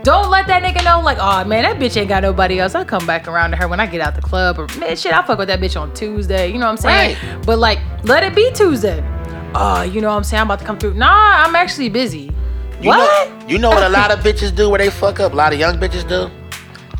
don't 0.02 0.30
let 0.30 0.46
that 0.48 0.62
nigga 0.62 0.84
know, 0.84 1.00
like, 1.00 1.18
oh 1.20 1.44
man, 1.44 1.62
that 1.62 1.78
bitch 1.78 1.96
ain't 1.96 2.08
got 2.08 2.22
nobody 2.22 2.58
else. 2.58 2.74
I'll 2.74 2.84
come 2.84 3.06
back 3.06 3.28
around 3.28 3.52
to 3.52 3.56
her 3.58 3.68
when 3.68 3.80
I 3.80 3.86
get 3.86 4.00
out 4.00 4.16
the 4.16 4.22
club. 4.22 4.58
Or 4.58 4.66
man, 4.78 4.96
shit, 4.96 5.12
I'll 5.12 5.22
fuck 5.22 5.38
with 5.38 5.48
that 5.48 5.60
bitch 5.60 5.80
on 5.80 5.94
Tuesday. 5.94 6.48
You 6.48 6.58
know 6.58 6.66
what 6.66 6.72
I'm 6.72 6.76
saying? 6.78 7.16
Right. 7.22 7.46
But 7.46 7.58
like, 7.58 7.78
let 8.04 8.22
it 8.22 8.34
be 8.34 8.50
Tuesday. 8.52 9.00
Oh, 9.54 9.82
you 9.82 10.00
know 10.00 10.08
what 10.10 10.14
I'm 10.16 10.24
saying? 10.24 10.40
I'm 10.42 10.46
about 10.46 10.60
to 10.60 10.64
come 10.64 10.78
through. 10.78 10.94
Nah, 10.94 11.44
I'm 11.44 11.54
actually 11.56 11.88
busy. 11.88 12.30
You 12.80 12.88
what? 12.88 13.28
Know, 13.40 13.46
you 13.48 13.58
know 13.58 13.68
what 13.70 13.82
a 13.82 13.88
lot 13.88 14.10
of 14.10 14.20
bitches 14.20 14.54
do 14.54 14.70
where 14.70 14.78
they 14.78 14.90
fuck 14.90 15.20
up? 15.20 15.32
A 15.32 15.36
lot 15.36 15.52
of 15.52 15.58
young 15.58 15.76
bitches 15.78 16.08
do? 16.08 16.30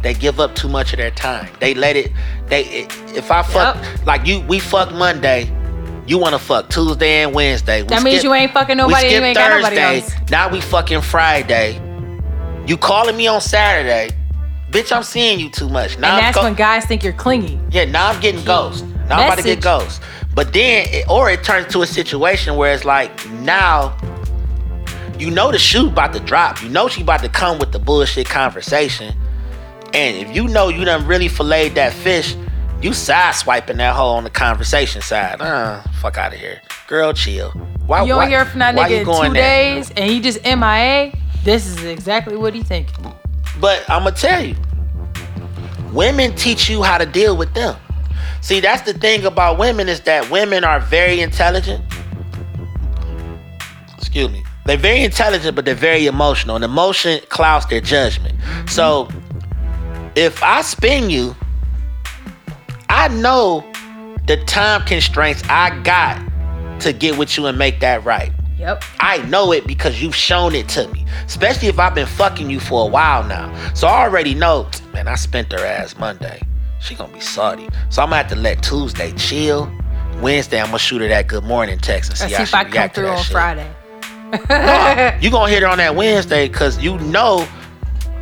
They 0.03 0.15
give 0.15 0.41
up 0.41 0.55
too 0.55 0.69
much 0.69 0.93
of 0.93 0.99
their 0.99 1.11
time. 1.11 1.49
They 1.61 1.75
let 1.75 1.95
it 1.97 2.11
they 2.47 2.63
if 3.15 3.31
I 3.31 3.43
fuck 3.43 3.77
Yep. 3.77 4.07
like 4.07 4.27
you 4.27 4.41
we 4.41 4.59
fuck 4.59 4.93
Monday, 4.93 5.51
you 6.07 6.19
wanna 6.19 6.39
fuck 6.39 6.69
Tuesday 6.71 7.23
and 7.23 7.35
Wednesday. 7.35 7.83
We 7.83 7.89
That 7.89 8.03
means 8.03 8.25
you 8.25 8.33
ain't 8.35 8.53
fucking 8.53 8.77
nobody 8.79 8.95
We 8.95 9.03
and 9.03 9.11
you 9.13 9.17
skip 9.19 9.25
ain't 9.25 9.37
got 9.37 9.57
nobody 9.61 9.77
Thursday. 9.77 10.17
else. 10.19 10.31
Now 10.31 10.49
we 10.51 10.61
fucking 10.61 11.03
Friday. 11.03 11.81
You 12.67 12.77
calling 12.77 13.17
me 13.17 13.27
on 13.27 13.41
Saturday. 13.41 14.11
Bitch, 14.71 14.91
I'm 14.95 15.03
seeing 15.03 15.39
you 15.41 15.51
too 15.51 15.69
much. 15.69 15.99
Now 15.99 16.09
and 16.09 16.17
I'm 16.17 16.23
that's 16.23 16.37
go- 16.37 16.45
when 16.45 16.55
guys 16.55 16.85
think 16.87 17.03
you're 17.05 17.13
clingy. 17.13 17.59
yeah, 17.71 17.85
now 17.85 18.09
I'm 18.09 18.21
getting 18.21 18.45
ghost. 18.45 18.85
Now 19.09 19.19
I'm 19.19 19.27
about 19.27 19.39
to 19.39 19.43
get 19.45 19.63
Message. 19.65 20.01
But 20.35 20.53
then, 20.53 20.87
it, 20.91 21.09
or 21.09 21.31
it 21.31 21.43
turns 21.43 21.73
to 21.73 21.83
a 21.83 21.87
situation 21.87 22.57
where 22.57 22.73
it's 22.73 22.85
like 22.85 23.11
now, 23.31 23.97
you 25.19 25.31
know 25.31 25.53
the 25.53 25.59
shoe 25.59 25.89
about 25.89 26.13
to 26.15 26.21
drop. 26.21 26.63
You 26.63 26.69
know 26.69 26.89
she 26.89 27.03
about 27.03 27.23
to 27.23 27.29
come 27.29 27.59
with 27.59 27.73
the 27.73 27.79
bullshit 27.79 28.29
conversation. 28.29 29.15
And 29.93 30.17
if 30.17 30.35
you 30.35 30.47
know 30.49 30.69
you 30.69 30.85
done 30.85 31.07
really 31.07 31.29
filleted 31.29 31.75
that 31.75 31.93
fish, 31.93 32.37
you 32.81 32.95
side 32.95 33.35
swiping 33.35 33.77
that 33.79 33.95
hole 33.95 34.15
on 34.15 34.25
the 34.25 34.31
conversation 34.31 35.03
side. 35.03 35.41
Uh, 35.41 35.83
fuck 36.01 36.17
out 36.17 36.33
of 36.33 36.39
here, 36.39 36.63
girl. 36.87 37.13
Chill. 37.13 37.51
Why? 37.87 38.03
You 38.03 38.15
don't 38.15 38.29
hear 38.29 38.45
from 38.45 38.61
that 38.61 38.75
nigga 38.75 39.01
in 39.01 39.05
two 39.05 39.35
there? 39.35 39.43
days 39.43 39.91
and 39.91 40.11
he 40.11 40.21
just 40.21 40.43
MIA. 40.45 41.13
This 41.45 41.67
is 41.67 41.83
exactly 41.85 42.37
what 42.37 42.55
he 42.55 42.63
thinking. 42.63 43.13
But 43.61 43.85
I'm 43.91 44.05
gonna 44.05 44.17
tell 44.17 44.45
you, 44.45 44.55
women 45.93 46.35
teach 46.37 46.71
you 46.71 46.83
how 46.83 46.99
to 46.99 47.07
deal 47.07 47.37
with 47.37 47.53
them. 47.53 47.77
See, 48.41 48.61
that's 48.61 48.83
the 48.83 48.95
thing 48.95 49.25
about 49.25 49.59
women 49.59 49.89
is 49.89 50.01
that 50.03 50.31
women 50.31 50.65
are 50.65 50.81
very 50.81 51.21
intelligent. 51.21 51.85
Excuse 53.97 54.31
me. 54.31 54.45
They're 54.67 54.77
very 54.77 55.03
intelligent, 55.03 55.57
but 55.57 55.65
they're 55.65 55.75
very 55.75 56.07
emotional, 56.07 56.57
and 56.57 56.65
emotion 56.65 57.21
clouds 57.29 57.67
their 57.67 57.81
judgment. 57.81 58.39
So, 58.69 59.09
if 60.15 60.43
I 60.43 60.63
spin 60.63 61.11
you, 61.11 61.35
I 62.89 63.09
know 63.09 63.65
the 64.27 64.37
time 64.45 64.83
constraints 64.83 65.43
I 65.49 65.81
got 65.83 66.21
to 66.81 66.93
get 66.93 67.19
with 67.19 67.37
you 67.37 67.47
and 67.47 67.59
make 67.59 67.81
that 67.81 68.05
right. 68.05 68.33
Yep. 68.59 68.85
I 69.01 69.19
know 69.29 69.53
it 69.53 69.67
because 69.67 70.03
you've 70.03 70.15
shown 70.15 70.55
it 70.55 70.69
to 70.71 70.87
me. 70.89 71.07
Especially 71.25 71.69
if 71.69 71.79
I've 71.79 71.95
been 71.95 72.07
fucking 72.07 72.51
you 72.51 72.61
for 72.61 72.85
a 72.85 72.87
while 72.87 73.25
now. 73.25 73.53
So 73.75 73.89
I 73.89 74.03
already 74.03 74.35
know, 74.35 74.69
man, 74.93 75.09
I 75.09 75.15
spent 75.15 75.51
her 75.53 75.65
ass 75.65 75.97
Monday. 75.97 76.43
She 76.81 76.95
gonna 76.95 77.13
be 77.13 77.21
salty. 77.21 77.69
So 77.91 78.03
I'm 78.03 78.09
gonna 78.09 78.23
have 78.23 78.29
to 78.31 78.37
let 78.37 78.63
Tuesday 78.63 79.13
chill. 79.13 79.71
Wednesday, 80.21 80.61
I'm 80.61 80.67
gonna 80.67 80.79
shoot 80.79 81.01
her 81.03 81.09
that 81.09 81.29
good 81.29 81.45
morning 81.45 81.79
text 81.79 82.11
and 82.11 82.19
see, 82.19 82.29
see 82.29 82.35
how 82.35 82.43
if 82.43 82.49
she 82.49 82.55
I 82.57 82.65
come 82.65 82.91
through 82.91 83.05
that 83.05 83.19
on 83.19 83.23
shit. 83.23 83.33
Friday. 83.33 83.71
You 85.21 85.31
gonna 85.31 85.51
hit 85.51 85.63
her 85.63 85.69
on 85.69 85.79
that 85.79 85.95
Wednesday 85.97 86.47
because 86.49 86.79
you 86.79 86.99
know 86.99 87.47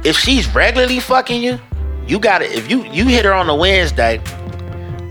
if 0.05 0.17
she's 0.17 0.49
regularly 0.55 1.01
fucking 1.01 1.43
you, 1.43 1.59
you 2.07 2.19
gotta 2.19 2.47
if 2.51 2.71
you 2.71 2.85
you 2.87 3.07
hit 3.07 3.25
her 3.25 3.33
on 3.35 3.47
the 3.47 3.55
Wednesday, 3.55 4.21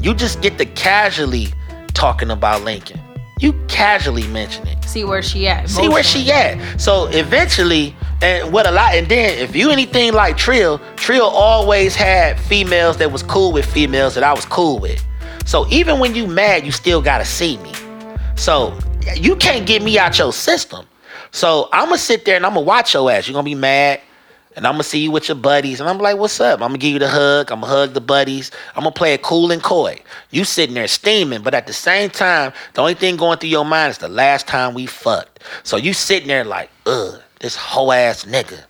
you 0.01 0.13
just 0.13 0.41
get 0.41 0.57
to 0.57 0.65
casually 0.65 1.47
talking 1.93 2.31
about 2.31 2.63
Lincoln. 2.63 2.99
You 3.39 3.53
casually 3.67 4.25
mention 4.29 4.65
it. 4.67 4.83
See 4.83 5.03
where 5.03 5.21
she 5.21 5.47
at. 5.47 5.69
See 5.69 5.87
where 5.87 6.01
she 6.03 6.31
at. 6.31 6.81
So 6.81 7.05
eventually, 7.07 7.95
and 8.21 8.51
what 8.51 8.65
a 8.65 8.71
lot, 8.71 8.95
and 8.95 9.07
then 9.07 9.37
if 9.37 9.55
you 9.55 9.69
anything 9.69 10.13
like 10.13 10.37
Trill, 10.37 10.79
Trill 10.95 11.27
always 11.27 11.95
had 11.95 12.39
females 12.39 12.97
that 12.97 13.11
was 13.11 13.23
cool 13.23 13.51
with 13.51 13.65
females 13.65 14.15
that 14.15 14.23
I 14.23 14.33
was 14.33 14.45
cool 14.45 14.79
with. 14.79 15.03
So 15.45 15.67
even 15.69 15.99
when 15.99 16.15
you 16.15 16.27
mad, 16.27 16.65
you 16.65 16.71
still 16.71 17.01
gotta 17.01 17.25
see 17.25 17.57
me. 17.57 17.71
So 18.35 18.77
you 19.15 19.35
can't 19.35 19.65
get 19.65 19.81
me 19.81 19.97
out 19.97 20.17
your 20.17 20.33
system. 20.33 20.85
So 21.31 21.69
I'm 21.71 21.85
gonna 21.85 21.97
sit 21.97 22.25
there 22.25 22.35
and 22.35 22.45
I'm 22.45 22.53
gonna 22.53 22.65
watch 22.65 22.93
your 22.93 23.09
ass. 23.11 23.27
You're 23.27 23.33
gonna 23.33 23.45
be 23.45 23.55
mad. 23.55 24.01
And 24.55 24.65
I'm 24.65 24.73
gonna 24.73 24.83
see 24.83 24.97
you 24.97 25.11
with 25.11 25.27
your 25.27 25.35
buddies, 25.35 25.79
and 25.79 25.87
I'm 25.87 25.99
like, 25.99 26.17
"What's 26.17 26.41
up?" 26.41 26.61
I'm 26.61 26.69
gonna 26.69 26.79
give 26.79 26.91
you 26.91 26.97
the 26.97 27.07
hug. 27.07 27.51
I'm 27.51 27.61
gonna 27.61 27.71
hug 27.71 27.93
the 27.93 28.01
buddies. 28.01 28.49
I'm 28.75 28.81
gonna 28.81 28.91
play 28.91 29.13
it 29.13 29.21
cool 29.21 29.51
and 29.51 29.61
coy. 29.61 29.99
You 30.31 30.45
sitting 30.45 30.73
there 30.73 30.87
steaming, 30.87 31.43
but 31.43 31.53
at 31.53 31.67
the 31.67 31.73
same 31.73 32.09
time, 32.09 32.53
the 32.73 32.81
only 32.81 32.95
thing 32.95 33.17
going 33.17 33.37
through 33.37 33.49
your 33.49 33.65
mind 33.65 33.91
is 33.91 33.99
the 33.99 34.09
last 34.09 34.47
time 34.47 34.73
we 34.73 34.87
fucked. 34.87 35.43
So 35.61 35.77
you 35.77 35.93
sitting 35.93 36.27
there 36.27 36.43
like, 36.43 36.71
"Ugh, 36.87 37.21
this 37.39 37.55
hoe 37.55 37.91
ass 37.91 38.25
nigga," 38.25 38.65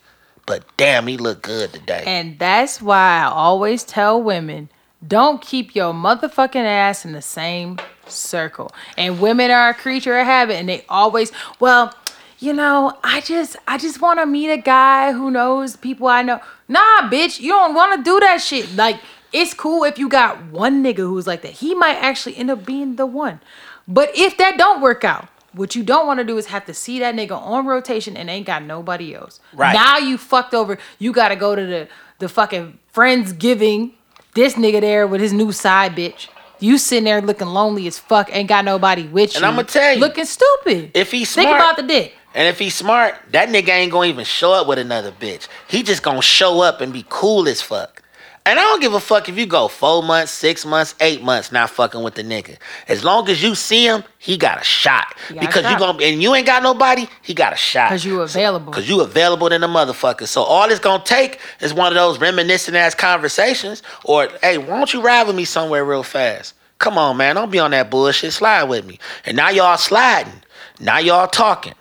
but 0.45 0.63
damn, 0.77 1.07
he 1.07 1.17
look 1.17 1.41
good 1.41 1.73
today. 1.73 2.03
And 2.05 2.39
that's 2.39 2.81
why 2.81 3.21
I 3.23 3.25
always 3.25 3.83
tell 3.83 4.21
women 4.21 4.69
don't 5.05 5.41
keep 5.41 5.75
your 5.75 5.93
motherfucking 5.93 6.55
ass 6.55 7.05
in 7.05 7.11
the 7.11 7.21
same 7.21 7.77
circle. 8.07 8.71
And 8.97 9.19
women 9.19 9.51
are 9.51 9.69
a 9.69 9.73
creature 9.73 10.17
of 10.17 10.25
habit 10.25 10.55
and 10.55 10.67
they 10.67 10.85
always, 10.89 11.31
well, 11.59 11.93
you 12.39 12.53
know, 12.53 12.97
I 13.03 13.21
just 13.21 13.57
I 13.67 13.77
just 13.77 14.01
want 14.01 14.19
to 14.19 14.25
meet 14.25 14.49
a 14.49 14.57
guy 14.57 15.11
who 15.11 15.31
knows 15.31 15.75
people 15.75 16.07
I 16.07 16.21
know. 16.21 16.39
Nah, 16.67 17.09
bitch, 17.09 17.39
you 17.39 17.49
don't 17.49 17.73
want 17.73 17.97
to 17.97 18.03
do 18.03 18.19
that 18.19 18.41
shit. 18.41 18.75
Like 18.75 18.99
it's 19.33 19.53
cool 19.53 19.83
if 19.83 19.97
you 19.97 20.09
got 20.09 20.43
one 20.45 20.83
nigga 20.83 20.97
who's 20.97 21.27
like 21.27 21.41
that. 21.41 21.53
He 21.53 21.75
might 21.75 21.95
actually 21.95 22.37
end 22.37 22.51
up 22.51 22.65
being 22.65 22.95
the 22.95 23.05
one. 23.05 23.39
But 23.87 24.09
if 24.15 24.37
that 24.37 24.57
don't 24.57 24.81
work 24.81 25.03
out, 25.03 25.29
what 25.57 25.75
you 25.75 25.83
don't 25.83 26.07
want 26.07 26.19
to 26.19 26.23
do 26.23 26.37
is 26.37 26.47
have 26.47 26.65
to 26.65 26.73
see 26.73 26.99
that 26.99 27.15
nigga 27.15 27.31
on 27.31 27.65
rotation 27.65 28.15
and 28.15 28.29
ain't 28.29 28.45
got 28.45 28.63
nobody 28.63 29.15
else. 29.15 29.39
Right. 29.53 29.73
Now 29.73 29.97
you 29.97 30.17
fucked 30.17 30.53
over. 30.53 30.77
You 30.99 31.11
got 31.11 31.29
to 31.29 31.35
go 31.35 31.55
to 31.55 31.65
the 31.65 31.87
the 32.19 32.29
fucking 32.29 32.79
friendsgiving. 32.93 33.93
This 34.33 34.53
nigga 34.53 34.81
there 34.81 35.07
with 35.07 35.21
his 35.21 35.33
new 35.33 35.51
side 35.51 35.95
bitch. 35.95 36.27
You 36.59 36.77
sitting 36.77 37.03
there 37.03 37.21
looking 37.21 37.47
lonely 37.47 37.85
as 37.87 37.99
fuck, 37.99 38.35
ain't 38.35 38.49
got 38.49 38.65
nobody 38.65 39.07
with 39.07 39.33
you. 39.33 39.37
And 39.37 39.45
I'ma 39.45 39.61
tell 39.63 39.93
you, 39.93 39.99
looking 39.99 40.25
stupid. 40.25 40.91
if 40.95 41.11
he's 41.11 41.33
think 41.33 41.49
about 41.49 41.77
the 41.77 41.83
dick. 41.83 42.13
And 42.33 42.47
if 42.47 42.59
he's 42.59 42.75
smart, 42.75 43.15
that 43.31 43.49
nigga 43.49 43.69
ain't 43.69 43.91
gonna 43.91 44.07
even 44.07 44.25
show 44.25 44.53
up 44.53 44.67
with 44.67 44.79
another 44.79 45.11
bitch. 45.11 45.47
He 45.67 45.83
just 45.83 46.03
gonna 46.03 46.21
show 46.21 46.61
up 46.61 46.81
and 46.81 46.91
be 46.93 47.05
cool 47.09 47.47
as 47.47 47.61
fuck. 47.61 48.03
And 48.47 48.57
I 48.57 48.63
don't 48.63 48.79
give 48.79 48.93
a 48.93 49.01
fuck 49.01 49.27
if 49.27 49.37
you 49.37 49.45
go 49.45 49.67
four 49.67 50.01
months, 50.01 50.31
six 50.31 50.65
months, 50.65 50.95
eight 51.01 51.21
months 51.21 51.51
not 51.51 51.69
fucking 51.69 52.01
with 52.01 52.15
the 52.15 52.23
nigga. 52.23 52.55
As 52.87 53.03
long 53.03 53.27
as 53.27 53.43
you 53.43 53.55
see 53.55 53.85
him, 53.85 54.05
he 54.19 54.37
got 54.37 54.61
a 54.61 54.63
shot. 54.63 55.13
Got 55.27 55.43
a 55.43 55.47
because 55.47 55.69
you 55.69 55.77
gonna 55.77 56.01
and 56.01 56.23
you 56.23 56.33
ain't 56.33 56.47
got 56.47 56.63
nobody, 56.63 57.07
he 57.23 57.33
got 57.33 57.51
a 57.51 57.57
shot. 57.57 57.89
Cause 57.89 58.05
you 58.05 58.21
available. 58.21 58.71
Cause 58.71 58.87
you 58.87 59.01
available 59.01 59.49
than 59.49 59.63
a 59.63 59.67
motherfucker. 59.67 60.25
So 60.27 60.43
all 60.43 60.71
it's 60.71 60.79
gonna 60.79 61.03
take 61.03 61.41
is 61.59 61.73
one 61.73 61.87
of 61.91 61.95
those 61.95 62.19
reminiscent 62.19 62.77
ass 62.77 62.95
conversations, 62.95 63.83
or 64.05 64.29
hey, 64.41 64.57
why 64.57 64.77
don't 64.77 64.93
you 64.93 65.01
ride 65.01 65.27
with 65.27 65.35
me 65.35 65.43
somewhere 65.43 65.83
real 65.83 66.03
fast? 66.03 66.53
Come 66.79 66.97
on, 66.97 67.17
man, 67.17 67.35
don't 67.35 67.51
be 67.51 67.59
on 67.59 67.71
that 67.71 67.91
bullshit. 67.91 68.31
Slide 68.31 68.63
with 68.63 68.85
me. 68.85 68.97
And 69.25 69.35
now 69.35 69.49
y'all 69.49 69.77
sliding. 69.77 70.41
Now 70.79 70.99
y'all 70.99 71.27
talking. 71.27 71.73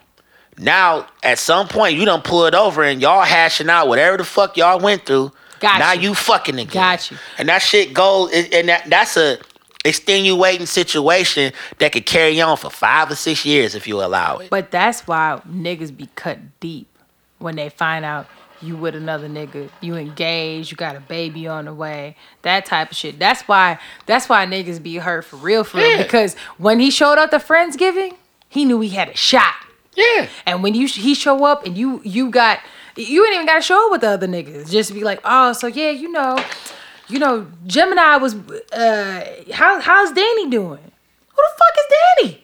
Now, 0.59 1.07
at 1.23 1.39
some 1.39 1.69
point, 1.69 1.97
you 1.97 2.05
done 2.07 2.23
pulled 2.23 2.55
over 2.57 2.83
and 2.83 3.01
y'all 3.01 3.23
hashing 3.23 3.69
out 3.69 3.87
whatever 3.87 4.17
the 4.17 4.25
fuck 4.25 4.57
y'all 4.57 4.81
went 4.81 5.07
through. 5.07 5.31
Got 5.61 5.79
now 5.79 5.93
you. 5.93 6.11
you 6.11 6.15
fucking 6.15 6.59
again. 6.59 6.73
Got 6.73 7.11
you. 7.11 7.19
And 7.39 7.49
that 7.49 7.63
shit 7.63 7.95
goes, 7.95 8.31
and 8.33 8.69
that, 8.69 8.89
that's 8.89 9.17
a 9.17 9.39
extenuating 9.85 10.67
situation 10.67 11.53
that 11.79 11.93
could 11.93 12.07
carry 12.07 12.41
on 12.41 12.57
for 12.57 12.71
five 12.71 13.11
or 13.11 13.15
six 13.15 13.45
years 13.45 13.75
if 13.75 13.87
you 13.87 14.03
allow 14.03 14.39
it. 14.39 14.51
But 14.51 14.71
that's 14.71 15.07
why 15.07 15.41
niggas 15.49 15.97
be 15.97 16.09
cut 16.15 16.39
deep 16.61 16.89
when 17.39 17.57
they 17.57 17.69
find 17.69 18.05
out 18.05 18.27
you 18.63 18.77
with 18.77 18.95
another 18.95 19.29
nigga, 19.29 19.71
you 19.81 19.97
engaged, 19.97 20.71
you 20.71 20.77
got 20.77 20.97
a 20.97 21.01
baby 21.01 21.47
on 21.47 21.67
the 21.67 21.75
way, 21.75 22.17
that 22.43 22.65
type 22.65 22.91
of 22.91 22.97
shit. 22.97 23.19
That's 23.19 23.43
why 23.43 23.79
that's 24.07 24.29
why 24.29 24.47
niggas 24.47 24.83
be 24.83 24.97
hurt 24.97 25.25
for 25.25 25.37
real 25.37 25.63
for 25.65 25.79
real. 25.79 25.99
Because 25.99 26.35
when 26.59 26.81
he 26.81 26.91
showed 26.91 27.19
up 27.19 27.31
to 27.31 27.39
Friendsgiving, 27.39 28.17
he 28.49 28.65
knew 28.65 28.81
he 28.81 28.91
had 28.91 29.09
a 29.09 29.17
shot. 29.17 29.55
Yeah. 29.95 30.29
And 30.47 30.63
when 30.63 30.75
you 30.75 30.89
he 30.89 31.15
show 31.15 31.45
up 31.45 31.67
and 31.67 31.77
you 31.77 32.01
you 32.05 32.31
got 32.31 32.61
you 32.97 33.25
ain't 33.25 33.35
even 33.35 33.47
gotta 33.47 33.63
show 33.63 33.87
up 33.87 33.93
with 33.93 34.01
the 34.03 34.09
other 34.09 34.27
niggas. 34.27 34.71
Just 34.71 34.93
be 34.95 35.05
like, 35.05 35.21
oh, 35.25 35.53
so 35.53 35.67
yeah, 35.67 35.91
you 35.91 36.11
know, 36.11 36.43
you 37.09 37.19
know, 37.19 37.47
Gemini 37.67 38.17
was 38.17 38.35
uh 38.73 39.25
how 39.53 39.81
how's 39.81 40.13
Danny 40.13 40.49
doing? 40.51 40.79
Who 41.29 41.37
the 41.37 41.59
fuck 41.59 41.77
is 41.79 41.97
Danny? 42.25 42.43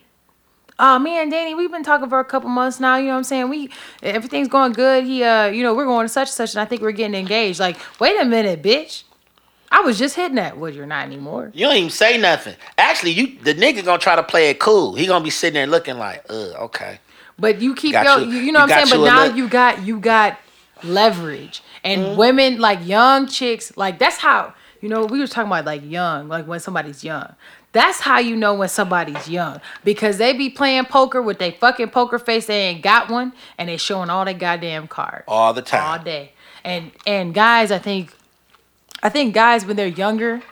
Oh 0.78 0.98
man, 0.98 1.28
Danny, 1.28 1.54
we've 1.54 1.70
been 1.70 1.82
talking 1.84 2.08
for 2.08 2.18
a 2.20 2.24
couple 2.24 2.48
months 2.48 2.80
now, 2.80 2.96
you 2.96 3.04
know 3.04 3.12
what 3.12 3.18
I'm 3.18 3.24
saying? 3.24 3.48
We 3.48 3.70
everything's 4.02 4.48
going 4.48 4.72
good. 4.72 5.04
He 5.04 5.22
uh, 5.22 5.46
you 5.46 5.62
know, 5.62 5.74
we're 5.74 5.84
going 5.84 6.04
to 6.06 6.08
such 6.12 6.28
and 6.28 6.34
such 6.34 6.54
and 6.54 6.60
I 6.60 6.64
think 6.64 6.82
we're 6.82 6.92
getting 6.92 7.14
engaged. 7.14 7.60
Like, 7.60 7.76
wait 8.00 8.20
a 8.20 8.24
minute, 8.24 8.62
bitch. 8.62 9.04
I 9.70 9.80
was 9.80 9.98
just 9.98 10.16
hitting 10.16 10.34
that. 10.34 10.58
Well, 10.58 10.70
you're 10.70 10.84
not 10.84 11.06
anymore. 11.06 11.50
You 11.54 11.64
don't 11.66 11.76
even 11.76 11.88
say 11.90 12.18
nothing. 12.18 12.56
Actually, 12.76 13.12
you 13.12 13.38
the 13.38 13.54
nigga 13.54 13.82
gonna 13.82 13.98
try 13.98 14.16
to 14.16 14.22
play 14.22 14.50
it 14.50 14.58
cool. 14.58 14.94
He 14.94 15.06
gonna 15.06 15.24
be 15.24 15.30
sitting 15.30 15.54
there 15.54 15.66
looking 15.66 15.96
like, 15.96 16.24
uh, 16.28 16.64
okay. 16.64 16.98
But 17.38 17.60
you 17.62 17.74
keep 17.74 17.92
Got 17.92 18.20
your, 18.20 18.28
you- 18.28 18.40
you, 18.40 18.52
know 18.52 18.60
you 18.60 18.66
what 18.66 18.72
I'm 18.72 18.86
saying. 18.86 19.00
But 19.02 19.06
now 19.06 19.24
look. 19.26 19.36
you 19.36 19.48
got 19.48 19.82
you 19.82 19.98
got 19.98 20.38
leverage, 20.84 21.62
and 21.84 22.02
Mm-hmm. 22.02 22.16
women 22.16 22.58
like 22.60 22.86
young 22.86 23.26
chicks, 23.26 23.76
like 23.76 23.98
that's 23.98 24.18
how 24.18 24.54
you 24.80 24.88
know 24.88 25.04
we 25.04 25.18
were 25.20 25.26
talking 25.26 25.50
about 25.50 25.64
like 25.64 25.82
young, 25.88 26.28
like 26.28 26.46
when 26.46 26.60
somebody's 26.60 27.02
young. 27.04 27.34
That's 27.72 28.00
how 28.00 28.18
you 28.18 28.36
know 28.36 28.52
when 28.52 28.68
somebody's 28.68 29.28
young 29.30 29.60
because 29.82 30.18
they 30.18 30.34
be 30.34 30.50
playing 30.50 30.84
poker 30.84 31.22
with 31.22 31.38
their 31.38 31.52
fucking 31.52 31.88
poker 31.88 32.18
face. 32.18 32.46
They 32.46 32.60
ain't 32.68 32.82
got 32.82 33.08
one, 33.08 33.32
and 33.56 33.68
they 33.68 33.78
showing 33.78 34.10
all 34.10 34.24
their 34.26 34.34
goddamn 34.34 34.88
cards 34.88 35.24
All 35.26 35.54
the 35.54 35.62
time. 35.62 35.82
all 35.98 36.04
day. 36.04 36.32
And 36.64 36.92
and 37.06 37.32
guys, 37.32 37.70
I 37.72 37.78
think, 37.78 38.12
I 39.02 39.08
think 39.08 39.34
guys 39.34 39.64
when 39.64 39.76
they're 39.76 39.86
younger, 39.86 40.42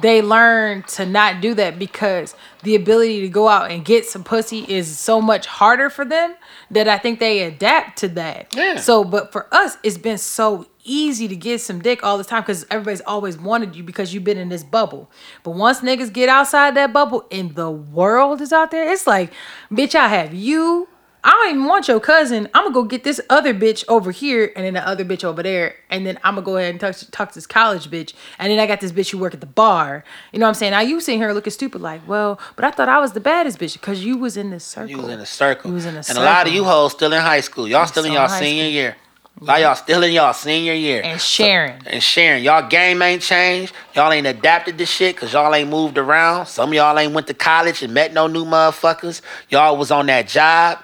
they 0.00 0.22
learn 0.22 0.82
to 0.82 1.06
not 1.06 1.40
do 1.40 1.54
that 1.54 1.78
because 1.78 2.34
the 2.62 2.74
ability 2.74 3.20
to 3.22 3.28
go 3.28 3.48
out 3.48 3.70
and 3.70 3.84
get 3.84 4.06
some 4.06 4.24
pussy 4.24 4.64
is 4.68 4.98
so 4.98 5.20
much 5.20 5.46
harder 5.46 5.88
for 5.88 6.04
them 6.04 6.34
that 6.70 6.88
I 6.88 6.98
think 6.98 7.18
they 7.18 7.42
adapt 7.42 7.98
to 7.98 8.08
that. 8.08 8.54
Yeah. 8.54 8.76
So, 8.76 9.04
but 9.04 9.32
for 9.32 9.52
us, 9.54 9.78
it's 9.82 9.98
been 9.98 10.18
so 10.18 10.66
easy 10.84 11.28
to 11.28 11.36
get 11.36 11.60
some 11.60 11.80
dick 11.80 12.02
all 12.02 12.18
the 12.18 12.24
time 12.24 12.42
because 12.42 12.64
everybody's 12.70 13.00
always 13.02 13.38
wanted 13.38 13.74
you 13.74 13.82
because 13.82 14.14
you've 14.14 14.24
been 14.24 14.38
in 14.38 14.48
this 14.48 14.64
bubble. 14.64 15.10
But 15.42 15.52
once 15.52 15.80
niggas 15.80 16.12
get 16.12 16.28
outside 16.28 16.74
that 16.76 16.92
bubble 16.92 17.26
and 17.30 17.54
the 17.54 17.70
world 17.70 18.40
is 18.40 18.52
out 18.52 18.70
there, 18.70 18.90
it's 18.92 19.06
like, 19.06 19.32
bitch, 19.70 19.94
I 19.94 20.08
have 20.08 20.34
you. 20.34 20.88
I 21.26 21.30
don't 21.30 21.50
even 21.56 21.64
want 21.64 21.88
your 21.88 21.98
cousin. 21.98 22.48
I'm 22.54 22.66
gonna 22.66 22.72
go 22.72 22.84
get 22.84 23.02
this 23.02 23.20
other 23.28 23.52
bitch 23.52 23.84
over 23.88 24.12
here, 24.12 24.52
and 24.54 24.64
then 24.64 24.74
the 24.74 24.86
other 24.86 25.04
bitch 25.04 25.24
over 25.24 25.42
there, 25.42 25.74
and 25.90 26.06
then 26.06 26.20
I'm 26.22 26.36
gonna 26.36 26.44
go 26.44 26.56
ahead 26.56 26.70
and 26.70 26.80
talk, 26.80 26.94
talk 27.10 27.30
to 27.30 27.34
this 27.34 27.48
college 27.48 27.90
bitch, 27.90 28.14
and 28.38 28.48
then 28.48 28.60
I 28.60 28.66
got 28.68 28.80
this 28.80 28.92
bitch 28.92 29.10
who 29.10 29.18
work 29.18 29.34
at 29.34 29.40
the 29.40 29.46
bar. 29.46 30.04
You 30.32 30.38
know 30.38 30.46
what 30.46 30.50
I'm 30.50 30.54
saying? 30.54 30.70
Now 30.70 30.82
you 30.82 31.00
sitting 31.00 31.18
here 31.18 31.32
looking 31.32 31.50
stupid, 31.50 31.80
like, 31.80 32.06
well, 32.06 32.38
but 32.54 32.64
I 32.64 32.70
thought 32.70 32.88
I 32.88 33.00
was 33.00 33.10
the 33.10 33.18
baddest 33.18 33.58
bitch 33.58 33.72
because 33.72 34.04
you 34.04 34.16
was 34.16 34.36
in 34.36 34.50
this 34.50 34.62
circle. 34.62 34.88
You 34.88 34.98
was 34.98 35.08
in 35.08 35.18
a 35.18 35.26
circle. 35.26 35.70
You 35.70 35.74
was 35.74 35.84
in 35.84 35.96
a 35.96 36.02
and 36.08 36.16
a 36.16 36.22
lot 36.22 36.46
of 36.46 36.54
you 36.54 36.62
hoes 36.62 36.92
still 36.92 37.12
in 37.12 37.20
high 37.20 37.40
school. 37.40 37.66
Y'all 37.66 37.86
still 37.86 38.04
in 38.04 38.12
still 38.12 38.22
in 38.22 38.28
y'all 38.30 38.38
senior 38.38 38.62
school. 38.62 38.72
year. 38.72 38.96
A 39.38 39.44
lot 39.44 39.56
of 39.56 39.62
y'all 39.62 39.74
still 39.74 40.02
in 40.04 40.12
y'all 40.12 40.32
senior 40.32 40.72
year. 40.74 41.02
and 41.04 41.20
sharing. 41.20 41.74
and 41.86 42.02
sharing. 42.02 42.44
Y'all 42.44 42.66
game 42.68 43.02
ain't 43.02 43.20
changed. 43.20 43.74
Y'all 43.94 44.10
ain't 44.10 44.28
adapted 44.28 44.78
to 44.78 44.86
shit 44.86 45.16
because 45.16 45.32
y'all 45.32 45.54
ain't 45.54 45.68
moved 45.68 45.98
around. 45.98 46.46
Some 46.46 46.70
of 46.70 46.74
y'all 46.74 46.96
ain't 46.96 47.12
went 47.12 47.26
to 47.26 47.34
college 47.34 47.82
and 47.82 47.92
met 47.92 48.14
no 48.14 48.28
new 48.28 48.44
motherfuckers. 48.44 49.20
Y'all 49.50 49.76
was 49.76 49.90
on 49.90 50.06
that 50.06 50.28
job. 50.28 50.78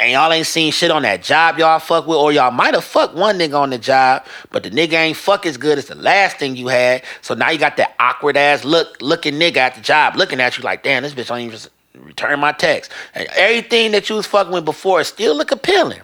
And 0.00 0.12
y'all 0.12 0.32
ain't 0.32 0.46
seen 0.46 0.72
shit 0.72 0.90
on 0.90 1.02
that 1.02 1.22
job 1.22 1.58
y'all 1.58 1.78
fuck 1.78 2.06
with, 2.06 2.16
or 2.16 2.32
y'all 2.32 2.50
might 2.50 2.74
have 2.74 2.84
fucked 2.84 3.14
one 3.14 3.38
nigga 3.38 3.58
on 3.58 3.70
the 3.70 3.78
job, 3.78 4.24
but 4.50 4.62
the 4.62 4.70
nigga 4.70 4.94
ain't 4.94 5.16
fuck 5.16 5.46
as 5.46 5.56
good 5.56 5.78
as 5.78 5.86
the 5.86 5.94
last 5.94 6.38
thing 6.38 6.56
you 6.56 6.68
had. 6.68 7.04
So 7.22 7.34
now 7.34 7.50
you 7.50 7.58
got 7.58 7.76
that 7.76 7.94
awkward 7.98 8.36
ass 8.36 8.64
look 8.64 8.96
looking 9.00 9.34
nigga 9.34 9.58
at 9.58 9.74
the 9.74 9.80
job 9.80 10.16
looking 10.16 10.40
at 10.40 10.58
you 10.58 10.64
like, 10.64 10.82
damn, 10.82 11.02
this 11.02 11.14
bitch 11.14 11.28
don't 11.28 11.40
even 11.40 11.58
return 11.94 12.40
my 12.40 12.52
text. 12.52 12.90
And 13.14 13.28
everything 13.34 13.92
that 13.92 14.08
you 14.08 14.16
was 14.16 14.26
fucking 14.26 14.52
with 14.52 14.64
before 14.64 15.04
still 15.04 15.36
look 15.36 15.50
appealing. 15.50 16.00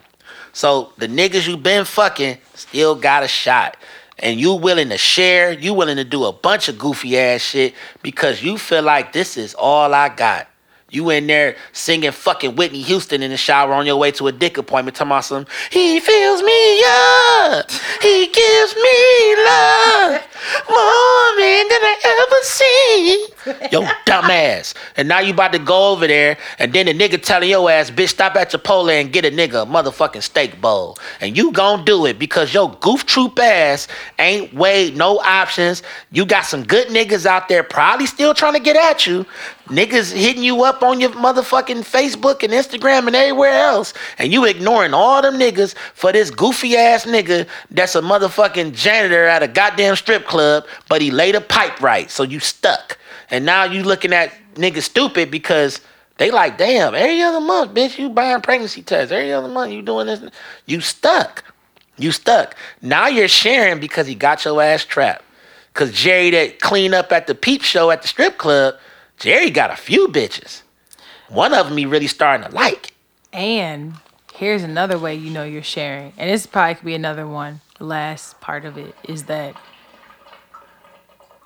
So 0.53 0.93
the 0.97 1.07
niggas 1.07 1.47
you 1.47 1.57
been 1.57 1.85
fucking 1.85 2.37
still 2.53 2.95
got 2.95 3.23
a 3.23 3.27
shot. 3.27 3.77
And 4.19 4.39
you 4.39 4.53
willing 4.53 4.89
to 4.89 4.97
share, 4.97 5.51
you 5.51 5.73
willing 5.73 5.97
to 5.97 6.03
do 6.03 6.25
a 6.25 6.31
bunch 6.31 6.69
of 6.69 6.77
goofy 6.77 7.17
ass 7.17 7.41
shit 7.41 7.73
because 8.03 8.43
you 8.43 8.57
feel 8.57 8.83
like 8.83 9.13
this 9.13 9.35
is 9.35 9.55
all 9.55 9.93
I 9.93 10.09
got. 10.09 10.47
You 10.91 11.09
in 11.09 11.27
there 11.27 11.55
singing 11.71 12.11
fucking 12.11 12.57
Whitney 12.57 12.81
Houston 12.81 13.23
in 13.23 13.31
the 13.31 13.37
shower 13.37 13.71
on 13.71 13.85
your 13.85 13.95
way 13.95 14.11
to 14.11 14.27
a 14.27 14.31
dick 14.33 14.57
appointment, 14.57 14.97
talking 14.97 15.11
about 15.11 15.23
some, 15.23 15.47
he 15.71 16.01
fills 16.01 16.43
me 16.43 16.83
up, 16.83 17.71
he 18.01 18.27
gives 18.27 18.75
me 18.75 19.35
love, 19.45 20.21
more 20.69 21.31
than 21.37 21.67
I 21.71 21.95
ever 22.21 22.41
seen. 22.43 23.71
Yo, 23.71 23.81
dumbass. 24.05 24.73
And 24.97 25.07
now 25.07 25.19
you 25.19 25.33
about 25.33 25.53
to 25.53 25.59
go 25.59 25.91
over 25.91 26.07
there, 26.07 26.37
and 26.59 26.73
then 26.73 26.85
the 26.87 26.93
nigga 26.93 27.21
telling 27.21 27.49
your 27.49 27.69
ass, 27.69 27.91
bitch, 27.91 28.09
stop 28.09 28.35
at 28.35 28.51
Chipotle 28.51 28.89
and 28.89 29.11
get 29.11 29.25
a 29.25 29.31
nigga 29.31 29.63
a 29.63 29.65
motherfucking 29.65 30.23
steak 30.23 30.59
bowl. 30.61 30.97
And 31.19 31.37
you 31.37 31.51
gon' 31.51 31.85
do 31.85 32.05
it 32.05 32.19
because 32.19 32.53
your 32.53 32.75
goof 32.81 33.05
troop 33.05 33.39
ass 33.39 33.87
ain't 34.19 34.53
weighed 34.53 34.95
no 34.97 35.19
options. 35.19 35.83
You 36.11 36.25
got 36.25 36.45
some 36.45 36.63
good 36.63 36.87
niggas 36.87 37.25
out 37.25 37.47
there 37.47 37.63
probably 37.63 38.05
still 38.05 38.33
trying 38.33 38.53
to 38.53 38.59
get 38.59 38.75
at 38.75 39.05
you. 39.05 39.25
Niggas 39.67 40.11
hitting 40.11 40.43
you 40.43 40.63
up 40.63 40.83
on 40.83 40.99
your 40.99 41.11
motherfucking 41.11 41.83
Facebook 41.83 42.43
and 42.43 42.51
Instagram 42.51 43.07
and 43.07 43.15
everywhere 43.15 43.53
else. 43.53 43.93
And 44.17 44.33
you 44.33 44.43
ignoring 44.45 44.93
all 44.93 45.21
them 45.21 45.35
niggas 45.35 45.75
for 45.93 46.11
this 46.11 46.29
goofy 46.29 46.75
ass 46.75 47.05
nigga 47.05 47.47
that's 47.69 47.95
a 47.95 48.01
motherfucking 48.01 48.73
janitor 48.73 49.25
at 49.25 49.43
a 49.43 49.47
goddamn 49.47 49.95
strip 49.95 50.25
club, 50.25 50.30
but 50.31 51.01
he 51.01 51.11
laid 51.11 51.35
a 51.35 51.41
pipe 51.41 51.81
right, 51.81 52.09
so 52.09 52.23
you 52.23 52.39
stuck. 52.39 52.97
And 53.29 53.45
now 53.45 53.63
you 53.63 53.83
looking 53.83 54.13
at 54.13 54.33
niggas 54.55 54.83
stupid 54.83 55.31
because 55.31 55.79
they 56.17 56.31
like, 56.31 56.57
damn, 56.57 56.93
every 56.93 57.21
other 57.21 57.39
month, 57.39 57.73
bitch, 57.73 57.97
you 57.97 58.09
buying 58.09 58.41
pregnancy 58.41 58.83
tests. 58.83 59.11
Every 59.11 59.33
other 59.33 59.47
month 59.47 59.71
you 59.71 59.81
doing 59.81 60.07
this. 60.07 60.21
You 60.65 60.81
stuck. 60.81 61.43
You 61.97 62.11
stuck. 62.11 62.55
Now 62.81 63.07
you're 63.07 63.27
sharing 63.27 63.79
because 63.79 64.07
he 64.07 64.15
got 64.15 64.43
your 64.45 64.61
ass 64.61 64.85
trapped. 64.85 65.23
Cause 65.73 65.91
Jerry 65.93 66.29
that 66.31 66.59
clean 66.59 66.93
up 66.93 67.11
at 67.11 67.27
the 67.27 67.35
peep 67.35 67.61
show 67.61 67.91
at 67.91 68.01
the 68.01 68.07
strip 68.07 68.37
club, 68.37 68.75
Jerry 69.17 69.49
got 69.49 69.71
a 69.71 69.75
few 69.75 70.09
bitches. 70.09 70.63
One 71.29 71.53
of 71.53 71.69
them 71.69 71.77
he 71.77 71.85
really 71.85 72.07
starting 72.07 72.45
to 72.45 72.53
like. 72.53 72.93
And 73.31 73.93
here's 74.33 74.63
another 74.63 74.99
way 74.99 75.15
you 75.15 75.29
know 75.29 75.43
you're 75.45 75.63
sharing, 75.63 76.11
and 76.17 76.29
this 76.29 76.45
probably 76.45 76.75
could 76.75 76.85
be 76.85 76.95
another 76.95 77.25
one. 77.25 77.61
Last 77.79 78.41
part 78.41 78.65
of 78.65 78.77
it 78.77 78.95
is 79.07 79.23
that 79.23 79.55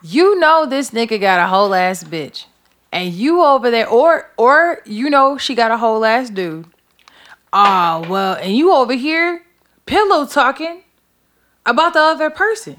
you 0.06 0.40
know 0.40 0.68
this 0.68 0.92
nigga 0.92 1.20
got 1.20 1.40
a 1.40 1.48
whole 1.48 1.74
ass 1.74 2.04
bitch, 2.04 2.46
and 2.92 3.12
you 3.12 3.42
over 3.44 3.72
there, 3.72 3.90
or 3.90 4.30
or 4.38 4.82
you 4.86 5.10
know 5.10 5.38
she 5.38 5.56
got 5.56 5.72
a 5.72 5.78
whole 5.78 6.06
ass 6.06 6.30
dude. 6.30 6.68
Ah, 7.52 8.06
well, 8.08 8.36
and 8.36 8.56
you 8.56 8.72
over 8.72 8.94
here 8.94 9.44
pillow 9.88 10.28
talking 10.28 10.84
about 11.66 11.94
the 11.94 12.00
other 12.00 12.30
person. 12.30 12.78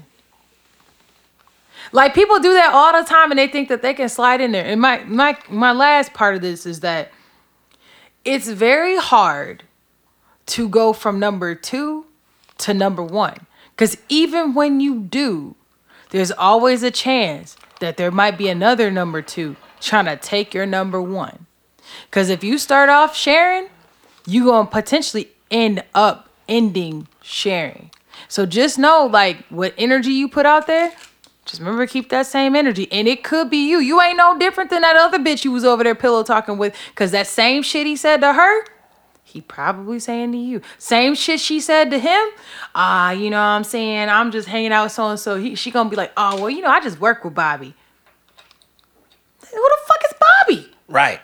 Like 1.91 2.13
people 2.13 2.39
do 2.39 2.53
that 2.53 2.73
all 2.73 2.93
the 2.93 3.07
time 3.07 3.31
and 3.31 3.37
they 3.37 3.47
think 3.47 3.69
that 3.69 3.81
they 3.81 3.93
can 3.93 4.07
slide 4.07 4.39
in 4.39 4.51
there. 4.51 4.65
And 4.65 4.79
my 4.79 5.03
my 5.03 5.37
my 5.49 5.73
last 5.73 6.13
part 6.13 6.35
of 6.35 6.41
this 6.41 6.65
is 6.65 6.79
that 6.81 7.11
it's 8.23 8.47
very 8.47 8.97
hard 8.97 9.63
to 10.47 10.69
go 10.69 10.93
from 10.93 11.19
number 11.19 11.55
2 11.55 12.05
to 12.59 12.73
number 12.73 13.03
1 13.03 13.45
cuz 13.75 13.97
even 14.07 14.53
when 14.53 14.79
you 14.79 14.99
do 14.99 15.55
there's 16.09 16.31
always 16.31 16.83
a 16.83 16.91
chance 16.91 17.57
that 17.79 17.97
there 17.97 18.11
might 18.11 18.37
be 18.37 18.49
another 18.49 18.89
number 18.89 19.21
2 19.21 19.55
trying 19.79 20.05
to 20.05 20.17
take 20.17 20.53
your 20.53 20.65
number 20.65 21.01
1. 21.01 21.45
Cuz 22.11 22.29
if 22.29 22.43
you 22.43 22.57
start 22.57 22.89
off 22.89 23.15
sharing, 23.15 23.69
you're 24.25 24.45
going 24.45 24.65
to 24.65 24.71
potentially 24.71 25.29
end 25.49 25.83
up 25.93 26.29
ending 26.47 27.07
sharing. 27.21 27.91
So 28.27 28.45
just 28.45 28.77
know 28.77 29.05
like 29.05 29.45
what 29.49 29.73
energy 29.77 30.11
you 30.11 30.27
put 30.27 30.45
out 30.45 30.67
there, 30.67 30.91
just 31.45 31.61
remember 31.61 31.85
to 31.85 31.91
keep 31.91 32.09
that 32.09 32.25
same 32.25 32.55
energy. 32.55 32.91
And 32.91 33.07
it 33.07 33.23
could 33.23 33.49
be 33.49 33.69
you. 33.69 33.79
You 33.79 34.01
ain't 34.01 34.17
no 34.17 34.37
different 34.37 34.69
than 34.69 34.81
that 34.81 34.97
other 34.97 35.19
bitch 35.19 35.45
you 35.45 35.51
was 35.51 35.63
over 35.63 35.83
there 35.83 35.95
pillow 35.95 36.23
talking 36.23 36.57
with. 36.57 36.75
Cause 36.95 37.11
that 37.11 37.27
same 37.27 37.63
shit 37.63 37.87
he 37.87 37.95
said 37.95 38.21
to 38.21 38.33
her, 38.33 38.65
he 39.27 39.41
probably 39.41 39.99
saying 39.99 40.31
to 40.31 40.37
you. 40.37 40.61
Same 40.77 41.13
shit 41.13 41.39
she 41.41 41.59
said 41.59 41.91
to 41.91 41.99
him. 41.99 42.27
Ah, 42.73 43.11
you 43.11 43.29
know 43.29 43.37
what 43.37 43.43
I'm 43.57 43.63
saying? 43.65 44.07
I'm 44.09 44.31
just 44.31 44.47
hanging 44.47 44.71
out 44.71 44.83
with 44.85 44.93
so 44.93 45.09
and 45.09 45.19
so. 45.19 45.35
He 45.37 45.53
she 45.55 45.69
gonna 45.69 45.89
be 45.89 45.95
like, 45.97 46.13
oh 46.15 46.39
well, 46.39 46.49
you 46.49 46.61
know, 46.61 46.69
I 46.69 46.79
just 46.79 46.99
work 46.99 47.23
with 47.25 47.35
Bobby. 47.35 47.75
Who 49.51 49.69
the 49.73 49.77
fuck 49.87 49.97
is 50.05 50.13
Bobby? 50.19 50.71
Right. 50.87 51.19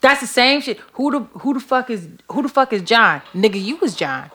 That's 0.00 0.20
the 0.20 0.26
same 0.26 0.60
shit. 0.60 0.78
Who 0.94 1.10
the 1.10 1.20
who 1.40 1.54
the 1.54 1.60
fuck 1.60 1.90
is 1.90 2.08
who 2.30 2.42
the 2.42 2.48
fuck 2.48 2.72
is 2.72 2.82
John? 2.82 3.20
Nigga, 3.34 3.62
you 3.62 3.76
was 3.76 3.94
John. 3.94 4.30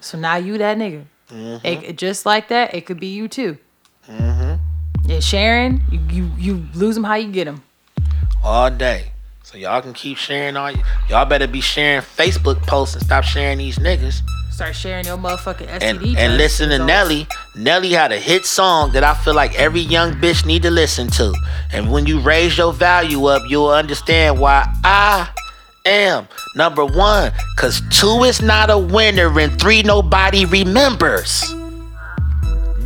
So 0.00 0.18
now 0.18 0.36
you 0.36 0.58
that 0.58 0.76
nigga. 0.78 1.04
Mhm. 1.30 1.60
It, 1.64 1.96
just 1.96 2.26
like 2.26 2.48
that, 2.48 2.74
it 2.74 2.86
could 2.86 3.00
be 3.00 3.06
you 3.08 3.28
too. 3.28 3.58
Mhm. 4.08 4.58
Yeah, 5.06 5.20
Sharon, 5.20 5.80
you, 5.90 6.00
you 6.10 6.30
you 6.38 6.66
lose 6.74 6.94
them 6.96 7.04
how 7.04 7.14
you 7.14 7.30
get 7.32 7.44
them. 7.46 7.62
all 8.44 8.70
day. 8.70 9.12
So 9.52 9.58
y'all 9.58 9.82
can 9.82 9.92
keep 9.92 10.16
sharing 10.16 10.56
all 10.56 10.72
y'all 11.10 11.26
better 11.26 11.46
be 11.46 11.60
sharing 11.60 12.00
Facebook 12.00 12.62
posts 12.62 12.94
and 12.94 13.04
stop 13.04 13.22
sharing 13.22 13.58
these 13.58 13.76
niggas. 13.76 14.22
Start 14.50 14.74
sharing 14.74 15.04
your 15.04 15.18
motherfucking 15.18 15.68
STD. 15.68 15.82
And 15.82 16.02
and 16.18 16.36
listen 16.38 16.70
to. 16.70 16.78
Nelly. 16.78 17.26
Nelly 17.54 17.90
had 17.90 18.12
a 18.12 18.18
hit 18.18 18.46
song 18.46 18.92
that 18.92 19.04
I 19.04 19.12
feel 19.12 19.34
like 19.34 19.54
every 19.56 19.82
young 19.82 20.14
bitch 20.14 20.46
need 20.46 20.62
to 20.62 20.70
listen 20.70 21.08
to. 21.08 21.34
And 21.70 21.92
when 21.92 22.06
you 22.06 22.18
raise 22.20 22.56
your 22.56 22.72
value 22.72 23.26
up, 23.26 23.42
you'll 23.46 23.68
understand 23.68 24.40
why 24.40 24.66
I 24.84 25.28
am 25.84 26.28
number 26.56 26.86
one. 26.86 27.30
Cause 27.58 27.82
two 27.90 28.24
is 28.24 28.40
not 28.40 28.70
a 28.70 28.78
winner 28.78 29.38
and 29.38 29.60
three 29.60 29.82
nobody 29.82 30.46
remembers. 30.46 31.54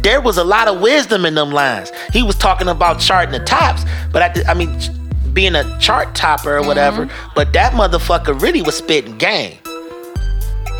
There 0.03 0.21
was 0.21 0.37
a 0.37 0.45
lot 0.45 0.67
of 0.67 0.81
wisdom 0.81 1.27
in 1.27 1.37
them 1.37 1.53
lines. 1.53 1.93
He 2.13 2.25
was 2.25 2.35
talking 2.35 2.67
about 2.67 2.99
charting 2.99 3.39
the 3.39 3.45
tops, 3.45 3.85
but 4.11 4.23
at 4.23 4.35
the, 4.35 4.45
I 4.51 4.55
mean, 4.55 4.77
being 5.37 5.55
a 5.55 5.79
chart 5.79 6.15
topper 6.15 6.57
or 6.57 6.67
whatever. 6.67 7.07
Mm-hmm. 7.07 7.33
But 7.37 7.53
that 7.53 7.75
motherfucker 7.75 8.41
really 8.41 8.63
was 8.63 8.79
spitting 8.79 9.19
game. 9.19 9.59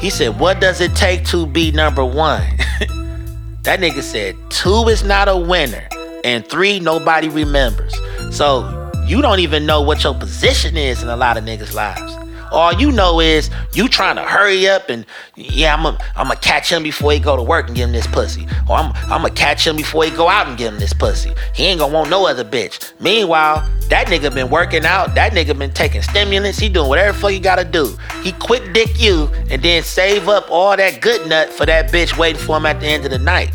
He 0.01 0.11
said, 0.11 0.41
What 0.41 0.61
does 0.61 0.81
it 0.81 0.97
take 0.97 1.25
to 1.27 1.47
be 1.47 1.71
number 1.71 2.05
one? 2.05 2.41
that 3.63 3.79
nigga 3.79 4.03
said, 4.03 4.35
Two 4.51 4.89
is 4.89 5.05
not 5.05 5.29
a 5.29 5.37
winner, 5.37 5.87
and 6.25 6.45
three, 6.49 6.81
nobody 6.81 7.29
remembers. 7.29 7.95
So 8.33 8.91
you 9.07 9.23
don't 9.23 9.41
even 9.41 9.67
know 9.67 9.83
what 9.83 10.03
your 10.03 10.15
position 10.15 10.77
is 10.77 11.03
in 11.03 11.09
a 11.11 11.17
lot 11.17 11.37
of 11.37 11.45
niggas' 11.45 11.75
lives. 11.75 12.16
All 12.53 12.73
you 12.73 12.93
know 12.93 13.21
is 13.21 13.51
you 13.73 13.89
trying 13.89 14.17
to 14.17 14.23
hurry 14.23 14.69
up 14.69 14.89
and 14.89 15.05
yeah, 15.35 15.75
I'm 15.75 15.83
gonna 15.83 15.99
I'm 16.17 16.29
gonna 16.29 16.41
catch 16.41 16.71
him 16.71 16.83
before 16.83 17.13
he 17.13 17.19
go 17.19 17.37
to 17.37 17.43
work 17.43 17.67
and 17.67 17.77
give 17.77 17.89
him 17.89 17.93
this 17.93 18.07
pussy. 18.07 18.47
Or 18.69 18.77
I'm 18.77 18.93
I'm 19.11 19.23
gonna 19.23 19.31
catch 19.31 19.67
him 19.67 19.77
before 19.77 20.05
he 20.05 20.11
go 20.11 20.29
out 20.29 20.47
and 20.49 20.57
give 20.57 20.73
him 20.73 20.81
this 20.81 20.93
pussy. 20.93 21.33
He 21.55 21.65
ain't 21.65 21.81
gonna 21.81 21.93
want 21.93 22.11
no 22.11 22.27
other 22.27 22.45
bitch. 22.45 22.93
Meanwhile, 23.01 23.69
that 23.89 24.07
nigga 24.09 24.35
been 24.35 24.51
working 24.51 24.85
out. 24.85 25.15
That 25.15 25.33
nigga 25.33 25.57
been 25.59 25.73
taking 25.73 26.03
stimulants. 26.03 26.59
He 26.59 26.69
doing 26.69 26.89
whatever 26.89 27.17
fuck 27.17 27.31
he 27.31 27.41
gotta 27.41 27.65
do. 27.65 27.97
He 28.23 28.33
quick 28.33 28.73
dick 28.73 29.01
you 29.01 29.31
and 29.51 29.63
then 29.63 29.83
save 29.83 30.29
up 30.29 30.51
all 30.51 30.77
that 30.77 31.01
good 31.01 31.29
nut 31.29 31.51
for 31.51 31.67
that 31.67 31.91
bitch 31.91 32.17
waiting 32.17 32.41
for 32.41 32.57
him 32.57 32.67
at 32.67 32.81
the 32.81 32.87
end 32.87 33.05
of 33.05 33.11
the 33.11 33.19
night. 33.19 33.51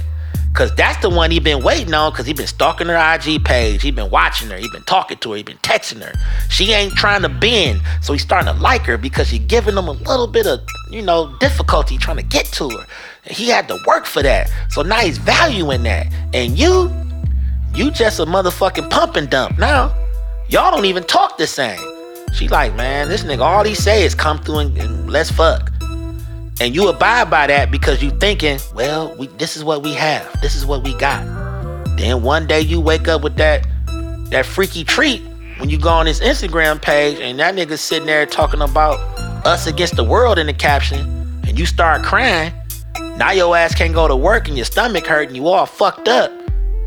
Cause 0.54 0.76
that's 0.76 1.02
the 1.02 1.10
one 1.10 1.32
he 1.32 1.39
been 1.39 1.64
waiting 1.64 1.93
on 1.93 2.12
cause 2.12 2.26
he 2.26 2.34
been 2.34 2.45
stalking 2.45 2.88
her 2.88 3.16
IG 3.16 3.43
page. 3.45 3.82
He 3.82 3.89
been 3.89 4.10
watching 4.10 4.49
her. 4.49 4.58
He 4.58 4.68
been 4.70 4.84
talking 4.84 5.18
to 5.20 5.32
her. 5.32 5.38
He 5.38 5.43
been 5.43 5.58
texting 5.60 6.02
her. 6.04 6.12
She 6.49 6.74
ain't 6.74 6.93
trying 6.93 7.22
to 7.22 7.30
bend. 7.30 7.82
So 8.02 8.12
he's 8.12 8.22
starting 8.22 8.54
to 8.54 8.60
like 8.60 8.82
her 8.82 8.97
because 8.97 9.30
she 9.30 9.39
giving 9.39 9.78
him 9.78 9.88
a 9.88 9.91
little 9.91 10.28
bit 10.28 10.45
of, 10.47 10.60
you 10.89 11.02
know, 11.02 11.38
difficulty 11.39 11.97
trying 11.97 12.18
to 12.18 12.24
get 12.24 12.45
to 12.47 12.70
her. 12.70 12.86
And 13.26 13.38
he 13.38 13.47
had 13.47 13.70
to 13.70 13.80
work 13.88 14.06
for 14.06 14.22
that. 14.24 14.52
So 14.70 14.82
now 14.82 14.99
he's 14.99 15.18
valuing 15.18 15.84
that. 15.84 16.08
And 16.34 16.60
you, 16.60 16.91
you 17.74 17.89
just 17.89 18.20
a 18.20 18.26
motherfucking 18.26 18.89
pump 18.89 19.16
and 19.16 19.30
dump 19.30 19.58
now. 19.58 19.95
Y'all 20.49 20.72
don't 20.72 20.86
even 20.86 21.06
talk 21.06 21.38
the 21.38 21.47
same. 21.47 21.80
She 22.34 22.49
like, 22.49 22.76
man, 22.76 23.08
this 23.08 23.24
nigga, 23.24 23.39
all 23.39 23.64
he 23.64 23.74
say 23.74 24.04
is 24.04 24.14
come 24.14 24.38
through 24.39 24.60
and, 24.60 24.78
and 24.78 25.10
let's 25.10 25.32
fuck 25.32 25.72
and 26.60 26.76
you 26.76 26.88
abide 26.89 27.30
by 27.30 27.47
that 27.47 27.72
because 27.72 28.04
you 28.04 28.12
thinking, 28.12 28.60
well, 28.74 29.16
we 29.18 29.28
this 29.28 29.56
is 29.56 29.64
what 29.64 29.84
we 29.84 29.93
have, 29.93 30.41
this 30.41 30.56
is 30.56 30.66
what 30.66 30.84
we 30.84 30.95
got. 30.97 31.26
Then 31.97 32.24
one 32.24 32.47
day 32.47 32.62
you 32.62 32.82
wake 32.82 33.08
up 33.08 33.22
with 33.22 33.36
that 33.38 33.66
that 34.32 34.45
freaky 34.45 34.84
treat 34.84 35.22
when 35.58 35.70
you 35.70 35.78
go 35.78 35.89
on 35.89 36.06
his 36.06 36.20
Instagram 36.20 36.82
page 36.82 37.20
and 37.20 37.39
that 37.39 37.56
nigga 37.56 37.78
sitting 37.78 38.08
there 38.08 38.26
talking 38.26 38.62
about 38.62 38.97
us 39.45 39.68
against 39.68 39.95
the 39.95 40.04
world 40.04 40.39
in 40.39 40.47
the 40.47 40.54
caption, 40.54 40.99
and 41.47 41.60
you 41.60 41.66
start 41.66 42.04
crying. 42.04 42.54
Now 43.18 43.32
your 43.32 43.56
ass 43.56 43.76
can't 43.76 43.93
go 43.93 44.08
to 44.08 44.16
work 44.16 44.47
and 44.47 44.56
your 44.56 44.66
stomach 44.66 45.06
hurt 45.06 45.28
and 45.28 45.36
you 45.36 45.47
all 45.47 45.66
fucked 45.66 46.08
up. 46.08 46.32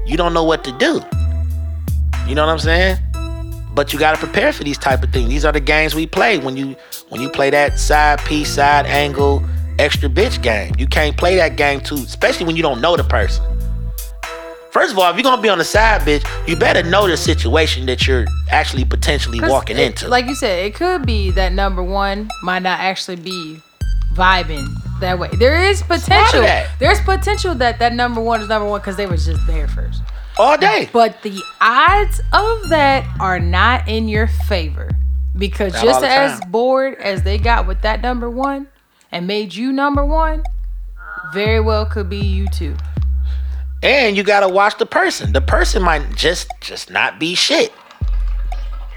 You 0.06 0.16
don't 0.16 0.34
know 0.34 0.44
what 0.44 0.64
to 0.64 0.72
do. 0.78 1.00
You 2.26 2.34
know 2.34 2.46
what 2.46 2.52
I'm 2.52 2.58
saying? 2.58 2.98
But 3.74 3.92
you 3.92 3.98
gotta 3.98 4.18
prepare 4.18 4.52
for 4.52 4.62
these 4.64 4.78
type 4.78 5.02
of 5.02 5.10
things. 5.12 5.28
These 5.28 5.44
are 5.44 5.52
the 5.52 5.60
games 5.60 5.94
we 5.94 6.06
play 6.06 6.38
when 6.38 6.56
you 6.56 6.76
when 7.08 7.20
you 7.20 7.28
play 7.28 7.50
that 7.50 7.78
side 7.78 8.20
piece, 8.20 8.54
side 8.54 8.86
angle, 8.86 9.42
extra 9.78 10.08
bitch 10.08 10.42
game. 10.42 10.72
You 10.78 10.86
can't 10.86 11.16
play 11.16 11.36
that 11.36 11.56
game 11.56 11.80
too, 11.80 11.96
especially 11.96 12.46
when 12.46 12.56
you 12.56 12.62
don't 12.62 12.80
know 12.80 12.96
the 12.96 13.04
person. 13.04 13.44
First 14.70 14.92
of 14.92 14.98
all, 14.98 15.08
if 15.10 15.16
you're 15.16 15.22
gonna 15.22 15.42
be 15.42 15.48
on 15.48 15.58
the 15.58 15.64
side 15.64 16.00
bitch, 16.02 16.24
you 16.48 16.56
better 16.56 16.82
know 16.82 17.06
the 17.08 17.16
situation 17.16 17.86
that 17.86 18.06
you're 18.06 18.26
actually 18.50 18.84
potentially 18.84 19.40
walking 19.40 19.76
it- 19.78 19.86
into. 19.86 20.08
Like 20.08 20.26
you 20.26 20.34
said, 20.34 20.64
it 20.66 20.74
could 20.74 21.06
be 21.06 21.30
that 21.32 21.52
number 21.52 21.82
one 21.82 22.28
might 22.42 22.62
not 22.62 22.80
actually 22.80 23.16
be 23.16 23.60
vibing 24.14 24.66
that 25.00 25.18
way. 25.18 25.28
There 25.34 25.62
is 25.62 25.82
potential. 25.82 26.42
There's 26.78 27.00
potential 27.00 27.54
that 27.56 27.78
that 27.80 27.92
number 27.92 28.20
one 28.20 28.40
is 28.40 28.48
number 28.48 28.68
one 28.68 28.80
because 28.80 28.96
they 28.96 29.06
was 29.06 29.26
just 29.26 29.44
there 29.46 29.68
first. 29.68 30.00
All 30.38 30.56
day. 30.56 30.88
But 30.92 31.22
the 31.22 31.40
odds 31.60 32.20
of 32.32 32.68
that 32.70 33.06
are 33.20 33.40
not 33.40 33.88
in 33.88 34.08
your 34.08 34.26
favor 34.26 34.90
because 35.36 35.72
Not 35.74 35.84
just 35.84 36.04
as 36.04 36.40
time. 36.40 36.50
bored 36.50 36.94
as 36.94 37.22
they 37.22 37.38
got 37.38 37.66
with 37.66 37.82
that 37.82 38.00
number 38.02 38.30
one 38.30 38.68
and 39.12 39.26
made 39.26 39.54
you 39.54 39.72
number 39.72 40.04
one, 40.04 40.44
very 41.32 41.60
well 41.60 41.86
could 41.86 42.08
be 42.08 42.18
you 42.18 42.46
too. 42.48 42.76
And 43.82 44.16
you 44.16 44.22
gotta 44.22 44.48
watch 44.48 44.78
the 44.78 44.86
person. 44.86 45.32
The 45.32 45.40
person 45.40 45.82
might 45.82 46.14
just 46.16 46.48
just 46.60 46.90
not 46.90 47.18
be 47.18 47.34
shit. 47.34 47.72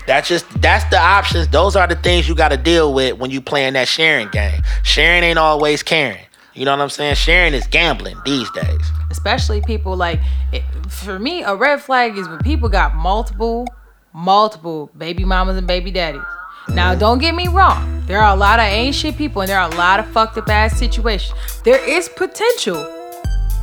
That's 0.05 0.29
just 0.29 0.45
that's 0.61 0.85
the 0.85 0.97
options. 0.99 1.49
Those 1.49 1.75
are 1.75 1.85
the 1.88 1.95
things 1.95 2.29
you 2.29 2.35
gotta 2.35 2.55
deal 2.55 2.93
with 2.93 3.17
when 3.17 3.29
you 3.29 3.41
playing 3.41 3.73
that 3.73 3.88
sharing 3.89 4.29
game. 4.29 4.61
Sharing 4.83 5.23
ain't 5.23 5.38
always 5.39 5.83
caring. 5.83 6.23
You 6.57 6.65
know 6.65 6.71
what 6.71 6.81
I'm 6.81 6.89
saying? 6.89 7.15
Sharing 7.15 7.53
is 7.53 7.67
gambling 7.67 8.17
these 8.25 8.49
days. 8.51 8.81
especially 9.11 9.61
people 9.61 9.95
like 9.95 10.19
it, 10.51 10.63
for 10.89 11.19
me 11.19 11.43
a 11.43 11.55
red 11.55 11.79
flag 11.81 12.17
is 12.17 12.27
when 12.27 12.39
people 12.39 12.67
got 12.69 12.95
multiple 12.95 13.65
multiple 14.13 14.89
baby 14.97 15.23
mamas 15.23 15.55
and 15.57 15.67
baby 15.67 15.91
daddies 15.91 16.21
now 16.69 16.93
mm. 16.95 16.99
don't 16.99 17.19
get 17.19 17.35
me 17.35 17.47
wrong 17.47 18.03
there 18.07 18.19
are 18.19 18.33
a 18.33 18.39
lot 18.39 18.59
of 18.59 18.65
ain't 18.65 18.95
shit 18.95 19.15
people 19.15 19.41
and 19.41 19.49
there 19.49 19.59
are 19.59 19.69
a 19.71 19.75
lot 19.75 19.99
of 19.99 20.07
fucked 20.07 20.37
up 20.37 20.49
ass 20.49 20.77
situations 20.77 21.33
there 21.63 21.81
is 21.87 22.09
potential 22.09 22.75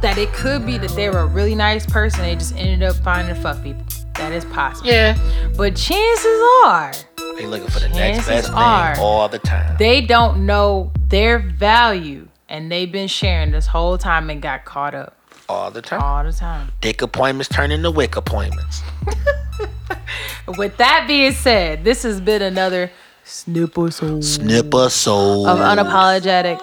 that 0.00 0.16
it 0.16 0.32
could 0.32 0.64
be 0.64 0.78
that 0.78 0.90
they 0.90 1.08
were 1.10 1.18
a 1.20 1.26
really 1.26 1.54
nice 1.54 1.84
person 1.86 2.20
they 2.22 2.34
just 2.36 2.54
ended 2.56 2.82
up 2.88 2.94
finding 3.02 3.34
fuck 3.42 3.60
people 3.62 3.82
that 4.14 4.32
is 4.32 4.44
possible 4.46 4.88
Yeah. 4.88 5.18
but 5.56 5.74
chances 5.74 6.40
are 6.66 6.92
They 7.36 7.46
looking 7.46 7.68
for 7.68 7.80
the 7.80 7.88
next 7.88 8.26
Chances 8.26 8.26
best 8.28 8.46
thing 8.48 8.56
are- 8.56 8.96
all 8.98 9.28
the 9.28 9.40
time. 9.40 9.76
they 9.78 10.00
don't 10.00 10.46
know 10.46 10.92
their 11.08 11.38
value 11.40 12.28
and 12.54 12.70
they've 12.70 12.92
been 12.92 13.08
sharing 13.08 13.50
this 13.50 13.66
whole 13.66 13.98
time 13.98 14.30
and 14.30 14.40
got 14.40 14.64
caught 14.64 14.94
up 14.94 15.16
All 15.48 15.70
the 15.72 15.82
time. 15.82 16.00
all 16.00 16.22
the 16.24 16.32
time 16.32 16.70
Dick 16.80 17.02
appointments 17.02 17.48
turn 17.48 17.70
into 17.72 17.90
wick 17.90 18.14
appointments. 18.16 18.82
With 20.58 20.76
that 20.76 21.06
being 21.08 21.32
said, 21.32 21.82
this 21.84 22.02
has 22.04 22.20
been 22.20 22.42
another 22.42 22.90
snip 23.24 23.76
or 23.76 23.90
soul 23.90 24.22
Snipper 24.22 24.88
soul. 24.90 25.48
of 25.48 25.58
unapologetic. 25.58 26.60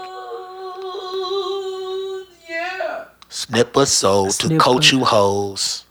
Snipper 3.29 3.85
soul 3.85 4.27
to 4.27 4.31
Snipper. 4.47 4.63
coach 4.63 4.91
you 4.93 5.03
hoes. 5.03 5.85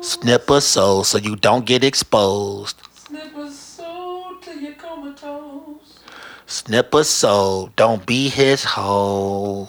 Snipper 0.00 0.60
soul 0.60 1.04
so 1.04 1.18
you 1.18 1.36
don't 1.36 1.66
get 1.66 1.84
exposed. 1.84 2.80
Snipper 6.48 7.04
soul, 7.04 7.70
don't 7.76 8.04
be 8.06 8.28
his 8.30 8.64
hoe. 8.64 9.68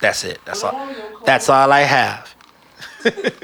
That's 0.00 0.22
it. 0.24 0.38
That's 0.44 0.62
all. 0.62 0.94
That's 1.24 1.48
all 1.48 1.72
I 1.72 1.80
have. 1.80 2.34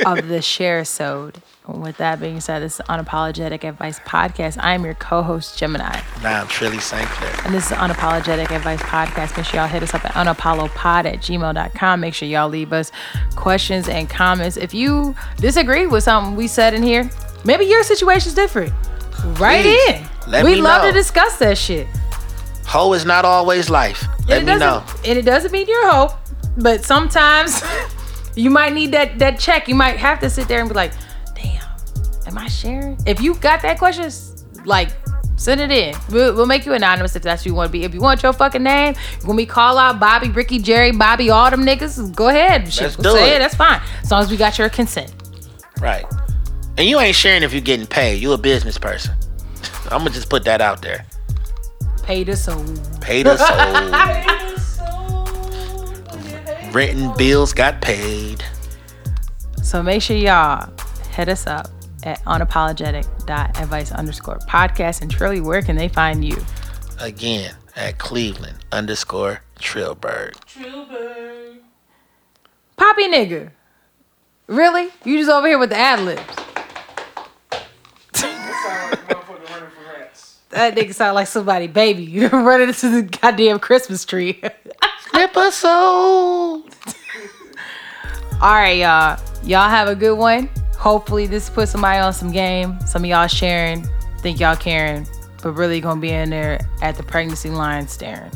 of 0.06 0.28
the 0.28 0.40
share 0.42 0.84
sode. 0.84 1.42
With 1.66 1.98
that 1.98 2.20
being 2.20 2.40
said, 2.40 2.60
this 2.62 2.80
is 2.80 2.86
Unapologetic 2.86 3.62
Advice 3.64 4.00
Podcast. 4.00 4.58
I 4.60 4.74
am 4.74 4.84
your 4.84 4.94
co-host 4.94 5.56
Gemini, 5.56 6.00
Now 6.22 6.40
I'm 6.40 6.48
Trilly 6.48 6.80
St. 6.80 7.06
Clair. 7.08 7.32
and 7.44 7.54
this 7.54 7.70
is 7.70 7.76
Unapologetic 7.76 8.50
Advice 8.50 8.80
Podcast. 8.82 9.36
Make 9.36 9.46
sure 9.46 9.60
y'all 9.60 9.68
hit 9.68 9.82
us 9.82 9.94
up 9.94 10.04
at 10.04 10.12
unapollopod 10.12 11.04
at 11.04 11.18
gmail.com. 11.18 12.00
Make 12.00 12.14
sure 12.14 12.26
y'all 12.26 12.48
leave 12.48 12.72
us 12.72 12.90
questions 13.36 13.88
and 13.88 14.08
comments. 14.10 14.56
If 14.56 14.74
you 14.74 15.14
disagree 15.36 15.86
with 15.86 16.02
something 16.02 16.34
we 16.34 16.48
said 16.48 16.74
in 16.74 16.82
here, 16.82 17.08
maybe 17.44 17.66
your 17.66 17.82
situation's 17.84 18.34
different. 18.34 18.72
Right 19.38 19.62
Please, 19.62 19.90
in. 19.90 20.08
Let 20.30 20.44
we 20.44 20.56
love 20.56 20.82
know. 20.82 20.88
to 20.90 20.92
discuss 20.96 21.36
that 21.38 21.58
shit. 21.58 21.86
Hoe 22.66 22.92
is 22.92 23.04
not 23.04 23.24
always 23.24 23.68
life. 23.68 24.06
Let 24.28 24.38
and 24.38 24.46
me 24.46 24.52
it 24.52 24.58
know. 24.58 24.80
doesn't, 24.86 25.08
And 25.08 25.18
it 25.18 25.22
doesn't 25.22 25.50
mean 25.52 25.66
you're 25.66 25.90
hope, 25.90 26.12
but 26.56 26.84
sometimes 26.84 27.62
you 28.36 28.50
might 28.50 28.72
need 28.72 28.92
that 28.92 29.18
that 29.18 29.38
check. 29.38 29.68
You 29.68 29.74
might 29.74 29.96
have 29.96 30.20
to 30.20 30.30
sit 30.30 30.46
there 30.48 30.60
and 30.60 30.68
be 30.68 30.74
like, 30.74 30.92
"Damn, 31.34 31.64
am 32.26 32.38
I 32.38 32.46
sharing?" 32.48 32.96
If 33.06 33.20
you 33.20 33.34
got 33.34 33.60
that 33.62 33.78
question, 33.78 34.08
like 34.64 34.90
send 35.36 35.58
it 35.60 35.70
in. 35.70 35.94
We'll, 36.10 36.34
we'll 36.34 36.46
make 36.46 36.66
you 36.66 36.74
anonymous 36.74 37.16
if 37.16 37.22
that's 37.22 37.40
what 37.40 37.46
you 37.46 37.54
want 37.54 37.68
to 37.68 37.72
be. 37.72 37.82
If 37.84 37.94
you 37.94 38.00
want 38.00 38.22
your 38.22 38.34
fucking 38.34 38.62
name, 38.62 38.94
when 39.24 39.36
we 39.36 39.46
call 39.46 39.78
out 39.78 39.98
Bobby, 39.98 40.28
Ricky, 40.28 40.58
Jerry, 40.58 40.92
Bobby, 40.92 41.30
all 41.30 41.50
them 41.50 41.64
niggas, 41.64 42.14
go 42.14 42.28
ahead. 42.28 42.64
Let's 42.78 42.96
do 42.96 43.10
say 43.10 43.36
it. 43.36 43.38
That's 43.38 43.54
fine, 43.54 43.80
as 44.02 44.10
long 44.10 44.22
as 44.22 44.30
we 44.30 44.36
got 44.36 44.58
your 44.58 44.68
consent. 44.68 45.12
Right. 45.80 46.04
And 46.76 46.86
you 46.86 47.00
ain't 47.00 47.16
sharing 47.16 47.42
if 47.42 47.52
you're 47.52 47.62
getting 47.62 47.86
paid. 47.86 48.20
You 48.22 48.32
a 48.32 48.38
business 48.38 48.76
person. 48.76 49.14
I'm 49.84 49.98
gonna 49.98 50.10
just 50.10 50.28
put 50.30 50.44
that 50.44 50.60
out 50.60 50.82
there. 50.82 51.06
Paid 52.02 52.26
the 52.28 52.36
soul. 52.36 52.64
Paid 53.00 53.26
us 53.26 53.40
soul. 54.76 56.70
Written 56.72 57.12
bills 57.16 57.52
got 57.52 57.80
paid. 57.80 58.44
So 59.62 59.82
make 59.82 60.02
sure 60.02 60.16
y'all 60.16 60.70
hit 61.12 61.28
us 61.28 61.46
up 61.46 61.68
at 62.04 62.22
unapologetic.advice 62.24 63.92
underscore 63.92 64.38
podcast. 64.48 65.02
And 65.02 65.14
Trilly, 65.14 65.40
where 65.42 65.62
can 65.62 65.76
they 65.76 65.88
find 65.88 66.24
you? 66.24 66.36
Again 66.98 67.54
at 67.76 67.98
Cleveland 67.98 68.58
underscore 68.72 69.42
Trillberg. 69.58 70.34
Poppy 72.76 73.08
nigga. 73.08 73.50
Really? 74.46 74.88
You 75.04 75.18
just 75.18 75.30
over 75.30 75.46
here 75.46 75.58
with 75.58 75.70
the 75.70 75.76
ad 75.76 76.00
libs. 76.00 76.22
That 80.50 80.74
nigga 80.74 80.94
sound 80.94 81.14
like 81.14 81.28
somebody 81.28 81.66
baby. 81.68 82.02
You 82.02 82.28
running 82.32 82.68
into 82.68 82.88
the 82.88 83.02
goddamn 83.02 83.58
Christmas 83.60 84.04
tree. 84.04 84.40
Snipper 85.10 85.50
soul. 85.50 86.62
All 88.42 88.54
right, 88.54 88.78
y'all. 88.78 89.20
Y'all 89.44 89.68
have 89.68 89.88
a 89.88 89.94
good 89.94 90.16
one. 90.18 90.48
Hopefully 90.76 91.26
this 91.26 91.50
put 91.50 91.68
somebody 91.68 91.98
on 91.98 92.12
some 92.12 92.32
game. 92.32 92.78
Some 92.86 93.04
of 93.04 93.10
y'all 93.10 93.26
sharing, 93.26 93.86
think 94.20 94.40
y'all 94.40 94.56
caring, 94.56 95.06
but 95.42 95.52
really 95.52 95.80
gonna 95.80 96.00
be 96.00 96.10
in 96.10 96.30
there 96.30 96.58
at 96.82 96.96
the 96.96 97.02
pregnancy 97.02 97.50
line 97.50 97.86
staring. 97.86 98.32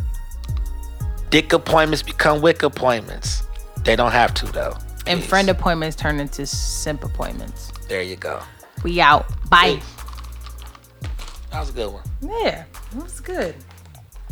Dick 1.30 1.52
appointments 1.52 2.02
become 2.02 2.40
wick 2.42 2.62
appointments. 2.62 3.42
They 3.82 3.96
don't 3.96 4.12
have 4.12 4.34
to 4.34 4.46
though. 4.46 4.76
And 5.06 5.20
Peace. 5.20 5.28
friend 5.28 5.48
appointments 5.50 5.96
turn 5.96 6.20
into 6.20 6.46
simp 6.46 7.02
appointments. 7.02 7.72
There 7.88 8.02
you 8.02 8.16
go. 8.16 8.40
We 8.82 9.00
out. 9.00 9.26
Bye. 9.50 9.76
Peace. 9.76 10.03
That 11.54 11.60
was 11.60 11.70
a 11.70 11.72
good 11.72 11.92
one. 11.92 12.02
Yeah, 12.20 12.64
it 12.90 12.96
was 13.00 13.20
good. 13.20 13.54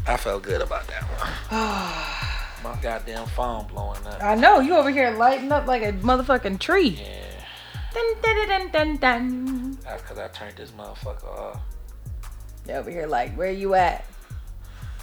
I 0.08 0.16
felt 0.16 0.42
good 0.42 0.60
about 0.60 0.88
that 0.88 1.04
one. 1.04 1.30
My 2.74 2.82
goddamn 2.82 3.28
phone 3.28 3.68
blowing 3.68 4.04
up. 4.08 4.20
I 4.20 4.34
know 4.34 4.58
you 4.58 4.74
over 4.74 4.90
here 4.90 5.12
lighting 5.12 5.52
up 5.52 5.68
like 5.68 5.84
a 5.84 5.92
motherfucking 5.92 6.58
tree. 6.58 6.98
Yeah. 7.00 7.44
Dun, 7.94 8.04
dun, 8.22 8.48
dun, 8.48 8.70
dun, 8.72 8.96
dun. 8.96 9.78
That's 9.84 10.02
because 10.02 10.18
I 10.18 10.26
turned 10.28 10.56
this 10.56 10.72
motherfucker 10.72 11.26
off. 11.26 11.60
You 12.66 12.74
over 12.74 12.90
here 12.90 13.06
like, 13.06 13.36
where 13.36 13.52
you 13.52 13.74
at? 13.74 14.04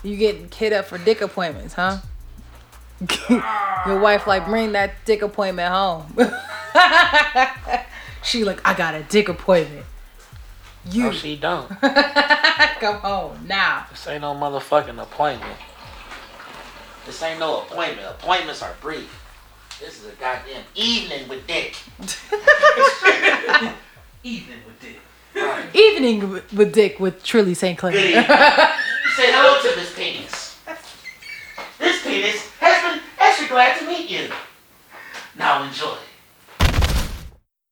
You 0.03 0.17
getting 0.17 0.49
kid 0.49 0.74
up 0.74 0.88
for 0.88 0.97
dick 0.97 1.22
appointments, 1.22 1.76
huh? 1.76 1.99
Your 3.88 4.01
wife 4.01 4.28
like, 4.28 4.45
bring 4.45 4.74
that 4.74 5.05
dick 5.05 5.22
appointment 5.22 5.72
home. 5.72 6.17
she 8.24 8.43
like, 8.43 8.59
I 8.67 8.74
got 8.74 8.93
a 8.93 9.03
dick 9.03 9.30
appointment. 9.30 9.86
You 10.92 11.04
No, 11.04 11.12
she 11.12 11.36
don't. 11.36 11.70
come 12.80 12.96
home 13.02 13.46
now. 13.48 13.86
This 13.90 14.08
ain't 14.08 14.22
no 14.22 14.34
motherfucking 14.34 15.02
appointment. 15.02 15.58
This 17.06 17.22
ain't 17.22 17.40
no 17.40 17.62
appointment. 17.62 18.08
Appointments 18.10 18.62
are 18.62 18.76
brief. 18.82 19.16
This 19.80 20.00
is 20.00 20.08
a 20.08 20.16
goddamn 20.16 20.64
evening 20.76 21.28
with 21.28 21.46
Dick. 21.48 21.76
evening 24.24 24.60
with 24.66 24.80
Dick. 24.82 25.00
Right. 25.36 25.76
Evening 25.76 26.42
with 26.54 26.74
Dick 26.74 27.00
with 27.00 27.24
Trilly 27.24 27.56
St. 27.56 27.78
Clair. 27.78 27.94
Good 27.94 28.06
evening. 28.06 28.24
Say 28.24 29.32
hello 29.32 29.62
to 29.62 29.80
this 29.80 29.96
penis. 29.96 30.58
This 31.78 32.04
penis 32.04 32.50
has 32.60 32.84
been 32.84 33.04
extra 33.20 33.48
glad 33.48 33.80
to 33.80 33.86
meet 33.86 34.10
you. 34.10 34.30
Now 35.38 35.64
enjoy. 35.64 35.98